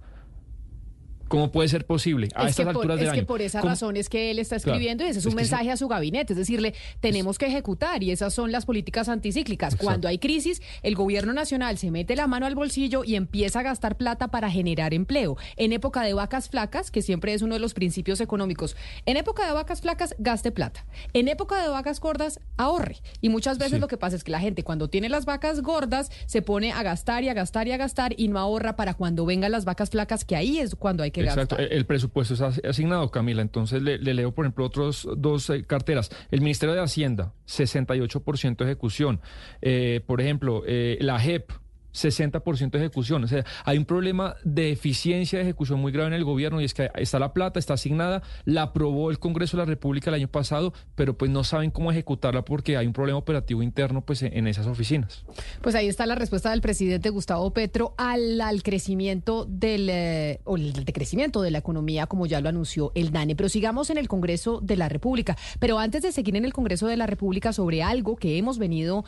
[1.29, 3.21] ¿Cómo puede ser posible a es estas alturas del es año?
[3.21, 3.69] que por esa ¿Cómo?
[3.71, 5.07] razón es que él está escribiendo Claro.
[5.07, 5.35] y ese es Es un sí.
[5.37, 9.73] mensaje a su gabinete, es decirle, tenemos que ejecutar y esas son las políticas anticíclicas.
[9.73, 9.85] Exacto.
[9.85, 13.63] Cuando hay crisis, el gobierno nacional se mete la mano al bolsillo y empieza a
[13.63, 15.37] gastar plata para generar empleo.
[15.55, 18.75] En época de vacas flacas, que siempre es uno de los principios económicos,
[19.05, 20.85] en época de vacas flacas, gaste plata.
[21.13, 22.97] En época de vacas gordas, ahorre.
[23.21, 23.79] Y muchas veces Sí.
[23.79, 26.81] lo que pasa es que la gente cuando tiene las vacas gordas se pone a
[26.81, 29.91] gastar y a gastar y a gastar y no ahorra para cuando vengan las vacas
[29.91, 33.41] flacas, que ahí es cuando hay que Exacto, el, presupuesto es as- asignado, Camila.
[33.41, 36.09] Entonces le, le leo, por ejemplo, otros dos eh, carteras.
[36.31, 39.21] El Ministerio de Hacienda, 68% de ejecución.
[39.61, 41.51] Eh, por ejemplo, eh, la JEP,
[42.03, 43.23] 60% de ejecución.
[43.23, 46.65] O sea, hay un problema de eficiencia de ejecución muy grave en el gobierno y
[46.65, 50.15] es que está la plata, está asignada, la aprobó el Congreso de la República el
[50.15, 54.23] año pasado, pero pues no saben cómo ejecutarla porque hay un problema operativo interno pues
[54.23, 55.23] en, esas oficinas.
[55.61, 60.55] Pues ahí está la respuesta del presidente Gustavo Petro al, al crecimiento del eh, o
[60.55, 63.35] el decrecimiento de la economía, como ya lo anunció el DANE.
[63.35, 65.37] Pero sigamos en el Congreso de la República.
[65.59, 69.05] Pero antes de seguir en el Congreso de la República sobre algo que hemos venido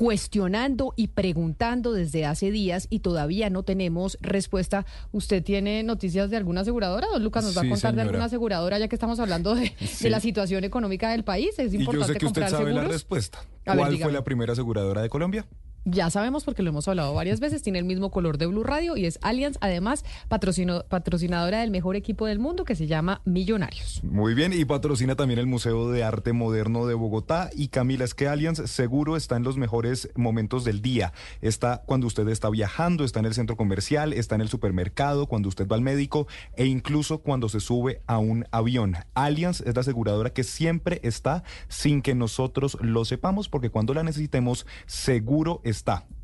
[0.00, 4.86] cuestionando y preguntando desde hace días y todavía no tenemos respuesta.
[5.12, 7.06] ¿Usted tiene noticias de alguna aseguradora?
[7.12, 9.74] Don Lucas nos va a contar de alguna aseguradora ya que estamos hablando de,
[10.08, 11.58] la situación económica del país.
[11.58, 12.92] Es Y yo importante sé que usted sabe la seguros.
[12.92, 13.40] respuesta.
[13.66, 15.46] A ver, ¿Cuál fue la primera aseguradora de Colombia?
[15.86, 18.98] Ya sabemos porque lo hemos hablado varias veces, tiene el mismo color de Blue Radio
[18.98, 24.04] y es Allianz, además patrocinadora del mejor equipo del mundo que se llama Millonarios.
[24.04, 27.48] Muy bien, y patrocina también el Museo de Arte Moderno de Bogotá.
[27.56, 31.14] Y Camila, es que Allianz seguro está en los mejores momentos del día.
[31.40, 35.48] Está cuando usted está viajando, está en el centro comercial, está en el supermercado, cuando
[35.48, 36.26] usted va al médico
[36.56, 38.96] e incluso cuando se sube a un avión.
[39.14, 44.02] Allianz es la aseguradora que siempre está sin que nosotros lo sepamos, porque cuando la
[44.02, 45.69] necesitemos, seguro está.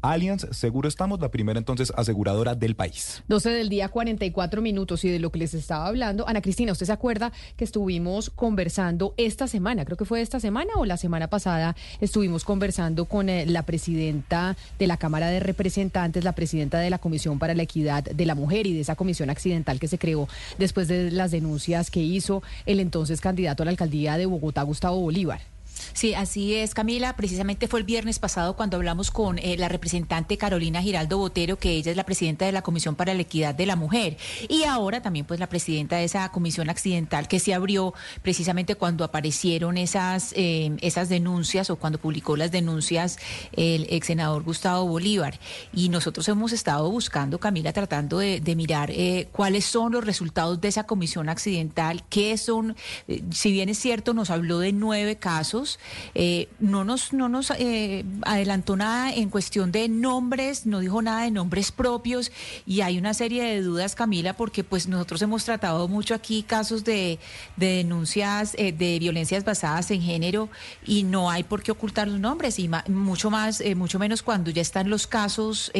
[0.03, 3.23] Allianz, seguro estamos, la primera entonces aseguradora del país.
[3.29, 6.29] 12 del día, 44 minutos y de lo que les estaba hablando.
[6.29, 9.85] Ana Cristina, ¿usted se acuerda que estuvimos conversando esta semana?
[9.85, 11.75] Creo que fue esta semana o la semana pasada.
[12.01, 16.99] Estuvimos conversando con eh, la presidenta de la Cámara de Representantes, la presidenta de la
[16.99, 20.29] Comisión para la Equidad de la Mujer y de esa comisión accidental que se creó
[20.59, 25.01] después de las denuncias que hizo el entonces candidato a la alcaldía de Bogotá, Gustavo
[25.01, 25.56] Bolívar.
[25.93, 27.17] Sí, así es, Camila.
[27.17, 31.71] Precisamente fue el viernes pasado cuando hablamos con eh, la representante Carolina Giraldo Botero, que
[31.73, 34.17] ella es la presidenta de la Comisión para la Equidad de la Mujer.
[34.49, 39.05] Y ahora también pues la presidenta de esa comisión accidental que se abrió precisamente cuando
[39.05, 43.19] aparecieron esas, eh, esas denuncias o cuando publicó las denuncias
[43.53, 45.39] el ex senador Gustavo Bolívar.
[45.73, 50.61] Y nosotros hemos estado buscando, Camila, tratando de, de mirar eh, cuáles son los resultados
[50.61, 52.77] de esa comisión accidental, qué son,
[53.09, 55.66] eh, si bien es cierto, nos habló de nueve casos,
[56.15, 61.23] eh, no nos, no nos eh, adelantó nada en cuestión de nombres, no dijo nada
[61.23, 62.33] de nombres propios
[62.67, 66.85] y hay una serie de dudas, Camila, porque pues nosotros hemos tratado mucho aquí casos
[66.85, 67.19] de,
[67.57, 70.49] de denuncias eh, de violencias basadas en género
[70.87, 74.63] y no hay por qué ocultar los nombres y mucho más, mucho menos cuando ya
[74.63, 75.73] están los casos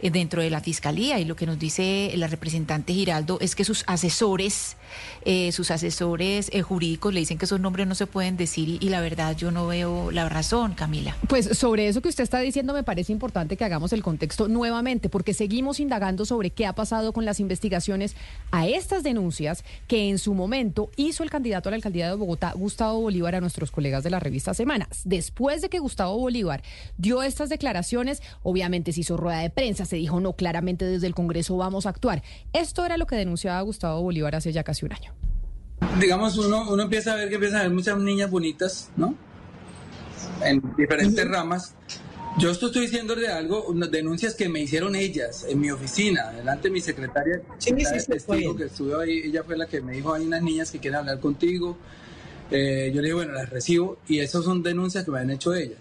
[0.00, 3.84] dentro de la fiscalía y lo que nos dice la representante Giraldo es que sus
[3.86, 4.76] asesores,
[5.24, 8.88] eh, sus asesores eh, jurídicos le dicen que esos nombres no se pueden decir y,
[8.88, 11.16] la verdad yo no veo la razón, Camila.
[11.28, 15.08] Pues sobre eso que usted está diciendo me parece importante que hagamos el contexto nuevamente,
[15.08, 18.16] porque seguimos indagando sobre qué ha pasado con las investigaciones
[18.50, 22.52] a estas denuncias que en su momento hizo el candidato a la alcaldía de Bogotá,
[22.54, 25.02] Gustavo Bolívar, a nuestros colegas de la revista Semanas.
[25.04, 26.62] Después de que Gustavo Bolívar
[26.98, 31.14] dio estas declaraciones, obviamente se hizo rueda de prensa, se dijo no, claramente desde el
[31.14, 32.22] Congreso vamos a actuar.
[32.52, 35.12] Esto era lo que denunciaba Gustavo Bolívar hace ya casi un año.
[36.00, 39.14] digamos, uno, uno empieza a ver que empiezan a haber muchas niñas bonitas, ¿no?
[40.42, 41.74] En diferentes ramas.
[42.36, 46.32] Yo esto estoy diciendo de algo, unas denuncias que me hicieron ellas en mi oficina,
[46.32, 49.80] delante de mi secretaria, Sí, sí, sí, testigo que estuvo ahí, ella fue la que
[49.80, 51.76] me dijo, hay unas niñas que quieren hablar contigo.
[52.50, 55.54] Eh, yo le dije, bueno, las recibo y esas son denuncias que me han hecho
[55.54, 55.78] ellas.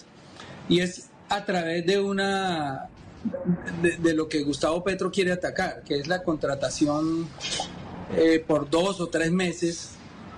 [0.70, 2.88] Y es a través de una
[3.82, 7.28] de, lo que Gustavo Petro quiere atacar, que es la contratación
[8.18, 9.92] eh, por dos o tres meses,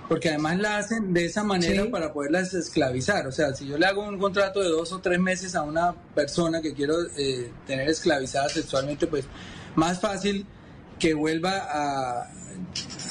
[0.08, 3.26] porque además la hacen de esa manera para poderlas esclavizar.
[3.26, 5.94] O sea, si yo le hago un contrato de dos o tres meses a una
[6.14, 9.24] persona que quiero eh, tener esclavizada sexualmente, pues
[9.74, 10.46] más fácil
[10.98, 12.30] que vuelva a,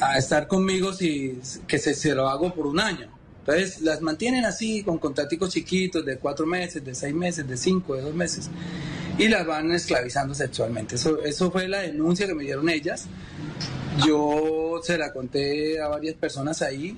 [0.02, 3.15] a estar conmigo si que se, se lo hago por un año.
[3.48, 7.96] Entonces las mantienen así con contraticos chiquitos de cuatro meses, de seis meses, de cinco,
[7.96, 8.50] de dos meses
[9.18, 10.96] y las van esclavizando sexualmente.
[10.96, 13.06] Eso, eso fue la denuncia que me dieron ellas.
[14.06, 16.98] Yo se la conté a varias personas ahí,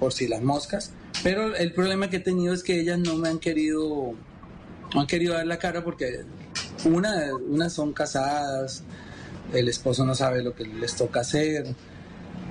[0.00, 0.92] por si las moscas,
[1.22, 4.14] pero el problema que he tenido es que ellas no me han querido,
[4.94, 6.24] no han querido dar la cara porque
[6.84, 8.82] una, unas son casadas,
[9.52, 11.66] el esposo no sabe lo que les toca hacer,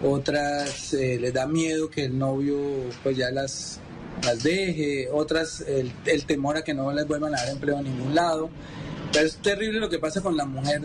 [0.03, 2.57] otras eh, les da miedo que el novio
[3.01, 3.79] pues ya las,
[4.23, 7.81] las deje, otras el, el temor a que no les vuelvan a dar empleo a
[7.81, 8.49] ningún lado.
[9.11, 10.81] Pero es terrible lo que pasa con la mujer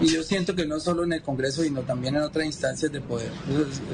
[0.00, 3.00] y yo siento que no solo en el Congreso, sino también en otras instancias de
[3.00, 3.30] poder.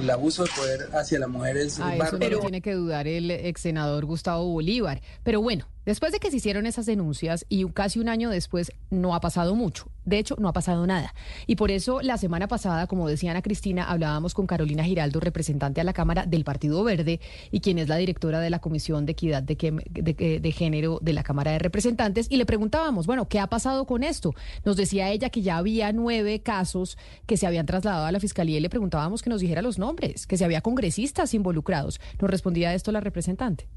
[0.00, 3.30] El abuso de poder hacia la mujer es A eso no tiene que dudar el
[3.30, 5.02] ex senador Gustavo Bolívar.
[5.24, 9.14] Pero bueno, después de que se hicieron esas denuncias y casi un año después no
[9.14, 9.88] ha pasado mucho.
[10.04, 11.14] De hecho, no ha pasado nada.
[11.46, 15.80] Y por eso la semana pasada, como decía Ana Cristina, hablábamos con Carolina Giraldo, representante
[15.80, 19.12] a la Cámara del Partido Verde y quien es la directora de la Comisión de
[19.12, 19.56] Equidad de,
[19.90, 23.86] de, de Género de la Cámara de Representantes, y le preguntábamos, bueno, ¿qué ha pasado
[23.86, 24.34] con esto?
[24.64, 28.58] Nos decía ella que ya había nueve casos que se habían trasladado a la Fiscalía
[28.58, 32.00] y le preguntábamos que nos dijera los nombres, que si había congresistas involucrados.
[32.20, 33.68] Nos respondía esto la representante.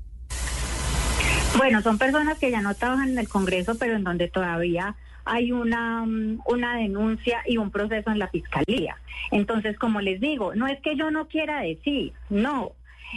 [1.58, 4.96] Bueno, son personas que ya no trabajan en el Congreso, pero en donde todavía
[5.26, 8.98] hay una, mm, una denuncia y un proceso en la fiscalía.
[9.32, 12.72] Entonces, como les digo, no es que yo no quiera decir, no,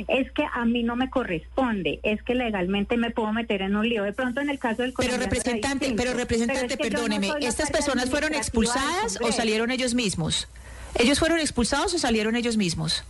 [0.08, 3.88] es que a mí no me corresponde, es que legalmente me puedo meter en un
[3.88, 4.04] lío.
[4.04, 9.18] De pronto en el caso del Pero representante, pero representante, perdóneme, ¿estas personas fueron expulsadas
[9.20, 10.48] o salieron ellos mismos?
[10.94, 13.04] ¿Ellos fueron expulsados o salieron ellos mismos?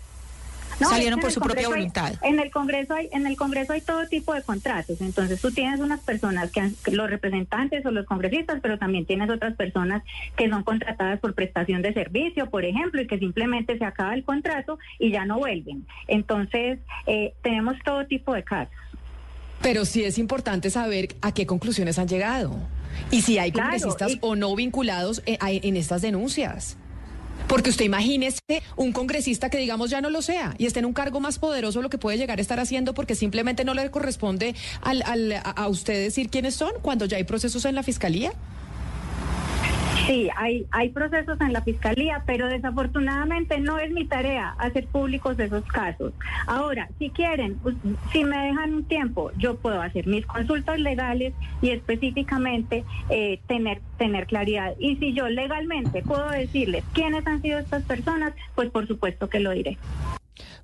[0.84, 2.14] Salieron por su propia voluntad.
[2.22, 5.80] en el Congreso hay en el Congreso hay todo tipo de contratos, entonces tú tienes
[5.80, 10.02] unas personas que los representantes o los congresistas, pero también tienes otras personas
[10.36, 14.24] que son contratadas por prestación de servicio, por ejemplo, y que simplemente se acaba el
[14.24, 15.86] contrato y ya no vuelven.
[16.08, 18.74] Entonces, eh, tenemos todo tipo de casos.
[19.60, 22.56] Pero sí es importante saber a qué conclusiones han llegado
[23.10, 26.76] y si hay congresistas o no vinculados eh, en estas denuncias.
[27.48, 28.40] Porque usted imagínese
[28.76, 31.82] un congresista que digamos ya no lo sea y esté en un cargo más poderoso
[31.82, 35.68] lo que puede llegar a estar haciendo porque simplemente no le corresponde al, al, a
[35.68, 38.32] usted decir quiénes son cuando ya hay procesos en la fiscalía.
[40.06, 45.38] Sí, hay, hay procesos en la fiscalía, pero desafortunadamente no es mi tarea hacer públicos
[45.38, 46.12] esos casos.
[46.46, 47.76] Ahora, si quieren, pues,
[48.12, 53.80] si me dejan un tiempo, yo puedo hacer mis consultas legales y específicamente eh, tener,
[53.98, 54.74] tener claridad.
[54.78, 59.40] Y si yo legalmente puedo decirles quiénes han sido estas personas, pues por supuesto que
[59.40, 59.78] lo diré.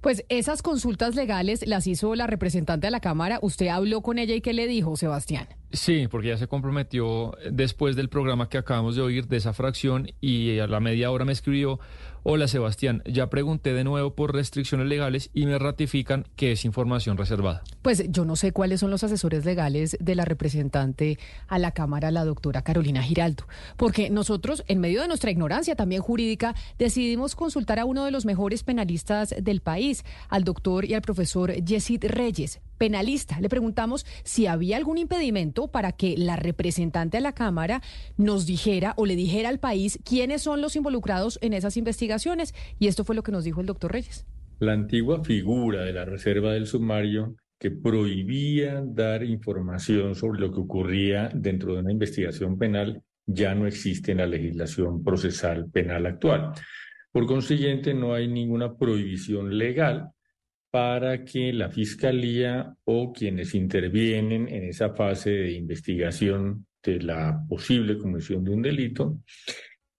[0.00, 3.38] Pues esas consultas legales las hizo la representante de la Cámara.
[3.42, 5.46] ¿Usted habló con ella y qué le dijo, Sebastián?
[5.70, 10.10] Sí, porque ya se comprometió después del programa que acabamos de oír de esa fracción
[10.20, 11.78] y a la media hora me escribió,
[12.22, 17.18] hola Sebastián, ya pregunté de nuevo por restricciones legales y me ratifican que es información
[17.18, 17.62] reservada.
[17.82, 21.18] Pues yo no sé cuáles son los asesores legales de la representante
[21.48, 23.46] a la Cámara, la doctora Carolina Giraldo,
[23.76, 28.24] porque nosotros, en medio de nuestra ignorancia también jurídica, decidimos consultar a uno de los
[28.24, 33.40] mejores penalistas del país, al doctor y al profesor Yesid Reyes, penalista.
[33.40, 37.82] Le preguntamos si había algún impedimento para que la representante a la Cámara
[38.16, 42.54] nos dijera o le dijera al país quiénes son los involucrados en esas investigaciones.
[42.78, 44.26] Y esto fue lo que nos dijo el doctor Reyes.
[44.60, 50.60] La antigua figura de la reserva del sumario que prohibía dar información sobre lo que
[50.60, 56.52] ocurría dentro de una investigación penal ya no existe en la legislación procesal penal actual.
[57.12, 60.12] Por consiguiente, no hay ninguna prohibición legal
[60.70, 67.98] para que la Fiscalía o quienes intervienen en esa fase de investigación de la posible
[67.98, 69.18] comisión de un delito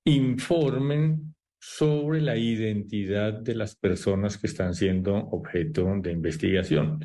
[0.05, 6.99] informen sobre la identidad de las personas que están siendo objeto de investigación.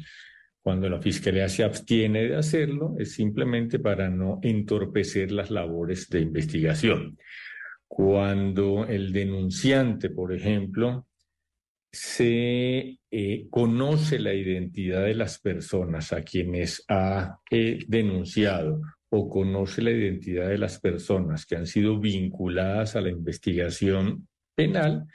[0.62, 6.20] Cuando la Fiscalía se abstiene de hacerlo, es simplemente para no entorpecer las labores de
[6.20, 7.18] investigación.
[7.86, 11.06] Cuando el denunciante, por ejemplo,
[11.94, 18.80] se eh, conoce la identidad de las personas a quienes ha eh, denunciado
[19.10, 25.06] o conoce la identidad de las personas que han sido vinculadas a la investigación penal,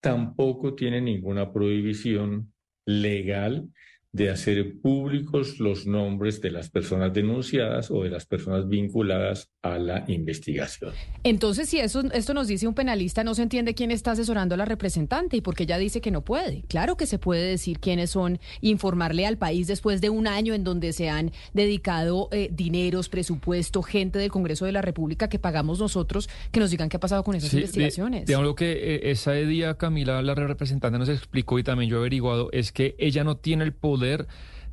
[0.00, 2.52] tampoco tiene ninguna prohibición
[2.84, 3.68] legal
[4.16, 9.78] de hacer públicos los nombres de las personas denunciadas o de las personas vinculadas a
[9.78, 10.92] la investigación.
[11.22, 14.58] Entonces, si eso, esto nos dice un penalista, no se entiende quién está asesorando a
[14.58, 16.62] la representante y por qué ella dice que no puede.
[16.62, 20.64] Claro que se puede decir quiénes son, informarle al país después de un año en
[20.64, 25.78] donde se han dedicado eh, dineros, presupuesto, gente del Congreso de la República que pagamos
[25.78, 28.24] nosotros, que nos digan qué ha pasado con esas investigaciones.
[28.24, 32.00] digamos lo que eh, esa día Camila, la representante, nos explicó y también yo he
[32.00, 34.05] averiguado, es que ella no tiene el poder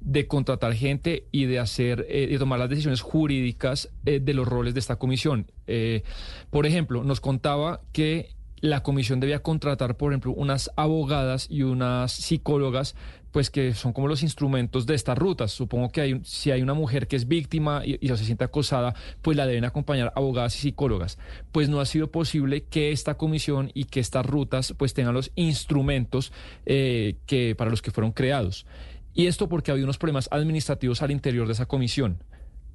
[0.04, 4.48] de contratar gente y de hacer eh, de tomar las decisiones jurídicas eh, de los
[4.48, 5.48] roles de esta comisión.
[5.68, 6.04] Eh,
[6.50, 12.14] por ejemplo, nos contaba que la comisión debía contratar, por ejemplo, unas abogadas y unas
[12.14, 12.96] psicólogas,
[13.32, 15.52] pues que son como los instrumentos de estas rutas.
[15.52, 19.48] Supongo que si hay una mujer que es víctima y, se siente acosada, pues la
[19.48, 21.18] deben acompañar abogadas y psicólogas.
[21.52, 25.32] Pues no ha sido posible que esta comisión y que estas rutas pues tengan los
[25.36, 26.32] instrumentos
[26.66, 28.66] que para los que fueron creados.
[29.14, 32.24] Y esto porque había unos problemas administrativos al interior de esa comisión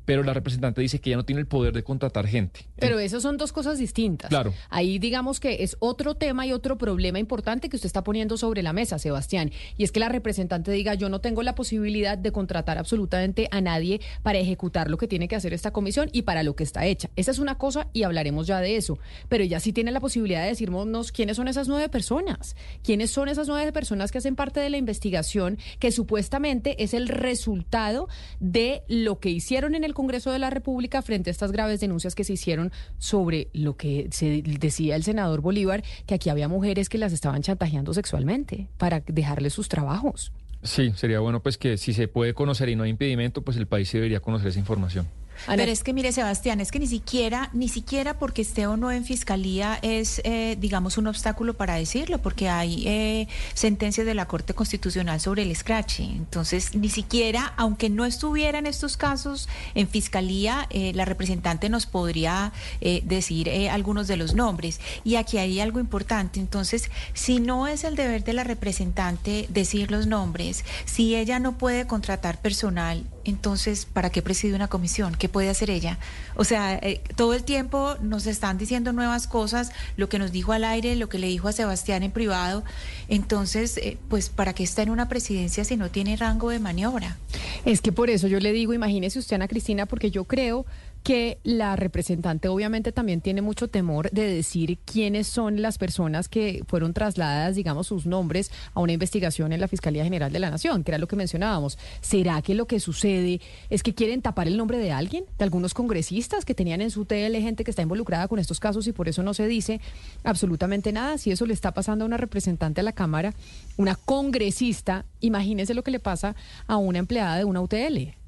[0.08, 2.60] pero la representante dice que ya no tiene el poder de contratar gente.
[2.76, 4.30] Pero esas son dos cosas distintas.
[4.30, 4.54] Claro.
[4.70, 8.62] Ahí digamos que es otro tema y otro problema importante que usted está poniendo sobre
[8.62, 12.32] la mesa, Sebastián, y es que la representante diga, yo no tengo la posibilidad de
[12.32, 16.42] contratar absolutamente a nadie para ejecutar lo que tiene que hacer esta comisión y para
[16.42, 17.10] lo que está hecha.
[17.16, 18.98] Esa es una cosa y hablaremos ya de eso,
[19.28, 23.28] pero ella sí tiene la posibilidad de decirnos quiénes son esas nueve personas, quiénes son
[23.28, 28.08] esas nueve personas que hacen parte de la investigación que supuestamente es el resultado
[28.40, 32.14] de lo que hicieron en el Congreso de la República frente a estas graves denuncias
[32.14, 36.88] que se hicieron sobre lo que se decía el senador Bolívar, que aquí había mujeres
[36.88, 40.30] que las estaban chantajeando sexualmente para dejarles sus trabajos.
[40.62, 43.66] Sí, sería bueno pues que si se puede conocer y no hay impedimento, pues el
[43.66, 45.08] país debería conocer esa información.
[45.46, 48.90] Pero es que mire, Sebastián, es que ni siquiera, ni siquiera porque esté o no
[48.90, 54.26] en fiscalía es, eh, digamos, un obstáculo para decirlo, porque hay eh, sentencias de la
[54.26, 56.00] Corte Constitucional sobre el scratch.
[56.00, 61.86] Entonces, ni siquiera, aunque no estuviera en estos casos en fiscalía, eh, la representante nos
[61.86, 64.80] podría decir algunos de los nombres.
[65.04, 66.40] Y aquí hay algo importante.
[66.40, 71.58] Entonces, si no es el deber de la representante decir los nombres, si ella no
[71.58, 75.14] puede contratar personal, entonces, ¿para qué preside una comisión?
[75.14, 75.98] ¿Qué puede hacer ella?
[76.34, 80.52] O sea, eh, todo el tiempo nos están diciendo nuevas cosas, lo que nos dijo
[80.52, 82.64] al aire, lo que le dijo a Sebastián en privado.
[83.08, 87.18] Entonces, eh, pues, ¿para qué está en una presidencia si no tiene rango de maniobra?
[87.64, 90.64] Es que por eso yo le digo, imagínese usted, Ana Cristina, porque yo creo
[91.08, 96.62] que la representante obviamente también tiene mucho temor de decir quiénes son las personas que
[96.66, 100.84] fueron trasladadas, digamos, sus nombres a una investigación en la Fiscalía General de la Nación,
[100.84, 101.78] que era lo que mencionábamos.
[102.02, 103.40] ¿Será que lo que sucede
[103.70, 107.06] es que quieren tapar el nombre de alguien, de algunos congresistas que tenían en su
[107.06, 109.80] TL gente que está involucrada con estos casos y por eso no se dice
[110.24, 111.16] absolutamente nada?
[111.16, 113.32] Si eso le está pasando a una representante a la Cámara,
[113.78, 116.36] una congresista, imagínese lo que le pasa
[116.66, 118.18] a una empleada de una UTL.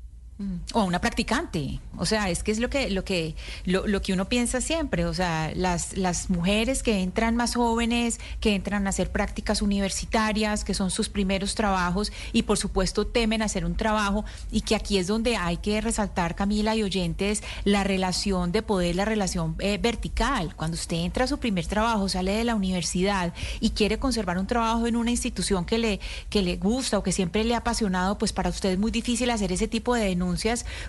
[0.73, 1.81] O a una practicante.
[1.99, 3.35] O sea, es que es lo que, lo que,
[3.67, 5.05] lo, lo, que uno piensa siempre.
[5.05, 10.65] O sea, las, las mujeres que entran más jóvenes, que entran a hacer prácticas universitarias,
[10.65, 14.97] que son sus primeros trabajos, y por supuesto temen hacer un trabajo, y que aquí
[14.97, 19.77] es donde hay que resaltar, Camila y oyentes, la relación de poder, la relación eh,
[19.77, 20.57] vertical.
[20.57, 24.47] Cuando usted entra a su primer trabajo, sale de la universidad y quiere conservar un
[24.47, 26.01] trabajo en una institución que le,
[26.31, 29.29] que le gusta o que siempre le ha apasionado, pues para usted es muy difícil
[29.29, 30.30] hacer ese tipo de denuncias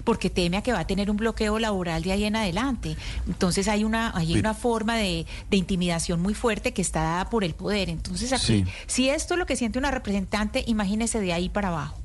[0.03, 2.95] porque teme a que va a tener un bloqueo laboral de ahí en adelante.
[3.27, 7.43] Entonces hay una, hay una forma de, de, intimidación muy fuerte que está dada por
[7.43, 7.89] el poder.
[7.89, 12.01] Entonces aquí, si esto es lo que siente una representante, imagínese de ahí para abajo.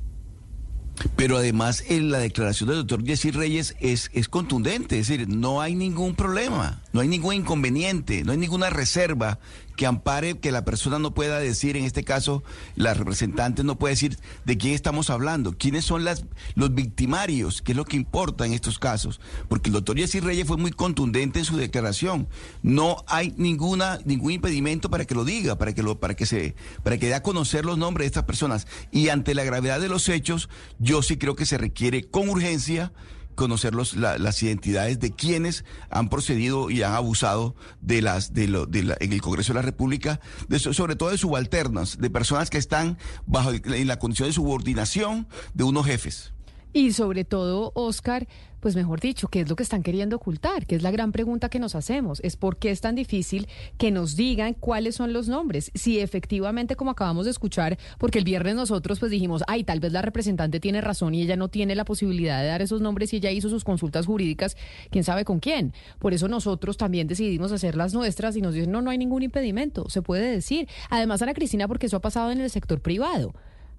[1.15, 5.61] Pero además en la declaración del doctor Jesse Reyes es, es contundente, es decir, no
[5.61, 9.39] hay ningún problema, no hay ningún inconveniente, no hay ninguna reserva
[9.77, 12.43] que ampare que la persona no pueda decir, en este caso,
[12.75, 17.77] la representante no puede decir de quién estamos hablando, quiénes son los victimarios, qué es
[17.77, 19.21] lo que importa en estos casos.
[19.47, 22.27] Porque el doctor Jesse Reyes fue muy contundente en su declaración.
[22.63, 26.55] No hay ninguna, ningún impedimento para que lo diga, para que lo, para que se,
[26.83, 28.67] para que dé a conocer los nombres de estas personas.
[28.91, 30.49] Y ante la gravedad de los hechos,
[30.79, 32.91] yo sí creo que se requiere con urgencia
[33.37, 38.65] conocer los, las identidades de quienes han procedido y han abusado de las de lo,
[38.65, 40.19] de la, en el Congreso de la República,
[40.49, 45.27] de, sobre todo de subalternas, de personas que están bajo en la condición de subordinación
[45.53, 46.33] de unos jefes.
[46.73, 48.27] Y sobre todo, Oscar,
[48.59, 50.65] pues mejor dicho, ¿qué es lo que están queriendo ocultar?
[50.65, 52.19] Que es la gran pregunta que nos hacemos.
[52.23, 53.47] Es por qué es tan difícil
[53.77, 55.71] que nos digan cuáles son los nombres.
[55.73, 59.91] Si efectivamente, como acabamos de escuchar, porque el viernes nosotros pues dijimos, ay, tal vez
[59.91, 63.17] la representante tiene razón y ella no tiene la posibilidad de dar esos nombres y
[63.17, 64.57] ella hizo sus consultas jurídicas,
[64.89, 65.73] quién sabe con quién.
[65.99, 69.23] Por eso nosotros también decidimos hacer las nuestras y nos dicen, no, no hay ningún
[69.23, 70.67] impedimento, se puede decir.
[70.89, 73.33] Además, Ana Cristina, porque eso ha pasado en el sector privado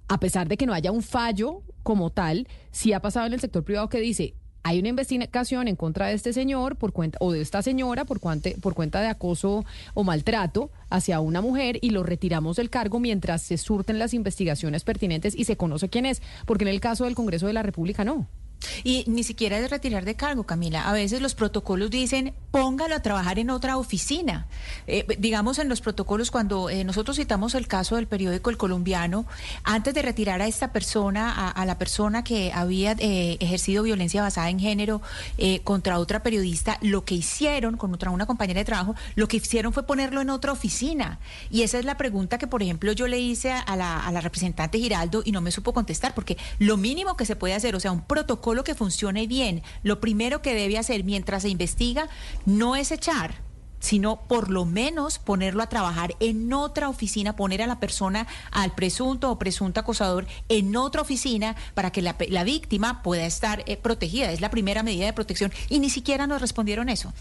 [0.09, 3.40] a pesar de que no haya un fallo como tal, sí ha pasado en el
[3.40, 7.32] sector privado que dice, hay una investigación en contra de este señor por cuenta o
[7.32, 9.64] de esta señora por, por cuenta de acoso
[9.94, 14.85] o maltrato hacia una mujer y lo retiramos del cargo mientras se surten las investigaciones
[14.85, 18.05] pertinentes y se conoce quién es, porque en el caso del Congreso de la República
[18.05, 18.26] no.
[18.85, 20.89] Y ni siquiera es retirar de cargo, Camila.
[20.89, 24.47] A veces los protocolos dicen póngalo a trabajar en otra oficina.
[24.86, 29.26] Eh, digamos en los protocolos, cuando eh, nosotros citamos el caso del periódico El Colombiano,
[29.64, 34.48] antes de retirar a esta persona, a, la persona que había eh, ejercido violencia basada
[34.48, 35.02] en género
[35.64, 39.85] contra otra periodista, lo que hicieron contra una compañera de trabajo, lo que hicieron fue
[39.85, 41.18] ponerlo en otra oficina.
[41.51, 44.20] Y esa es la pregunta que, por ejemplo, yo le hice a la, a la
[44.20, 47.80] representante Giraldo y no me supo contestar, porque lo mínimo que se puede hacer, o
[47.80, 52.08] sea, un protocolo que funcione bien, lo primero que debe hacer mientras se investiga
[52.46, 53.48] no es echar,
[53.80, 58.74] sino por lo menos ponerlo a trabajar en otra oficina, poner a la persona, al
[58.74, 62.14] presunto o presunto acosador en otra oficina para que la,
[62.44, 64.32] víctima pueda estar eh, protegida.
[64.32, 67.12] Es la primera medida de protección y ni siquiera nos respondieron eso.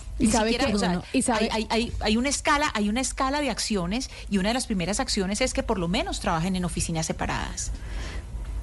[1.13, 4.67] Y sabe hay, hay, una escala, hay una escala de acciones y una de las
[4.67, 7.71] primeras acciones es que por lo menos trabajen en oficinas separadas.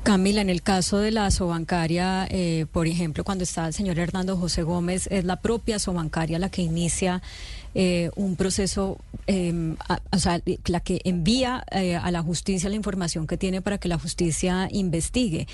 [0.05, 4.37] Camila, en el caso de la sobancaria, eh, por ejemplo, cuando está el señor Hernando
[4.37, 7.23] José Gómez, es la propia sobancaria la que inicia
[7.75, 9.77] eh, un proceso, em,
[10.13, 13.89] o sea, la que envía eh, a la justicia la información que tiene para que
[13.89, 15.49] la justicia investigue.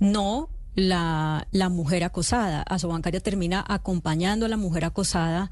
[0.00, 2.60] No la, la mujer acosada.
[2.60, 5.50] Asobancaria termina acompañando a la mujer acosada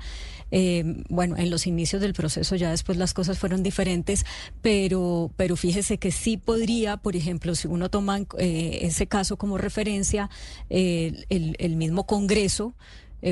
[0.53, 4.27] eh, bueno, en los inicios del proceso ya después las cosas fueron diferentes,
[4.61, 9.57] pero, pero fíjese que sí podría, por ejemplo, si uno toma eh, ese caso como
[9.57, 10.29] referencia,
[10.69, 12.75] eh, el, el mismo Congreso,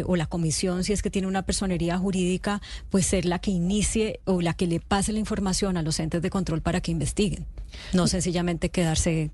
[0.06, 4.20] o la comisión, si es que tiene una personería jurídica, pues ser la que inicie
[4.24, 7.44] o la que le pase la información a los entes de control para que investiguen.
[7.92, 9.32] No sencillamente quedarse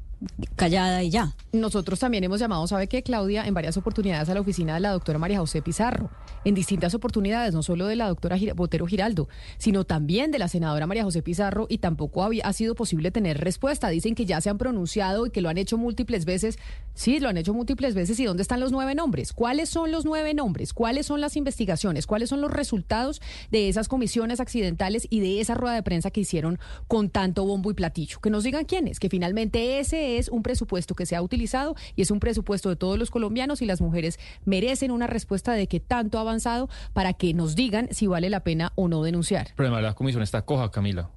[0.56, 1.34] callada y ya.
[1.52, 3.46] Nosotros también hemos llamado, ¿sabe qué, Claudia?
[3.46, 6.10] En varias oportunidades a la oficina de la doctora María José Pizarro,
[6.44, 9.28] en distintas oportunidades, no solo de la doctora Botero Giraldo,
[9.58, 13.88] sino también de la senadora María José Pizarro, y tampoco ha sido posible tener respuesta.
[13.88, 16.58] Dicen que ya se han pronunciado y que lo han hecho múltiples veces.
[16.94, 18.18] Sí, lo han hecho múltiples veces.
[18.20, 19.32] ¿Y dónde están los nueve nombres?
[19.32, 20.72] ¿Cuáles son los nueve nombres?
[20.72, 22.06] ¿Cuáles son las investigaciones?
[22.06, 23.20] ¿Cuáles son los resultados
[23.50, 27.70] de esas comisiones accidentales y de esa rueda de prensa que hicieron con tanto bombo
[27.70, 28.20] y platillo?
[28.20, 32.02] Que nos digan quiénes, que finalmente ese es un presupuesto que se ha utilizado y
[32.02, 35.80] es un presupuesto de todos los colombianos y las mujeres merecen una respuesta de que
[35.80, 39.48] tanto ha avanzado para que nos digan si vale la pena o no denunciar.
[39.56, 41.10] Pero además la comisión está coja, Camila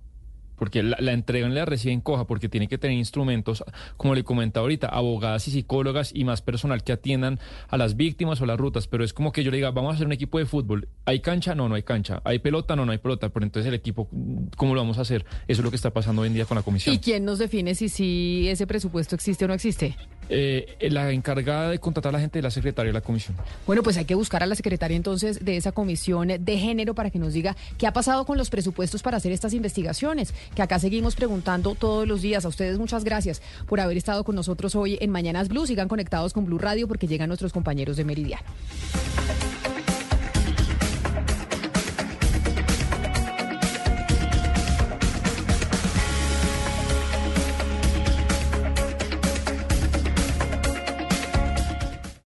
[0.59, 3.63] porque la, la entregan la reciben coja porque tiene que tener instrumentos,
[3.97, 8.41] como le comentaba ahorita, abogadas y psicólogas y más personal que atiendan a las víctimas
[8.41, 10.37] o las rutas, pero es como que yo le diga, vamos a hacer un equipo
[10.37, 11.55] de fútbol, ¿hay cancha?
[11.55, 12.75] No, no hay cancha, ¿hay pelota?
[12.75, 14.07] No, no hay pelota, pero entonces el equipo,
[14.57, 15.25] ¿cómo lo vamos a hacer?
[15.47, 16.93] Eso es lo que está pasando hoy en día con la comisión.
[16.93, 19.95] ¿Y quién nos define si, si ese presupuesto existe o no existe?
[20.31, 23.35] Eh, la encargada de contratar a la gente de la secretaria de la comisión.
[23.65, 27.09] Bueno, pues hay que buscar a la secretaria entonces de esa comisión de género para
[27.09, 30.79] que nos diga qué ha pasado con los presupuestos para hacer estas investigaciones, que acá
[30.79, 32.45] seguimos preguntando todos los días.
[32.45, 35.65] A ustedes muchas gracias por haber estado con nosotros hoy en Mañanas Blue.
[35.65, 38.45] Sigan conectados con Blue Radio porque llegan nuestros compañeros de Meridiano.